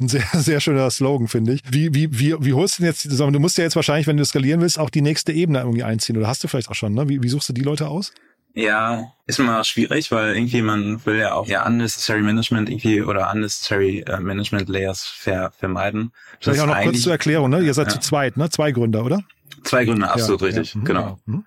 ein 0.00 0.08
sehr, 0.08 0.24
sehr 0.32 0.60
schöner 0.60 0.90
Slogan, 0.90 1.28
finde 1.28 1.54
ich. 1.54 1.62
Wie, 1.68 1.92
wie, 1.94 2.18
wie, 2.18 2.34
wie 2.38 2.52
holst 2.52 2.78
du 2.78 2.82
denn 2.82 2.92
jetzt, 2.92 3.04
du 3.04 3.40
musst 3.40 3.58
ja 3.58 3.64
jetzt 3.64 3.76
wahrscheinlich, 3.76 4.06
wenn 4.06 4.16
du 4.16 4.24
skalieren 4.24 4.60
willst, 4.60 4.78
auch 4.78 4.90
die 4.90 5.02
nächste 5.02 5.32
Ebene 5.32 5.60
irgendwie 5.60 5.82
einziehen. 5.82 6.16
Oder 6.16 6.28
hast 6.28 6.44
du 6.44 6.48
vielleicht 6.48 6.70
auch 6.70 6.74
schon, 6.74 6.94
ne? 6.94 7.08
Wie, 7.08 7.22
wie 7.22 7.28
suchst 7.28 7.48
du 7.48 7.52
die 7.52 7.62
Leute 7.62 7.88
aus? 7.88 8.12
Ja, 8.56 9.12
ist 9.26 9.40
immer 9.40 9.64
schwierig, 9.64 10.12
weil 10.12 10.36
irgendwie 10.36 10.62
man 10.62 11.04
will 11.04 11.18
ja 11.18 11.34
auch 11.34 11.48
ja 11.48 11.66
unnecessary 11.66 12.22
Management 12.22 12.70
irgendwie 12.70 13.02
oder 13.02 13.28
unnecessary 13.32 14.04
uh, 14.08 14.20
Management 14.20 14.68
Layers 14.68 15.02
ver, 15.02 15.50
vermeiden. 15.58 16.12
Vielleicht 16.38 16.60
auch 16.60 16.66
noch 16.66 16.80
kurz 16.80 17.02
zur 17.02 17.10
Erklärung, 17.10 17.50
ne? 17.50 17.62
Ihr 17.62 17.74
seid 17.74 17.88
ja. 17.88 17.94
zu 17.94 17.98
zweit, 17.98 18.36
ne? 18.36 18.48
Zwei 18.50 18.70
Gründer, 18.70 19.04
oder? 19.04 19.24
Zwei 19.62 19.84
Gründe, 19.84 20.10
absolut 20.10 20.40
ja, 20.40 20.46
richtig, 20.48 20.74
ja. 20.74 20.80
Mhm. 20.80 20.84
genau. 20.84 21.18
Mhm. 21.26 21.44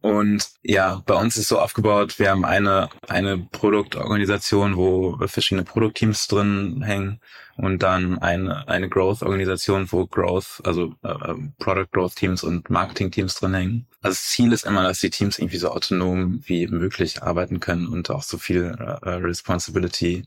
Und 0.00 0.48
ja, 0.62 1.02
bei 1.06 1.14
uns 1.14 1.36
ist 1.36 1.48
so 1.48 1.58
aufgebaut, 1.58 2.18
wir 2.18 2.30
haben 2.30 2.44
eine, 2.44 2.88
eine 3.08 3.38
Produktorganisation, 3.38 4.76
wo 4.76 5.18
verschiedene 5.26 5.64
Produktteams 5.64 6.28
drin 6.28 6.82
hängen 6.82 7.20
und 7.56 7.82
dann 7.82 8.18
eine, 8.18 8.66
eine 8.68 8.88
Growth-Organisation, 8.88 9.92
wo 9.92 10.06
Growth, 10.06 10.62
also 10.64 10.94
äh, 11.02 11.30
ähm, 11.30 11.52
Product 11.58 11.88
Growth 11.92 12.16
Teams 12.16 12.42
und 12.42 12.70
Marketing 12.70 13.10
Teams 13.10 13.34
drin 13.34 13.54
hängen. 13.54 13.86
Also 14.00 14.14
das 14.14 14.24
Ziel 14.28 14.52
ist 14.52 14.64
immer, 14.64 14.82
dass 14.82 15.00
die 15.00 15.10
Teams 15.10 15.38
irgendwie 15.38 15.58
so 15.58 15.70
autonom 15.70 16.40
wie 16.46 16.66
möglich 16.68 17.22
arbeiten 17.22 17.60
können 17.60 17.86
und 17.86 18.10
auch 18.10 18.22
so 18.22 18.38
viel 18.38 18.74
äh, 18.78 19.08
Responsibility 19.08 20.26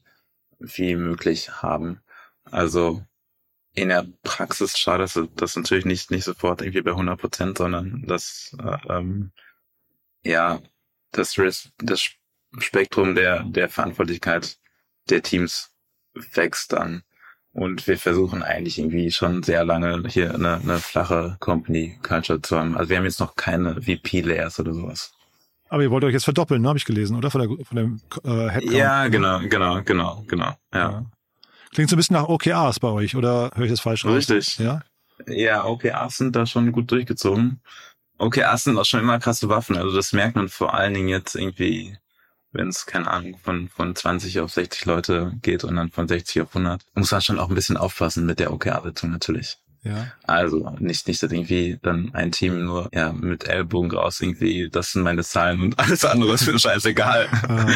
wie 0.60 0.96
möglich 0.96 1.62
haben. 1.62 2.02
Also 2.52 3.04
in 3.76 3.90
der 3.90 4.06
Praxis 4.24 4.78
schadet 4.78 5.12
das 5.36 5.56
natürlich 5.56 5.86
nicht, 5.86 6.10
nicht 6.10 6.24
sofort 6.24 6.62
irgendwie 6.62 6.82
bei 6.82 6.92
100 6.92 7.20
Prozent, 7.20 7.58
sondern 7.58 8.04
das, 8.08 8.56
äh, 8.64 8.94
ähm, 8.94 9.32
ja, 10.24 10.62
das, 11.12 11.36
das 11.78 12.10
Spektrum 12.58 13.16
der, 13.16 13.44
der 13.44 13.70
Verantwortlichkeit 13.70 14.58
der 15.10 15.22
Teams 15.22 15.72
wächst 16.14 16.74
dann. 16.74 17.04
Und 17.52 17.88
wir 17.88 17.98
versuchen 17.98 18.44
eigentlich 18.44 18.80
irgendwie 18.80 19.12
schon 19.12 19.42
sehr 19.44 19.64
lange 19.64 20.04
hier 20.10 20.34
eine, 20.34 20.56
eine 20.56 20.78
flache 20.80 21.38
Company 21.40 21.98
Culture 22.02 22.42
zu 22.42 22.58
haben. 22.58 22.76
Also 22.78 22.90
wir 22.90 22.98
haben 22.98 23.06
jetzt 23.06 23.22
noch 23.22 23.36
keine 23.36 23.82
VP-Layers 23.82 24.60
oder 24.60 24.74
sowas. 24.74 25.14
Aber 25.70 25.82
ihr 25.82 25.90
wollt 25.90 26.04
euch 26.04 26.14
jetzt 26.14 26.26
verdoppeln, 26.26 26.62
ne? 26.62 26.68
habe 26.68 26.78
ich 26.78 26.86
gelesen, 26.86 27.16
oder? 27.16 27.32
Von, 27.32 27.42
der, 27.42 27.66
von 27.66 27.78
dem 27.78 28.02
äh, 28.24 28.50
Headcount. 28.50 28.74
Ja, 28.76 29.08
genau, 29.08 29.40
genau, 29.40 29.82
genau, 29.84 30.24
genau. 30.28 30.54
Ja. 30.74 30.92
ja. 30.92 31.06
Klingt 31.76 31.90
so 31.90 31.98
ein 31.98 31.98
bisschen 31.98 32.14
nach 32.14 32.30
OKRs 32.30 32.80
bei 32.80 32.88
euch, 32.88 33.18
oder 33.18 33.52
höre 33.54 33.66
ich 33.66 33.72
das 33.72 33.82
falsch 33.82 34.06
raus? 34.06 34.16
Richtig. 34.16 34.60
Ja, 34.60 34.82
ja 35.28 35.66
OKRs 35.66 36.16
sind 36.16 36.34
da 36.34 36.46
schon 36.46 36.72
gut 36.72 36.90
durchgezogen. 36.90 37.60
OKRs 38.18 38.64
sind 38.64 38.78
auch 38.78 38.86
schon 38.86 39.02
immer 39.02 39.20
krasse 39.20 39.50
Waffen. 39.50 39.76
Also 39.76 39.94
das 39.94 40.14
merkt 40.14 40.38
man 40.38 40.48
vor 40.48 40.74
allen 40.74 40.94
Dingen 40.94 41.10
jetzt 41.10 41.36
irgendwie, 41.36 41.98
wenn 42.54 42.70
es, 42.70 42.86
keine 42.86 43.08
Ahnung, 43.12 43.38
von, 43.44 43.68
von 43.68 43.94
20 43.94 44.40
auf 44.40 44.54
60 44.54 44.86
Leute 44.86 45.34
geht 45.42 45.66
und 45.66 45.76
dann 45.76 45.92
von 45.92 46.08
60 46.08 46.44
auf 46.44 46.56
100. 46.56 46.82
Muss 46.94 47.12
man 47.12 47.22
schon 47.22 47.40
auch 47.40 47.50
ein 47.50 47.56
bisschen 47.56 47.76
aufpassen 47.76 48.26
mit 48.26 48.40
der 48.40 48.54
OKR-Sitzung 48.54 49.12
natürlich. 49.12 49.58
Ja. 49.86 50.08
Also 50.24 50.76
nicht, 50.80 51.08
nicht, 51.08 51.22
dass 51.22 51.32
irgendwie 51.32 51.78
dann 51.82 52.10
ein 52.14 52.32
Team 52.32 52.66
nur 52.66 52.90
ja 52.92 53.14
mit 53.14 53.48
Ellbogen 53.48 53.92
raus 53.92 54.20
irgendwie, 54.20 54.68
das 54.70 54.92
sind 54.92 55.04
meine 55.04 55.24
Zahlen 55.24 55.62
und 55.62 55.80
alles 55.80 56.04
andere 56.04 56.34
ist 56.34 56.48
mir 56.48 56.58
scheißegal. 56.58 57.28
Ja. 57.48 57.68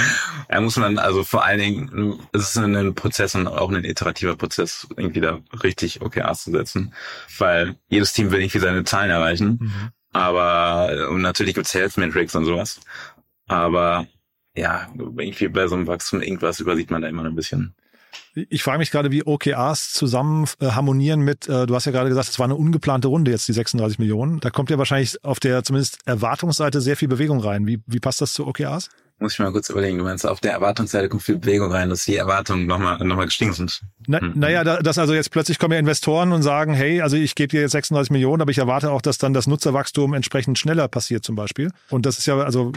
ja, 0.51 0.61
muss 0.61 0.77
man 0.77 0.97
also 0.97 1.23
vor 1.23 1.45
allen 1.45 1.59
Dingen, 1.59 2.19
es 2.33 2.49
ist 2.49 2.57
ein 2.57 2.95
Prozess 2.95 3.35
und 3.35 3.47
auch 3.47 3.71
ein 3.71 3.83
iterativer 3.83 4.35
Prozess, 4.35 4.87
irgendwie 4.97 5.21
da 5.21 5.39
richtig 5.63 6.01
OKRs 6.01 6.45
zu 6.45 6.51
setzen. 6.51 6.93
Weil 7.37 7.75
jedes 7.89 8.13
Team 8.13 8.31
will 8.31 8.41
irgendwie 8.41 8.59
seine 8.59 8.83
Zahlen 8.83 9.11
erreichen. 9.11 9.59
Mhm. 9.61 9.89
Aber 10.11 11.09
und 11.11 11.21
natürlich 11.21 11.53
gibt's 11.53 11.75
Health 11.75 11.97
Metrics 11.97 12.35
und 12.35 12.45
sowas. 12.45 12.79
Aber 13.47 14.07
ja, 14.55 14.87
irgendwie 14.97 15.47
bei 15.47 15.67
so 15.67 15.75
einem 15.75 15.85
Wachstum 15.85 16.21
irgendwas 16.21 16.59
übersieht 16.59 16.89
man 16.89 17.03
da 17.03 17.07
immer 17.07 17.23
ein 17.23 17.35
bisschen. 17.35 17.75
Ich 18.49 18.63
frage 18.63 18.79
mich 18.79 18.91
gerade, 18.91 19.11
wie 19.11 19.25
OKRs 19.25 19.93
zusammen 19.93 20.45
äh, 20.59 20.67
harmonieren 20.67 21.21
mit, 21.21 21.47
äh, 21.49 21.65
du 21.65 21.75
hast 21.75 21.85
ja 21.85 21.91
gerade 21.91 22.09
gesagt, 22.09 22.29
es 22.29 22.39
war 22.39 22.45
eine 22.45 22.55
ungeplante 22.55 23.07
Runde 23.07 23.31
jetzt, 23.31 23.47
die 23.47 23.53
36 23.53 23.99
Millionen. 23.99 24.39
Da 24.39 24.49
kommt 24.49 24.69
ja 24.69 24.77
wahrscheinlich 24.77 25.23
auf 25.23 25.39
der 25.39 25.63
zumindest 25.63 25.99
Erwartungsseite 26.05 26.81
sehr 26.81 26.95
viel 26.95 27.07
Bewegung 27.07 27.39
rein. 27.39 27.67
Wie, 27.67 27.81
wie 27.85 27.99
passt 27.99 28.21
das 28.21 28.33
zu 28.33 28.47
OKRs? 28.47 28.89
Muss 29.19 29.33
ich 29.33 29.39
mal 29.39 29.51
kurz 29.51 29.69
überlegen. 29.69 29.97
Du 29.97 30.05
meinst, 30.05 30.25
auf 30.25 30.39
der 30.39 30.53
Erwartungsseite 30.53 31.09
kommt 31.09 31.23
viel 31.23 31.37
Bewegung 31.37 31.71
rein, 31.71 31.89
dass 31.89 32.05
die 32.05 32.15
Erwartungen 32.15 32.65
nochmal 32.67 32.97
noch 32.99 33.17
mal 33.17 33.25
gestiegen 33.25 33.51
sind. 33.51 33.81
Na, 34.07 34.21
hm. 34.21 34.33
Naja, 34.35 34.63
da, 34.63 34.77
dass 34.77 34.97
also 34.97 35.13
jetzt 35.13 35.31
plötzlich 35.31 35.59
kommen 35.59 35.73
ja 35.73 35.79
Investoren 35.79 36.31
und 36.31 36.41
sagen, 36.41 36.73
hey, 36.73 37.01
also 37.01 37.17
ich 37.17 37.35
gebe 37.35 37.49
dir 37.49 37.61
jetzt 37.61 37.71
36 37.71 38.11
Millionen, 38.11 38.41
aber 38.41 38.51
ich 38.51 38.57
erwarte 38.57 38.91
auch, 38.91 39.01
dass 39.01 39.17
dann 39.17 39.33
das 39.33 39.45
Nutzerwachstum 39.45 40.13
entsprechend 40.13 40.57
schneller 40.57 40.87
passiert 40.87 41.25
zum 41.25 41.35
Beispiel. 41.35 41.71
Und 41.89 42.05
das 42.05 42.17
ist 42.17 42.27
ja, 42.27 42.37
also 42.39 42.71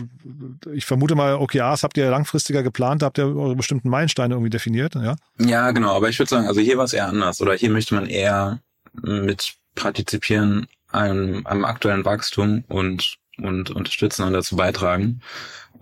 ich 0.73 0.85
vermute 0.85 1.15
mal, 1.15 1.37
OKRs 1.37 1.85
habt 1.85 1.97
ihr 1.97 2.11
langfristiger 2.11 2.65
geplant, 2.65 3.05
habt 3.05 3.19
ihr 3.19 3.27
eure 3.27 3.55
bestimmten 3.55 3.89
Meilensteine 3.89 4.35
irgendwie 4.35 4.51
definiert, 4.51 4.97
ja? 4.97 5.15
Ja, 5.39 5.71
genau. 5.71 5.95
Aber 5.95 6.09
ich 6.09 6.19
würde 6.19 6.31
sagen, 6.31 6.49
also 6.49 6.61
hier 6.61 6.77
war 6.77 6.85
es 6.85 6.93
eher 6.93 7.07
anders. 7.07 7.41
Oder 7.41 7.55
hier 7.55 7.71
möchte 7.71 7.95
man 7.95 8.07
eher 8.07 8.61
mit 9.01 9.55
partizipieren 9.75 10.67
am, 10.89 11.43
am 11.45 11.65
aktuellen 11.65 12.05
Wachstum 12.05 12.65
und, 12.69 13.17
und 13.39 13.71
unterstützen 13.71 14.27
und 14.27 14.33
dazu 14.33 14.57
beitragen. 14.57 15.21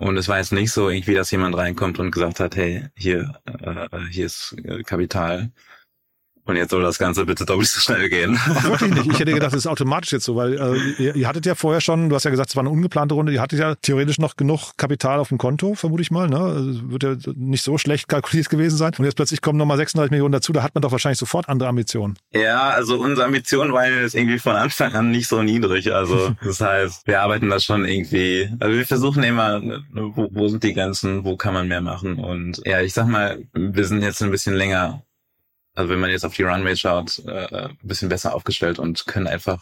Und 0.01 0.17
es 0.17 0.27
war 0.27 0.39
jetzt 0.39 0.51
nicht 0.51 0.71
so 0.71 0.89
irgendwie, 0.89 1.13
dass 1.13 1.29
jemand 1.29 1.55
reinkommt 1.55 1.99
und 1.99 2.09
gesagt 2.09 2.39
hat, 2.39 2.55
hey, 2.55 2.87
hier, 2.95 3.39
äh, 3.45 3.87
hier 4.09 4.25
ist 4.25 4.55
äh, 4.63 4.81
Kapital. 4.81 5.51
Und 6.51 6.57
jetzt 6.57 6.71
soll 6.71 6.83
das 6.83 6.99
Ganze 6.99 7.25
bitte 7.25 7.45
doppelt 7.45 7.69
so 7.69 7.79
schnell 7.79 8.09
gehen. 8.09 8.37
Ach, 8.37 8.63
wirklich 8.65 8.93
nicht. 8.93 9.07
Ich 9.07 9.19
hätte 9.19 9.31
gedacht, 9.31 9.53
das 9.53 9.59
ist 9.59 9.67
automatisch 9.67 10.11
jetzt 10.11 10.25
so, 10.25 10.35
weil 10.35 10.59
äh, 10.59 11.01
ihr, 11.01 11.15
ihr 11.15 11.25
hattet 11.25 11.45
ja 11.45 11.55
vorher 11.55 11.79
schon, 11.79 12.09
du 12.09 12.15
hast 12.15 12.25
ja 12.25 12.29
gesagt, 12.29 12.49
es 12.49 12.57
war 12.57 12.61
eine 12.61 12.69
ungeplante 12.69 13.15
Runde, 13.15 13.31
ihr 13.31 13.39
hattet 13.39 13.59
ja 13.59 13.75
theoretisch 13.75 14.19
noch 14.19 14.35
genug 14.35 14.73
Kapital 14.75 15.19
auf 15.19 15.29
dem 15.29 15.37
Konto, 15.37 15.75
vermute 15.75 16.01
ich 16.01 16.11
mal. 16.11 16.27
Ne? 16.27 16.37
Also 16.37 16.91
wird 16.91 17.03
ja 17.03 17.15
nicht 17.35 17.63
so 17.63 17.77
schlecht 17.77 18.09
kalkuliert 18.09 18.49
gewesen 18.49 18.75
sein. 18.75 18.91
Und 18.97 19.05
jetzt 19.05 19.15
plötzlich 19.15 19.41
kommen 19.41 19.57
nochmal 19.57 19.77
36 19.77 20.11
Millionen 20.11 20.33
dazu, 20.33 20.51
da 20.51 20.61
hat 20.61 20.75
man 20.75 20.81
doch 20.81 20.91
wahrscheinlich 20.91 21.19
sofort 21.19 21.47
andere 21.47 21.69
Ambitionen. 21.69 22.17
Ja, 22.33 22.71
also 22.71 22.99
unsere 22.99 23.25
Ambitionen 23.25 23.71
waren 23.71 24.01
jetzt 24.01 24.13
irgendwie 24.13 24.39
von 24.39 24.57
Anfang 24.57 24.93
an 24.93 25.09
nicht 25.09 25.29
so 25.29 25.41
niedrig. 25.43 25.93
Also 25.93 26.35
das 26.43 26.59
heißt, 26.59 27.07
wir 27.07 27.21
arbeiten 27.21 27.49
da 27.49 27.61
schon 27.61 27.85
irgendwie, 27.85 28.49
also 28.59 28.75
wir 28.75 28.85
versuchen 28.85 29.23
immer, 29.23 29.61
wo, 29.93 30.27
wo 30.31 30.49
sind 30.49 30.63
die 30.63 30.73
Grenzen, 30.73 31.23
wo 31.23 31.37
kann 31.37 31.53
man 31.53 31.69
mehr 31.69 31.81
machen. 31.81 32.15
Und 32.15 32.61
ja, 32.65 32.81
ich 32.81 32.91
sag 32.91 33.07
mal, 33.07 33.41
wir 33.53 33.85
sind 33.85 34.01
jetzt 34.01 34.21
ein 34.21 34.31
bisschen 34.31 34.55
länger 34.55 35.01
also 35.75 35.89
wenn 35.89 35.99
man 35.99 36.09
jetzt 36.09 36.25
auf 36.25 36.33
die 36.35 36.43
Runway 36.43 36.75
schaut, 36.75 37.19
äh, 37.25 37.67
ein 37.67 37.77
bisschen 37.83 38.09
besser 38.09 38.33
aufgestellt 38.35 38.79
und 38.79 39.05
können 39.07 39.27
einfach 39.27 39.59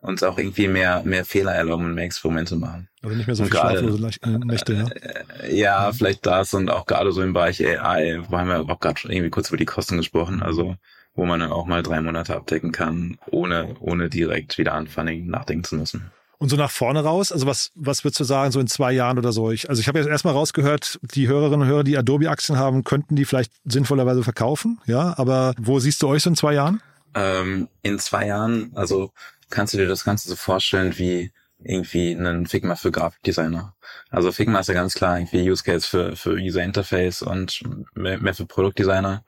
uns 0.00 0.22
auch 0.22 0.36
irgendwie 0.36 0.68
mehr 0.68 1.02
mehr 1.04 1.24
Fehler 1.24 1.52
erlauben 1.54 1.86
und 1.86 1.94
mehr 1.94 2.04
Experimente 2.04 2.56
machen. 2.56 2.88
Also 3.02 3.16
nicht 3.16 3.26
mehr 3.26 3.36
so 3.36 3.42
Und 3.44 3.50
viel 3.50 3.58
gerade- 3.58 3.78
schlaflose 3.78 4.10
äh, 4.22 4.38
Nächte, 4.38 4.72
ja. 4.74 4.86
Äh, 4.88 5.56
Ja, 5.58 5.92
vielleicht 5.92 6.26
das 6.26 6.52
und 6.54 6.68
auch 6.70 6.84
gerade 6.86 7.10
so 7.12 7.22
im 7.22 7.32
Bereich 7.32 7.64
AI, 7.66 8.20
wo 8.28 8.36
haben 8.36 8.48
wir 8.48 8.60
auch 8.60 8.80
gerade 8.80 9.00
schon 9.00 9.10
irgendwie 9.10 9.30
kurz 9.30 9.48
über 9.48 9.56
die 9.56 9.64
Kosten 9.64 9.96
gesprochen, 9.96 10.42
also 10.42 10.76
wo 11.14 11.24
man 11.24 11.40
dann 11.40 11.52
auch 11.52 11.64
mal 11.66 11.82
drei 11.82 12.00
Monate 12.00 12.34
abdecken 12.36 12.70
kann, 12.72 13.18
ohne 13.30 13.76
ohne 13.80 14.10
direkt 14.10 14.58
wieder 14.58 14.74
an 14.74 14.88
Funding 14.88 15.26
nachdenken 15.28 15.64
zu 15.64 15.76
müssen. 15.76 16.10
Und 16.44 16.50
so 16.50 16.56
nach 16.56 16.70
vorne 16.70 17.02
raus, 17.02 17.32
also 17.32 17.46
was, 17.46 17.70
was 17.74 18.04
würdest 18.04 18.20
du 18.20 18.24
sagen, 18.24 18.52
so 18.52 18.60
in 18.60 18.66
zwei 18.66 18.92
Jahren 18.92 19.16
oder 19.16 19.32
so? 19.32 19.50
Ich, 19.50 19.70
also 19.70 19.80
ich 19.80 19.88
habe 19.88 19.98
jetzt 19.98 20.10
erstmal 20.10 20.34
rausgehört, 20.34 20.98
die 21.00 21.26
Hörerinnen 21.26 21.62
und 21.62 21.66
Hörer, 21.68 21.84
die 21.84 21.96
Adobe-Aktien 21.96 22.58
haben, 22.58 22.84
könnten 22.84 23.16
die 23.16 23.24
vielleicht 23.24 23.50
sinnvollerweise 23.64 24.22
verkaufen, 24.22 24.78
ja. 24.84 25.14
Aber 25.16 25.54
wo 25.58 25.78
siehst 25.78 26.02
du 26.02 26.08
euch 26.08 26.22
so 26.22 26.28
in 26.28 26.36
zwei 26.36 26.52
Jahren? 26.52 26.82
Ähm, 27.14 27.68
in 27.80 27.98
zwei 27.98 28.26
Jahren, 28.26 28.72
also 28.74 29.10
kannst 29.48 29.72
du 29.72 29.78
dir 29.78 29.88
das 29.88 30.04
Ganze 30.04 30.28
so 30.28 30.36
vorstellen 30.36 30.98
wie 30.98 31.32
irgendwie 31.62 32.14
einen 32.14 32.44
Figma 32.44 32.74
für 32.74 32.90
Grafikdesigner. 32.90 33.74
Also 34.10 34.30
Figma 34.30 34.60
ist 34.60 34.68
ja 34.68 34.74
ganz 34.74 34.92
klar 34.92 35.18
irgendwie 35.18 35.50
Use 35.50 35.64
Case 35.64 35.88
für, 35.88 36.14
für 36.14 36.34
User 36.34 36.62
Interface 36.62 37.22
und 37.22 37.62
mehr, 37.94 38.18
mehr 38.18 38.34
für 38.34 38.44
Produktdesigner. 38.44 39.24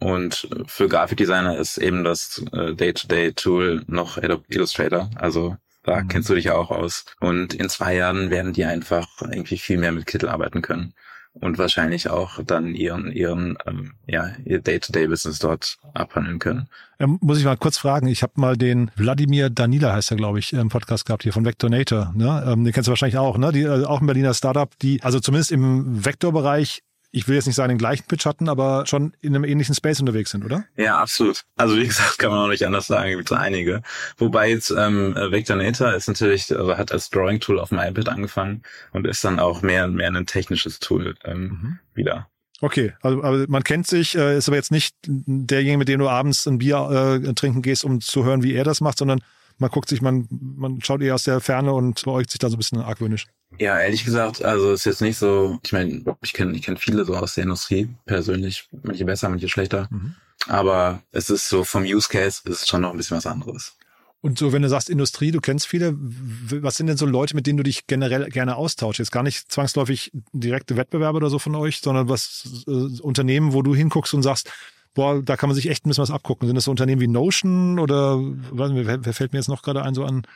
Und 0.00 0.48
für 0.66 0.88
Grafikdesigner 0.88 1.58
ist 1.58 1.78
eben 1.78 2.02
das 2.02 2.42
äh, 2.52 2.74
Day-to-Day-Tool 2.74 3.84
noch 3.86 4.18
Illustrator. 4.18 5.10
Also 5.14 5.56
da 5.86 6.02
Mhm. 6.02 6.08
kennst 6.08 6.28
du 6.28 6.34
dich 6.34 6.44
ja 6.46 6.54
auch 6.54 6.70
aus. 6.70 7.04
Und 7.20 7.54
in 7.54 7.68
zwei 7.70 7.94
Jahren 7.96 8.30
werden 8.30 8.52
die 8.52 8.64
einfach 8.64 9.08
irgendwie 9.20 9.56
viel 9.58 9.78
mehr 9.78 9.92
mit 9.92 10.06
Kittel 10.06 10.28
arbeiten 10.28 10.60
können. 10.60 10.92
Und 11.38 11.58
wahrscheinlich 11.58 12.08
auch 12.08 12.40
dann 12.46 12.74
ihren, 12.74 13.12
ihren, 13.12 13.58
ähm, 13.66 13.92
ja, 14.06 14.30
ihr 14.46 14.58
Day-to-Day-Business 14.60 15.38
dort 15.38 15.76
abhandeln 15.92 16.38
können. 16.38 16.68
Ähm, 16.98 17.18
muss 17.20 17.38
ich 17.38 17.44
mal 17.44 17.58
kurz 17.58 17.76
fragen. 17.76 18.06
Ich 18.06 18.22
habe 18.22 18.32
mal 18.36 18.56
den 18.56 18.90
Wladimir 18.96 19.50
Danila, 19.50 19.92
heißt 19.92 20.10
er, 20.12 20.16
glaube 20.16 20.38
ich, 20.38 20.54
im 20.54 20.70
Podcast 20.70 21.04
gehabt 21.04 21.24
hier 21.24 21.34
von 21.34 21.44
Vectornator. 21.44 22.12
Ne? 22.16 22.42
Ähm, 22.46 22.64
den 22.64 22.72
kennst 22.72 22.88
du 22.88 22.90
wahrscheinlich 22.90 23.18
auch, 23.18 23.36
ne? 23.36 23.52
Die, 23.52 23.62
äh, 23.64 23.84
auch 23.84 24.00
ein 24.00 24.06
Berliner 24.06 24.32
Startup, 24.32 24.70
die 24.78 25.02
also 25.02 25.20
zumindest 25.20 25.52
im 25.52 26.06
Vektorbereich, 26.06 26.82
ich 27.16 27.26
will 27.26 27.34
jetzt 27.34 27.46
nicht 27.46 27.56
sagen, 27.56 27.70
den 27.70 27.78
gleichen 27.78 28.04
Pitch 28.06 28.26
hatten, 28.26 28.46
aber 28.46 28.84
schon 28.86 29.14
in 29.22 29.34
einem 29.34 29.44
ähnlichen 29.44 29.74
Space 29.74 30.00
unterwegs 30.00 30.32
sind, 30.32 30.44
oder? 30.44 30.64
Ja, 30.76 30.98
absolut. 30.98 31.44
Also 31.56 31.74
wie 31.78 31.86
gesagt, 31.86 32.18
kann 32.18 32.30
man 32.30 32.40
auch 32.40 32.48
nicht 32.48 32.66
anders 32.66 32.88
sagen, 32.88 33.16
gibt 33.16 33.30
es 33.30 33.36
einige. 33.36 33.80
Wobei 34.18 34.50
jetzt 34.50 34.70
ähm, 34.70 35.14
Vectornator 35.14 35.94
ist 35.94 36.08
natürlich, 36.08 36.54
also 36.54 36.76
hat 36.76 36.92
als 36.92 37.08
Drawing-Tool 37.08 37.58
auf 37.58 37.70
dem 37.70 37.78
iPad 37.78 38.10
angefangen 38.10 38.62
und 38.92 39.06
ist 39.06 39.24
dann 39.24 39.40
auch 39.40 39.62
mehr 39.62 39.88
mehr 39.88 40.08
ein 40.08 40.26
technisches 40.26 40.78
Tool 40.78 41.14
ähm, 41.24 41.78
wieder. 41.94 42.28
Okay, 42.60 42.92
also 43.00 43.22
aber 43.22 43.46
man 43.48 43.64
kennt 43.64 43.86
sich, 43.86 44.14
äh, 44.14 44.36
ist 44.36 44.48
aber 44.48 44.56
jetzt 44.56 44.70
nicht 44.70 44.94
derjenige, 45.06 45.78
mit 45.78 45.88
dem 45.88 46.00
du 46.00 46.10
abends 46.10 46.46
ein 46.46 46.58
Bier 46.58 47.22
äh, 47.24 47.32
trinken 47.32 47.62
gehst, 47.62 47.82
um 47.82 48.02
zu 48.02 48.26
hören, 48.26 48.42
wie 48.42 48.52
er 48.52 48.64
das 48.64 48.82
macht, 48.82 48.98
sondern 48.98 49.22
man 49.58 49.70
guckt 49.70 49.88
sich, 49.88 50.02
man, 50.02 50.26
man 50.30 50.80
schaut 50.82 51.02
eher 51.02 51.14
aus 51.14 51.24
der 51.24 51.40
Ferne 51.40 51.72
und 51.72 52.02
beäugt 52.04 52.30
sich 52.30 52.38
da 52.38 52.48
so 52.48 52.56
ein 52.56 52.58
bisschen 52.58 52.80
argwöhnisch. 52.80 53.26
Ja, 53.58 53.78
ehrlich 53.80 54.04
gesagt, 54.04 54.44
also 54.44 54.72
ist 54.72 54.84
jetzt 54.84 55.00
nicht 55.00 55.16
so, 55.16 55.58
ich 55.64 55.72
meine, 55.72 56.04
ich 56.22 56.32
kenne 56.32 56.54
ich 56.56 56.62
kenn 56.62 56.76
viele 56.76 57.04
so 57.04 57.14
aus 57.14 57.34
der 57.34 57.44
Industrie, 57.44 57.88
persönlich, 58.04 58.68
manche 58.82 59.04
besser, 59.04 59.28
manche 59.28 59.48
schlechter. 59.48 59.88
Mhm. 59.90 60.14
Aber 60.48 61.02
es 61.12 61.30
ist 61.30 61.48
so 61.48 61.64
vom 61.64 61.84
Use 61.84 62.08
Case 62.08 62.42
ist 62.44 62.62
es 62.62 62.68
schon 62.68 62.82
noch 62.82 62.90
ein 62.90 62.96
bisschen 62.96 63.16
was 63.16 63.26
anderes. 63.26 63.76
Und 64.20 64.38
so, 64.38 64.52
wenn 64.52 64.62
du 64.62 64.68
sagst 64.68 64.90
Industrie, 64.90 65.30
du 65.30 65.40
kennst 65.40 65.68
viele, 65.68 65.94
was 65.96 66.76
sind 66.76 66.88
denn 66.88 66.96
so 66.96 67.06
Leute, 67.06 67.36
mit 67.36 67.46
denen 67.46 67.58
du 67.58 67.62
dich 67.62 67.86
generell 67.86 68.28
gerne 68.28 68.56
austauschst? 68.56 68.98
Jetzt 68.98 69.12
gar 69.12 69.22
nicht 69.22 69.52
zwangsläufig 69.52 70.10
direkte 70.32 70.76
Wettbewerber 70.76 71.18
oder 71.18 71.30
so 71.30 71.38
von 71.38 71.54
euch, 71.54 71.80
sondern 71.80 72.08
was 72.08 72.64
äh, 72.66 73.00
Unternehmen, 73.02 73.52
wo 73.52 73.62
du 73.62 73.74
hinguckst 73.74 74.14
und 74.14 74.22
sagst, 74.22 74.50
boah, 74.96 75.22
da 75.22 75.36
kann 75.36 75.48
man 75.48 75.54
sich 75.54 75.68
echt 75.70 75.86
ein 75.86 75.90
bisschen 75.90 76.02
was 76.02 76.10
abgucken. 76.10 76.48
Sind 76.48 76.56
das 76.56 76.64
so 76.64 76.70
Unternehmen 76.72 77.00
wie 77.00 77.06
Notion 77.06 77.78
oder 77.78 78.18
weiß 78.18 78.70
nicht, 78.72 78.86
wer, 78.86 79.04
wer 79.04 79.12
fällt 79.12 79.32
mir 79.32 79.38
jetzt 79.38 79.48
noch 79.48 79.62
gerade 79.62 79.82
ein, 79.82 79.94
so 79.94 80.04
an 80.04 80.26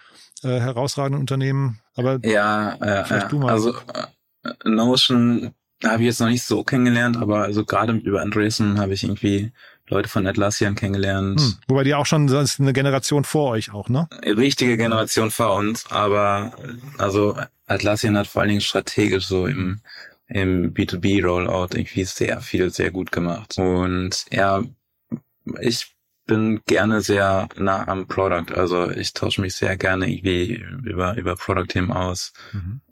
äh, 0.44 0.60
herausragenden 0.60 1.20
Unternehmen? 1.20 1.80
Aber 1.96 2.20
Ja, 2.22 2.74
äh, 2.74 3.04
Vielleicht 3.04 3.10
ja. 3.24 3.28
du 3.28 3.38
mal. 3.40 3.50
also 3.50 3.74
äh, 3.74 4.52
Notion 4.64 5.52
habe 5.82 6.02
ich 6.02 6.08
jetzt 6.08 6.20
noch 6.20 6.28
nicht 6.28 6.44
so 6.44 6.62
kennengelernt, 6.62 7.16
aber 7.16 7.42
also 7.42 7.64
gerade 7.64 7.94
über 7.94 8.20
Andreessen 8.20 8.78
habe 8.78 8.92
ich 8.92 9.02
irgendwie 9.02 9.50
Leute 9.88 10.08
von 10.10 10.26
Atlassian 10.26 10.74
kennengelernt. 10.74 11.40
hm, 11.40 11.54
wobei 11.66 11.82
die 11.82 11.94
auch 11.94 12.06
schon 12.06 12.28
ist 12.28 12.60
eine 12.60 12.74
Generation 12.74 13.24
vor 13.24 13.50
euch 13.50 13.72
auch, 13.72 13.88
ne? 13.88 14.08
richtige 14.24 14.76
Generation 14.76 15.30
vor 15.30 15.54
uns, 15.54 15.90
aber 15.90 16.52
also 16.98 17.36
Atlassian 17.66 18.16
hat 18.18 18.26
vor 18.26 18.42
allen 18.42 18.50
Dingen 18.50 18.60
strategisch 18.60 19.26
so 19.26 19.46
im 19.46 19.80
im 20.30 20.72
B2B 20.72 21.24
Rollout 21.24 21.74
irgendwie 21.74 22.04
sehr 22.04 22.40
viel 22.40 22.70
sehr 22.70 22.90
gut 22.90 23.12
gemacht 23.12 23.58
und 23.58 24.24
ja 24.30 24.62
ich 25.60 25.94
bin 26.26 26.60
gerne 26.66 27.00
sehr 27.00 27.48
nah 27.56 27.88
am 27.88 28.06
Product, 28.06 28.54
also 28.54 28.88
ich 28.90 29.12
tausche 29.14 29.40
mich 29.40 29.56
sehr 29.56 29.76
gerne 29.76 30.08
irgendwie 30.08 30.64
über 30.84 31.16
über 31.16 31.34
Product 31.34 31.66
Themen 31.68 31.92
aus 31.92 32.32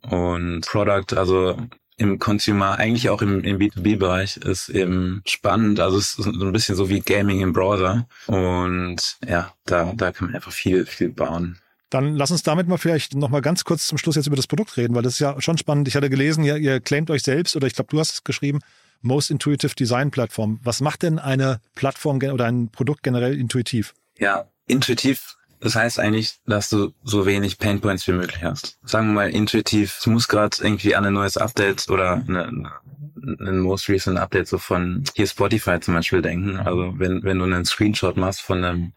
und 0.03 0.67
Product 0.67 1.17
also 1.17 1.57
im 1.99 2.21
Consumer, 2.21 2.79
eigentlich 2.79 3.11
auch 3.11 3.23
im, 3.23 3.43
im 3.43 3.59
B2B-Bereich, 3.59 4.39
ist 4.39 4.69
eben 4.69 5.21
spannend. 5.27 5.81
Also 5.81 5.99
es 5.99 6.17
ist 6.17 6.25
so 6.25 6.47
ein 6.47 6.53
bisschen 6.53 6.77
so 6.77 6.89
wie 6.89 7.01
Gaming 7.01 7.41
im 7.41 7.53
Browser. 7.53 8.09
Und 8.29 9.19
ja, 9.27 9.53
da, 9.67 9.93
da 9.95 10.13
kann 10.13 10.29
man 10.29 10.37
einfach 10.37 10.53
viel, 10.53 10.87
viel 10.87 11.11
bauen. 11.11 11.59
Dann 11.91 12.15
lass 12.17 12.31
uns 12.31 12.43
damit 12.43 12.69
mal 12.69 12.77
vielleicht 12.77 13.15
noch 13.15 13.31
mal 13.31 13.41
ganz 13.41 13.65
kurz 13.65 13.87
zum 13.87 13.99
Schluss 13.99 14.17
jetzt 14.17 14.27
über 14.27 14.37
das 14.37 14.47
Produkt 14.47 14.77
reden, 14.77 14.95
weil 14.95 15.03
das 15.03 15.15
ist 15.15 15.21
ja 15.21 15.41
schon 15.41 15.57
spannend. 15.57 15.89
Ich 15.89 15.97
hatte 15.97 16.11
gelesen, 16.11 16.45
ihr, 16.45 16.57
ihr 16.57 16.81
claimt 16.81 17.11
euch 17.11 17.23
selbst 17.23 17.57
oder 17.57 17.67
ich 17.67 17.75
glaube, 17.75 17.91
du 17.91 17.99
hast 17.99 18.13
es 18.13 18.25
geschrieben, 18.25 18.61
Most 19.01 19.31
Intuitive 19.31 19.75
Design 19.75 20.11
Plattform. 20.11 20.61
Was 20.63 20.81
macht 20.81 21.03
denn 21.03 21.19
eine 21.19 21.61
Plattform 21.75 22.19
oder 22.19 22.47
ein 22.47 22.71
Produkt 22.71 23.03
generell 23.03 23.39
intuitiv? 23.39 23.95
Ja, 24.19 24.49
intuitiv. 24.67 25.37
Das 25.61 25.75
heißt 25.75 25.99
eigentlich, 25.99 26.39
dass 26.47 26.69
du 26.69 26.93
so 27.03 27.27
wenig 27.27 27.59
Painpoints 27.59 28.07
wie 28.07 28.13
möglich 28.13 28.43
hast. 28.43 28.79
Sagen 28.85 29.09
wir 29.09 29.15
mal 29.15 29.31
intuitiv, 29.31 29.99
du 30.05 30.11
musst 30.11 30.29
gerade 30.29 30.57
irgendwie 30.61 30.95
an 30.95 31.05
ein 31.05 31.15
neues 31.15 31.37
Update 31.37 31.89
oder 31.89 32.23
ein 32.27 33.59
most 33.59 33.89
recent 33.89 34.19
Update 34.19 34.47
so 34.47 34.59
von 34.59 35.05
hier 35.15 35.27
Spotify 35.27 35.81
zum 35.81 35.95
Beispiel 35.95 36.23
denken. 36.23 36.59
Also 36.59 36.95
wenn, 36.99 37.23
wenn 37.25 37.39
du 37.39 37.45
einen 37.45 37.65
Screenshot 37.65 38.17
machst 38.17 38.41
von 38.41 38.63
einem 38.65 38.93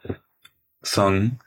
Song, 0.84 1.39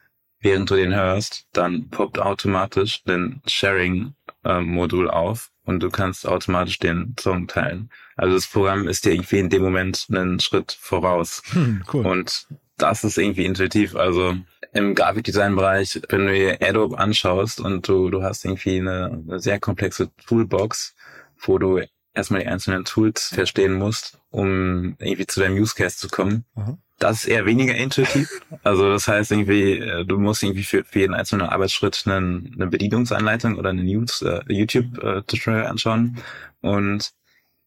während 0.44 0.70
du 0.70 0.76
den 0.76 0.94
hörst, 0.94 1.46
dann 1.52 1.88
poppt 1.88 2.18
automatisch 2.18 3.02
ein 3.08 3.40
Sharing-Modul 3.46 5.10
auf 5.10 5.50
und 5.64 5.82
du 5.82 5.88
kannst 5.90 6.28
automatisch 6.28 6.78
den 6.78 7.16
Song 7.18 7.48
teilen. 7.48 7.90
Also 8.16 8.34
das 8.34 8.46
Programm 8.46 8.86
ist 8.86 9.06
dir 9.06 9.12
irgendwie 9.12 9.38
in 9.38 9.48
dem 9.48 9.62
Moment 9.62 10.06
einen 10.10 10.38
Schritt 10.38 10.76
voraus. 10.78 11.42
Hm, 11.52 11.82
cool. 11.92 12.06
Und 12.06 12.46
das 12.76 13.04
ist 13.04 13.16
irgendwie 13.16 13.46
intuitiv. 13.46 13.96
Also 13.96 14.36
im 14.74 14.94
Grafikdesign-Bereich, 14.94 16.02
wenn 16.10 16.26
du 16.26 16.34
dir 16.34 16.58
Adobe 16.60 16.98
anschaust 16.98 17.60
und 17.60 17.88
du, 17.88 18.10
du 18.10 18.22
hast 18.22 18.44
irgendwie 18.44 18.80
eine, 18.80 19.22
eine 19.26 19.40
sehr 19.40 19.58
komplexe 19.58 20.10
Toolbox, 20.26 20.94
wo 21.38 21.58
du 21.58 21.80
erstmal 22.14 22.40
die 22.40 22.46
einzelnen 22.46 22.84
Tools 22.84 23.28
verstehen 23.34 23.74
musst, 23.74 24.18
um 24.30 24.96
irgendwie 24.98 25.26
zu 25.26 25.40
deinem 25.40 25.56
Use 25.56 25.74
Case 25.74 25.96
zu 25.98 26.08
kommen. 26.08 26.44
Aha. 26.54 26.78
Das 26.98 27.24
ist 27.24 27.26
eher 27.26 27.44
weniger 27.44 27.74
intuitiv. 27.74 28.40
Also 28.62 28.88
das 28.90 29.08
heißt 29.08 29.32
irgendwie, 29.32 29.78
äh, 29.78 30.04
du 30.04 30.18
musst 30.18 30.42
irgendwie 30.42 30.62
für, 30.62 30.84
für 30.84 31.00
jeden 31.00 31.14
einzelnen 31.14 31.46
Arbeitsschritt 31.48 32.04
einen, 32.06 32.52
eine 32.54 32.68
Bedienungsanleitung 32.68 33.56
oder 33.56 33.70
eine 33.70 33.82
äh, 33.82 34.52
YouTube-Tutorial 34.52 35.66
anschauen. 35.66 36.18
Und 36.60 37.12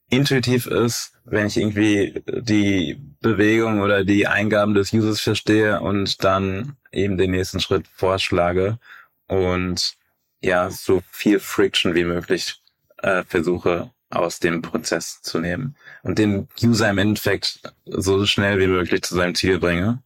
intuitiv 0.10 0.66
ist, 0.66 1.12
wenn 1.26 1.48
ich 1.48 1.58
irgendwie 1.58 2.24
die 2.26 2.98
Bewegung 3.20 3.82
oder 3.82 4.06
die 4.06 4.28
Eingaben 4.28 4.74
des 4.74 4.94
Users 4.94 5.20
verstehe 5.20 5.82
und 5.82 6.24
dann 6.24 6.78
eben 6.92 7.18
den 7.18 7.32
nächsten 7.32 7.60
Schritt 7.60 7.86
vorschlage 7.94 8.80
und 9.28 9.98
ja, 10.40 10.70
so 10.70 11.04
viel 11.12 11.40
Friction 11.40 11.96
wie 11.96 12.06
möglich 12.06 12.62
äh, 13.04 13.24
versuche 13.24 13.92
aus 14.10 14.40
dem 14.40 14.62
Prozess 14.62 15.22
zu 15.22 15.40
nehmen 15.40 15.76
und 16.04 16.18
den 16.18 16.48
User 16.62 16.90
im 16.90 16.98
Endeffekt 16.98 17.62
so 17.86 18.26
schnell 18.26 18.60
wie 18.60 18.68
möglich 18.68 19.02
zu 19.02 19.16
seinem 19.16 19.36
Ziel 19.36 19.60
bringe. 19.60 20.02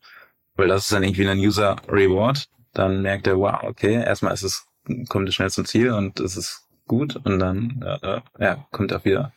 Weil 0.55 0.67
das 0.67 0.83
ist 0.83 0.91
dann 0.91 1.03
irgendwie 1.03 1.27
ein 1.27 1.37
User 1.37 1.75
Reward. 1.87 2.49
Dann 2.73 3.01
merkt 3.01 3.27
er, 3.27 3.37
wow, 3.37 3.63
okay, 3.63 3.93
erstmal 3.93 4.33
ist 4.33 4.43
es, 4.43 4.65
kommt 5.07 5.29
es 5.29 5.35
schnell 5.35 5.49
zum 5.49 5.65
Ziel 5.65 5.91
und 5.91 6.19
es 6.19 6.37
ist 6.37 6.67
gut 6.87 7.15
und 7.15 7.39
dann 7.39 7.81
äh, 7.83 8.21
ja, 8.39 8.67
kommt 8.71 8.93
auch 8.93 9.05
wieder 9.05 9.33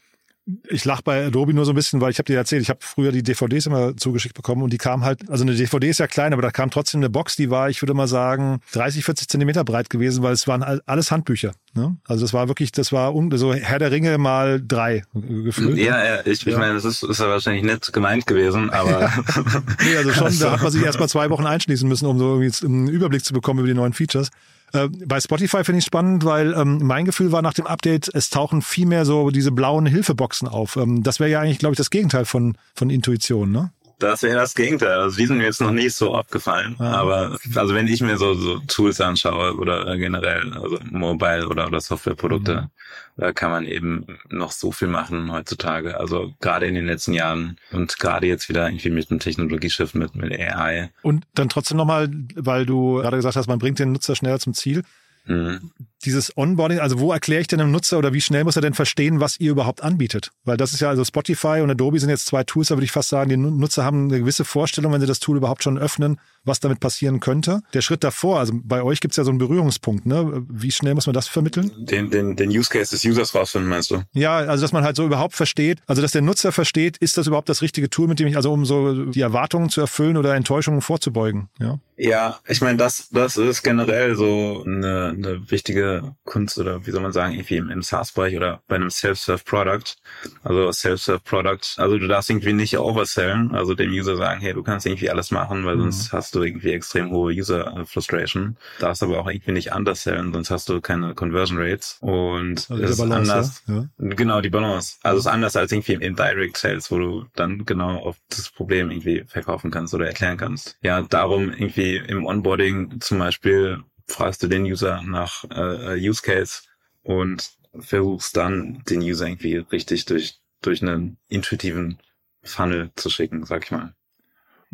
ich 0.68 0.84
lach 0.84 1.00
bei 1.00 1.26
Adobe 1.26 1.54
nur 1.54 1.64
so 1.64 1.72
ein 1.72 1.74
bisschen, 1.74 2.00
weil 2.00 2.10
ich 2.10 2.18
habe 2.18 2.26
dir 2.26 2.36
erzählt, 2.36 2.60
ich 2.60 2.68
habe 2.68 2.80
früher 2.82 3.12
die 3.12 3.22
DVDs 3.22 3.66
immer 3.66 3.96
zugeschickt 3.96 4.34
bekommen 4.34 4.62
und 4.62 4.72
die 4.72 4.78
kam 4.78 5.02
halt, 5.02 5.28
also 5.30 5.42
eine 5.42 5.54
DVD 5.54 5.88
ist 5.88 5.98
ja 5.98 6.06
klein, 6.06 6.32
aber 6.34 6.42
da 6.42 6.50
kam 6.50 6.70
trotzdem 6.70 7.00
eine 7.00 7.08
Box, 7.08 7.36
die 7.36 7.50
war, 7.50 7.70
ich 7.70 7.80
würde 7.80 7.94
mal 7.94 8.08
sagen, 8.08 8.60
30, 8.72 9.04
40 9.04 9.28
Zentimeter 9.28 9.64
breit 9.64 9.88
gewesen, 9.88 10.22
weil 10.22 10.34
es 10.34 10.46
waren 10.46 10.62
alles 10.62 11.10
Handbücher. 11.10 11.52
Ne? 11.72 11.96
Also 12.06 12.22
das 12.24 12.34
war 12.34 12.48
wirklich, 12.48 12.72
das 12.72 12.92
war 12.92 13.14
so 13.38 13.54
Herr 13.54 13.78
der 13.78 13.90
Ringe 13.90 14.18
mal 14.18 14.62
drei 14.62 15.02
gefühlt. 15.14 15.78
Ja, 15.78 16.04
ja 16.04 16.20
ich, 16.26 16.46
ich 16.46 16.56
meine, 16.56 16.74
das 16.74 16.84
ist, 16.84 17.02
ist 17.02 17.20
ja 17.20 17.28
wahrscheinlich 17.28 17.64
nett 17.64 17.92
gemeint 17.92 18.26
gewesen, 18.26 18.70
aber. 18.70 19.10
nee, 19.84 19.96
also 19.96 20.12
schon, 20.12 20.38
da 20.38 20.52
hat 20.52 20.62
man 20.62 20.70
sich 20.70 20.82
erst 20.82 21.00
mal 21.00 21.08
zwei 21.08 21.30
Wochen 21.30 21.46
einschließen 21.46 21.88
müssen, 21.88 22.06
um 22.06 22.18
so 22.18 22.38
irgendwie 22.38 22.66
einen 22.66 22.88
Überblick 22.88 23.24
zu 23.24 23.32
bekommen 23.32 23.60
über 23.60 23.68
die 23.68 23.74
neuen 23.74 23.94
Features. 23.94 24.30
Äh, 24.74 24.88
bei 25.06 25.20
Spotify 25.20 25.64
finde 25.64 25.78
ich 25.78 25.84
spannend, 25.84 26.24
weil 26.24 26.52
ähm, 26.52 26.80
mein 26.82 27.04
Gefühl 27.04 27.32
war 27.32 27.42
nach 27.42 27.54
dem 27.54 27.66
Update, 27.66 28.10
es 28.12 28.28
tauchen 28.28 28.60
viel 28.60 28.86
mehr 28.86 29.04
so 29.04 29.30
diese 29.30 29.52
blauen 29.52 29.86
Hilfeboxen 29.86 30.48
auf. 30.48 30.76
Ähm, 30.76 31.02
das 31.02 31.20
wäre 31.20 31.30
ja 31.30 31.40
eigentlich, 31.40 31.58
glaube 31.58 31.74
ich, 31.74 31.78
das 31.78 31.90
Gegenteil 31.90 32.24
von, 32.24 32.56
von 32.74 32.90
Intuition, 32.90 33.52
ne? 33.52 33.70
Das 33.98 34.22
wäre 34.22 34.36
das 34.36 34.54
Gegenteil. 34.54 34.98
Also 35.00 35.16
die 35.16 35.26
sind 35.26 35.38
mir 35.38 35.44
jetzt 35.44 35.60
noch 35.60 35.70
nicht 35.70 35.94
so 35.94 36.14
aufgefallen. 36.14 36.76
Ah. 36.78 36.96
Aber 36.96 37.38
also 37.54 37.74
wenn 37.74 37.86
ich 37.86 38.00
mir 38.00 38.16
so, 38.16 38.34
so 38.34 38.58
Tools 38.66 39.00
anschaue 39.00 39.56
oder 39.56 39.96
generell, 39.96 40.52
also 40.52 40.78
Mobile 40.90 41.48
oder, 41.48 41.66
oder 41.66 41.80
Softwareprodukte, 41.80 42.62
mhm. 42.62 42.70
da 43.16 43.32
kann 43.32 43.50
man 43.50 43.66
eben 43.66 44.06
noch 44.28 44.52
so 44.52 44.72
viel 44.72 44.88
machen 44.88 45.32
heutzutage. 45.32 45.98
Also 45.98 46.32
gerade 46.40 46.66
in 46.66 46.74
den 46.74 46.86
letzten 46.86 47.12
Jahren 47.12 47.56
und 47.72 47.98
gerade 47.98 48.26
jetzt 48.26 48.48
wieder 48.48 48.68
irgendwie 48.68 48.90
mit 48.90 49.10
dem 49.10 49.20
Technologieschiff, 49.20 49.94
mit, 49.94 50.14
mit 50.14 50.32
AI. 50.32 50.90
Und 51.02 51.24
dann 51.34 51.48
trotzdem 51.48 51.76
nochmal, 51.76 52.10
weil 52.34 52.66
du 52.66 52.96
gerade 52.96 53.16
gesagt 53.16 53.36
hast, 53.36 53.46
man 53.46 53.58
bringt 53.58 53.78
den 53.78 53.92
Nutzer 53.92 54.16
schneller 54.16 54.40
zum 54.40 54.54
Ziel. 54.54 54.82
Mhm. 55.26 55.70
Dieses 56.04 56.36
Onboarding, 56.36 56.80
also 56.80 57.00
wo 57.00 57.12
erkläre 57.12 57.40
ich 57.40 57.46
denn 57.46 57.58
dem 57.58 57.70
Nutzer 57.70 57.96
oder 57.98 58.12
wie 58.12 58.20
schnell 58.20 58.44
muss 58.44 58.56
er 58.56 58.62
denn 58.62 58.74
verstehen, 58.74 59.20
was 59.20 59.40
ihr 59.40 59.50
überhaupt 59.50 59.82
anbietet? 59.82 60.32
Weil 60.44 60.58
das 60.58 60.74
ist 60.74 60.80
ja, 60.80 60.90
also 60.90 61.02
Spotify 61.02 61.60
und 61.62 61.70
Adobe 61.70 61.98
sind 61.98 62.10
jetzt 62.10 62.26
zwei 62.26 62.44
Tools, 62.44 62.68
da 62.68 62.76
würde 62.76 62.84
ich 62.84 62.92
fast 62.92 63.08
sagen, 63.08 63.30
die 63.30 63.36
Nutzer 63.38 63.84
haben 63.84 64.08
eine 64.08 64.18
gewisse 64.18 64.44
Vorstellung, 64.44 64.92
wenn 64.92 65.00
sie 65.00 65.06
das 65.06 65.20
Tool 65.20 65.38
überhaupt 65.38 65.62
schon 65.62 65.78
öffnen, 65.78 66.20
was 66.44 66.60
damit 66.60 66.78
passieren 66.80 67.20
könnte. 67.20 67.62
Der 67.72 67.80
Schritt 67.80 68.04
davor, 68.04 68.38
also 68.38 68.52
bei 68.62 68.82
euch 68.82 69.00
gibt 69.00 69.12
es 69.12 69.16
ja 69.16 69.24
so 69.24 69.30
einen 69.30 69.38
Berührungspunkt, 69.38 70.04
ne? 70.04 70.44
Wie 70.50 70.70
schnell 70.70 70.94
muss 70.94 71.06
man 71.06 71.14
das 71.14 71.26
vermitteln? 71.26 71.72
Den, 71.78 72.10
den, 72.10 72.36
den 72.36 72.50
Use 72.50 72.68
Case 72.68 72.90
des 72.90 73.02
Users 73.04 73.34
rausfinden, 73.34 73.70
meinst 73.70 73.90
du? 73.90 74.02
Ja, 74.12 74.36
also 74.36 74.62
dass 74.62 74.72
man 74.72 74.84
halt 74.84 74.96
so 74.96 75.06
überhaupt 75.06 75.34
versteht, 75.34 75.80
also 75.86 76.02
dass 76.02 76.12
der 76.12 76.20
Nutzer 76.20 76.52
versteht, 76.52 76.98
ist 76.98 77.16
das 77.16 77.26
überhaupt 77.26 77.48
das 77.48 77.62
richtige 77.62 77.88
Tool, 77.88 78.08
mit 78.08 78.20
dem 78.20 78.26
ich, 78.26 78.36
also 78.36 78.52
um 78.52 78.66
so 78.66 79.06
die 79.06 79.22
Erwartungen 79.22 79.70
zu 79.70 79.80
erfüllen 79.80 80.18
oder 80.18 80.34
Enttäuschungen 80.34 80.82
vorzubeugen, 80.82 81.48
ja? 81.58 81.78
Ja, 81.96 82.40
ich 82.48 82.60
meine, 82.60 82.76
das, 82.76 83.08
das 83.10 83.36
ist 83.36 83.62
generell 83.62 84.16
so 84.16 84.64
eine, 84.66 85.14
eine 85.16 85.50
wichtige 85.50 86.16
Kunst 86.24 86.58
oder 86.58 86.84
wie 86.86 86.90
soll 86.90 87.00
man 87.00 87.12
sagen, 87.12 87.34
irgendwie 87.34 87.56
im, 87.56 87.70
im 87.70 87.82
SaaS-Bereich 87.82 88.36
oder 88.36 88.62
bei 88.66 88.76
einem 88.76 88.90
Self-Serve-Product. 88.90 89.94
Also 90.42 90.72
Self-Serve-Product, 90.72 91.78
also 91.78 91.98
du 91.98 92.08
darfst 92.08 92.30
irgendwie 92.30 92.52
nicht 92.52 92.76
oversellen, 92.78 93.54
also 93.54 93.74
dem 93.74 93.92
User 93.92 94.16
sagen, 94.16 94.40
hey, 94.40 94.54
du 94.54 94.64
kannst 94.64 94.86
irgendwie 94.86 95.08
alles 95.08 95.30
machen, 95.30 95.64
weil 95.64 95.76
mhm. 95.76 95.82
sonst 95.82 96.12
hast 96.12 96.34
du 96.34 96.42
irgendwie 96.42 96.72
extrem 96.72 97.10
hohe 97.10 97.32
User-Frustration. 97.32 98.56
Darfst 98.80 99.02
aber 99.02 99.20
auch 99.20 99.28
irgendwie 99.28 99.52
nicht 99.52 99.72
undersellen, 99.72 100.32
sonst 100.32 100.50
hast 100.50 100.68
du 100.68 100.80
keine 100.80 101.14
Conversion 101.14 101.58
Rates. 101.58 101.98
Und 102.00 102.66
also 102.70 102.82
es 102.82 102.90
ist 102.90 102.98
Balance, 102.98 103.32
anders. 103.32 103.62
Ja? 103.68 103.84
Genau, 103.98 104.40
die 104.40 104.50
Balance. 104.50 104.96
Also 105.04 105.18
es 105.18 105.26
ist 105.26 105.32
anders 105.32 105.54
als 105.54 105.70
irgendwie 105.70 105.94
im 105.94 106.16
Direct 106.16 106.56
Sales, 106.56 106.90
wo 106.90 106.98
du 106.98 107.26
dann 107.36 107.64
genau 107.64 107.98
auf 107.98 108.16
das 108.30 108.50
Problem 108.50 108.90
irgendwie 108.90 109.24
verkaufen 109.28 109.70
kannst 109.70 109.94
oder 109.94 110.06
erklären 110.06 110.38
kannst. 110.38 110.76
Ja, 110.82 111.02
darum 111.02 111.52
irgendwie 111.52 111.83
im 111.92 112.26
Onboarding 112.26 113.00
zum 113.00 113.18
Beispiel 113.18 113.82
fragst 114.06 114.42
du 114.42 114.48
den 114.48 114.64
User 114.64 115.02
nach 115.02 115.44
äh, 115.50 115.96
Use 115.96 116.22
Case 116.22 116.62
und 117.02 117.52
versuchst 117.78 118.36
dann 118.36 118.82
den 118.88 119.00
User 119.00 119.26
irgendwie 119.26 119.56
richtig 119.56 120.04
durch, 120.04 120.40
durch 120.62 120.82
einen 120.82 121.18
intuitiven 121.28 121.98
Funnel 122.42 122.90
zu 122.96 123.10
schicken, 123.10 123.44
sag 123.44 123.64
ich 123.64 123.70
mal. 123.70 123.94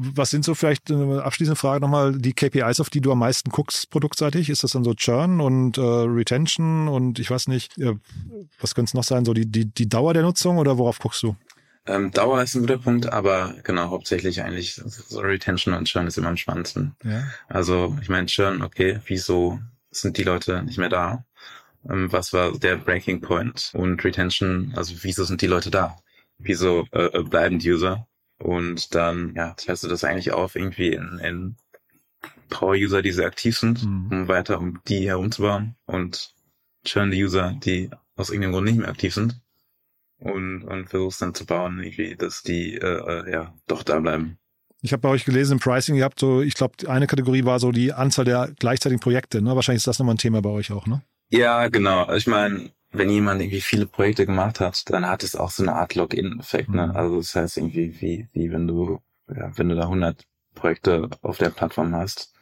Was 0.02 0.30
sind 0.30 0.46
so 0.46 0.54
vielleicht 0.54 0.90
eine 0.90 1.16
äh, 1.16 1.20
abschließende 1.20 1.56
Frage 1.56 1.80
nochmal 1.80 2.16
die 2.16 2.32
KPIs, 2.32 2.80
auf 2.80 2.88
die 2.88 3.02
du 3.02 3.12
am 3.12 3.18
meisten 3.18 3.50
guckst, 3.50 3.90
produktseitig? 3.90 4.48
Ist 4.48 4.64
das 4.64 4.70
dann 4.72 4.84
so 4.84 4.94
Churn 4.94 5.40
und 5.40 5.76
äh, 5.76 5.82
Retention 5.82 6.88
und 6.88 7.18
ich 7.18 7.30
weiß 7.30 7.48
nicht, 7.48 7.76
äh, 7.78 7.96
was 8.60 8.74
könnte 8.74 8.90
es 8.90 8.94
noch 8.94 9.04
sein, 9.04 9.24
so 9.26 9.34
die, 9.34 9.44
die, 9.46 9.66
die 9.66 9.88
Dauer 9.88 10.14
der 10.14 10.22
Nutzung 10.22 10.56
oder 10.56 10.78
worauf 10.78 10.98
guckst 11.00 11.22
du? 11.22 11.36
Ähm, 11.90 12.12
Dauer 12.12 12.42
ist 12.42 12.54
ein 12.54 12.60
guter 12.60 12.78
Punkt, 12.78 13.12
aber 13.12 13.54
genau, 13.64 13.90
hauptsächlich 13.90 14.42
eigentlich 14.42 14.74
so 14.74 15.20
Retention 15.20 15.74
und 15.74 15.86
Churn 15.86 16.06
ist 16.06 16.18
immer 16.18 16.28
am 16.28 16.36
spannendsten. 16.36 16.94
Ja. 17.02 17.24
Also 17.48 17.96
ich 18.00 18.08
meine, 18.08 18.26
Churn, 18.26 18.62
okay, 18.62 19.00
wieso 19.06 19.60
sind 19.90 20.16
die 20.16 20.22
Leute 20.22 20.62
nicht 20.62 20.78
mehr 20.78 20.88
da? 20.88 21.24
Ähm, 21.88 22.12
was 22.12 22.32
war 22.32 22.56
der 22.56 22.76
Breaking 22.76 23.20
Point? 23.20 23.72
Und 23.74 24.04
Retention, 24.04 24.72
also 24.76 24.94
wieso 25.02 25.24
sind 25.24 25.42
die 25.42 25.48
Leute 25.48 25.70
da? 25.70 25.96
Wieso 26.38 26.86
äh, 26.92 27.06
äh 27.06 27.22
bleiben 27.24 27.58
die 27.58 27.72
User? 27.72 28.06
Und 28.38 28.94
dann, 28.94 29.34
ja, 29.34 29.54
teilst 29.54 29.82
du 29.82 29.88
das 29.88 30.04
eigentlich 30.04 30.30
auf 30.32 30.54
irgendwie 30.54 30.92
in, 30.92 31.18
in 31.18 31.56
Power-User, 32.50 33.02
die 33.02 33.12
sehr 33.12 33.26
aktiv 33.26 33.58
sind, 33.58 33.84
mhm. 33.84 34.08
um 34.12 34.28
weiter 34.28 34.58
um 34.58 34.80
die 34.86 35.08
herumzubauen 35.08 35.76
und 35.86 36.34
Churn-User, 36.84 37.58
die 37.62 37.90
aus 38.16 38.30
irgendeinem 38.30 38.52
Grund 38.52 38.66
nicht 38.66 38.78
mehr 38.78 38.88
aktiv 38.88 39.12
sind 39.12 39.40
und, 40.20 40.64
und 40.64 40.88
versuchst 40.88 41.22
dann 41.22 41.34
zu 41.34 41.46
bauen, 41.46 41.82
irgendwie, 41.82 42.16
dass 42.16 42.42
die 42.42 42.74
äh, 42.74 42.86
äh, 42.86 43.32
ja 43.32 43.54
doch 43.66 43.82
da 43.82 44.00
bleiben. 44.00 44.38
Ich 44.82 44.92
habe 44.92 45.02
bei 45.02 45.08
euch 45.10 45.24
gelesen 45.24 45.54
im 45.54 45.58
Pricing, 45.58 45.96
ihr 45.96 46.04
habt 46.04 46.18
so, 46.18 46.40
ich 46.40 46.54
glaube, 46.54 46.88
eine 46.88 47.06
Kategorie 47.06 47.44
war 47.44 47.58
so 47.58 47.70
die 47.70 47.92
Anzahl 47.92 48.24
der 48.24 48.52
gleichzeitigen 48.58 49.00
Projekte. 49.00 49.42
Ne? 49.42 49.54
Wahrscheinlich 49.54 49.80
ist 49.80 49.86
das 49.86 49.98
nochmal 49.98 50.14
ein 50.14 50.18
Thema 50.18 50.40
bei 50.40 50.48
euch 50.48 50.72
auch, 50.72 50.86
ne? 50.86 51.02
Ja, 51.28 51.68
genau. 51.68 52.10
Ich 52.14 52.26
meine, 52.26 52.70
wenn 52.92 53.10
jemand 53.10 53.40
irgendwie 53.40 53.60
viele 53.60 53.86
Projekte 53.86 54.26
gemacht 54.26 54.58
hat, 54.58 54.88
dann 54.90 55.06
hat 55.06 55.22
es 55.22 55.36
auch 55.36 55.50
so 55.50 55.62
eine 55.62 55.74
Art 55.74 55.94
Login-Effekt. 55.94 56.70
Ne? 56.70 56.88
Mhm. 56.88 56.96
Also 56.96 57.16
das 57.18 57.34
heißt 57.34 57.56
irgendwie, 57.58 58.00
wie, 58.00 58.28
wie 58.32 58.50
wenn 58.50 58.66
du, 58.66 59.00
ja, 59.28 59.56
wenn 59.56 59.68
du 59.68 59.76
da 59.76 59.82
100 59.82 60.24
Projekte 60.54 61.08
auf 61.22 61.38
der 61.38 61.50
Plattform 61.50 61.94
hast, 61.94 62.34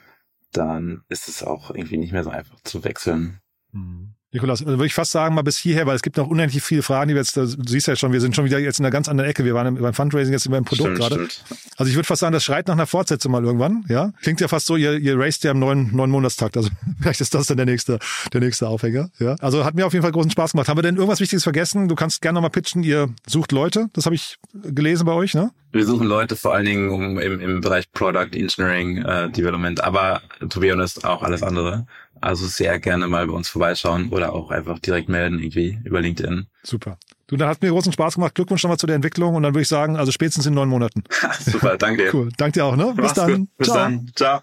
dann 0.52 1.02
ist 1.08 1.28
es 1.28 1.42
auch 1.42 1.70
irgendwie 1.70 1.98
nicht 1.98 2.12
mehr 2.12 2.24
so 2.24 2.30
einfach 2.30 2.60
zu 2.62 2.84
wechseln. 2.84 3.40
Mhm. 3.72 4.14
Nikolas, 4.30 4.60
also 4.60 4.72
würde 4.72 4.86
ich 4.86 4.94
fast 4.94 5.12
sagen, 5.12 5.34
mal 5.34 5.42
bis 5.42 5.56
hierher, 5.56 5.86
weil 5.86 5.96
es 5.96 6.02
gibt 6.02 6.18
noch 6.18 6.26
unendlich 6.26 6.62
viele 6.62 6.82
Fragen, 6.82 7.08
die 7.08 7.14
wir 7.14 7.22
jetzt, 7.22 7.34
du 7.34 7.46
siehst 7.46 7.86
ja 7.86 7.96
schon, 7.96 8.12
wir 8.12 8.20
sind 8.20 8.36
schon 8.36 8.44
wieder 8.44 8.58
jetzt 8.58 8.78
in 8.78 8.84
einer 8.84 8.90
ganz 8.90 9.08
anderen 9.08 9.30
Ecke. 9.30 9.42
Wir 9.42 9.54
waren 9.54 9.74
beim 9.76 9.94
Fundraising 9.94 10.34
jetzt 10.34 10.44
über 10.44 10.58
ein 10.58 10.64
Produkt 10.64 10.96
stimmt, 10.96 10.98
gerade. 10.98 11.30
Stimmt. 11.30 11.44
Also 11.78 11.88
ich 11.88 11.96
würde 11.96 12.06
fast 12.06 12.20
sagen, 12.20 12.34
das 12.34 12.44
schreit 12.44 12.68
nach 12.68 12.74
einer 12.74 12.86
Fortsetzung 12.86 13.32
mal 13.32 13.42
irgendwann, 13.42 13.86
ja. 13.88 14.12
Klingt 14.20 14.42
ja 14.42 14.48
fast 14.48 14.66
so, 14.66 14.76
ihr, 14.76 14.98
ihr 14.98 15.18
raced 15.18 15.44
ja 15.44 15.52
im 15.52 15.58
neuen, 15.58 15.96
neuen 15.96 16.10
Monatstakt. 16.10 16.58
Also 16.58 16.68
vielleicht 17.00 17.22
ist 17.22 17.34
das 17.34 17.46
dann 17.46 17.56
der 17.56 17.64
nächste, 17.64 18.00
der 18.34 18.40
nächste 18.42 18.68
Aufhänger, 18.68 19.08
ja. 19.18 19.36
Also 19.40 19.64
hat 19.64 19.74
mir 19.74 19.86
auf 19.86 19.94
jeden 19.94 20.02
Fall 20.02 20.12
großen 20.12 20.30
Spaß 20.30 20.52
gemacht. 20.52 20.68
Haben 20.68 20.76
wir 20.76 20.82
denn 20.82 20.96
irgendwas 20.96 21.20
Wichtiges 21.20 21.44
vergessen? 21.44 21.88
Du 21.88 21.94
kannst 21.94 22.20
gerne 22.20 22.34
nochmal 22.34 22.50
pitchen. 22.50 22.82
Ihr 22.82 23.08
sucht 23.26 23.52
Leute. 23.52 23.88
Das 23.94 24.04
habe 24.04 24.14
ich 24.14 24.36
gelesen 24.52 25.06
bei 25.06 25.12
euch, 25.12 25.32
ne? 25.32 25.52
Wir 25.72 25.84
suchen 25.84 26.06
Leute 26.06 26.34
vor 26.36 26.54
allen 26.54 26.64
Dingen 26.64 26.90
um, 26.90 27.18
im, 27.18 27.40
im 27.40 27.60
Bereich 27.60 27.92
Product 27.92 28.30
Engineering, 28.32 28.98
äh, 29.04 29.30
Development, 29.30 29.82
aber 29.84 30.22
to 30.48 30.60
be 30.60 30.72
honest 30.72 31.04
auch 31.04 31.22
alles 31.22 31.42
andere. 31.42 31.86
Also 32.20 32.46
sehr 32.46 32.78
gerne 32.80 33.06
mal 33.08 33.26
bei 33.26 33.32
uns 33.32 33.48
vorbeischauen 33.48 34.10
oder 34.10 34.32
auch 34.32 34.50
einfach 34.50 34.78
direkt 34.78 35.08
melden 35.08 35.38
irgendwie 35.38 35.78
über 35.84 36.00
LinkedIn. 36.00 36.46
Super. 36.62 36.98
Du, 37.26 37.36
da 37.36 37.48
hat 37.48 37.60
mir 37.62 37.70
großen 37.70 37.92
Spaß 37.92 38.14
gemacht. 38.14 38.34
Glückwunsch 38.34 38.62
nochmal 38.62 38.78
zu 38.78 38.86
der 38.86 38.96
Entwicklung 38.96 39.34
und 39.34 39.42
dann 39.42 39.54
würde 39.54 39.62
ich 39.62 39.68
sagen, 39.68 39.96
also 39.96 40.12
spätestens 40.12 40.46
in 40.46 40.54
neun 40.54 40.68
Monaten. 40.68 41.04
Super, 41.40 41.76
danke 41.76 42.04
dir. 42.04 42.14
Cool. 42.14 42.30
Danke 42.36 42.52
dir 42.52 42.64
auch, 42.64 42.76
ne? 42.76 42.92
Bis 42.96 43.04
Mach's 43.04 43.14
dann. 43.14 43.48
Bis 43.56 43.68
Ciao. 43.68 43.76
dann. 43.76 44.10
Ciao. 44.14 44.42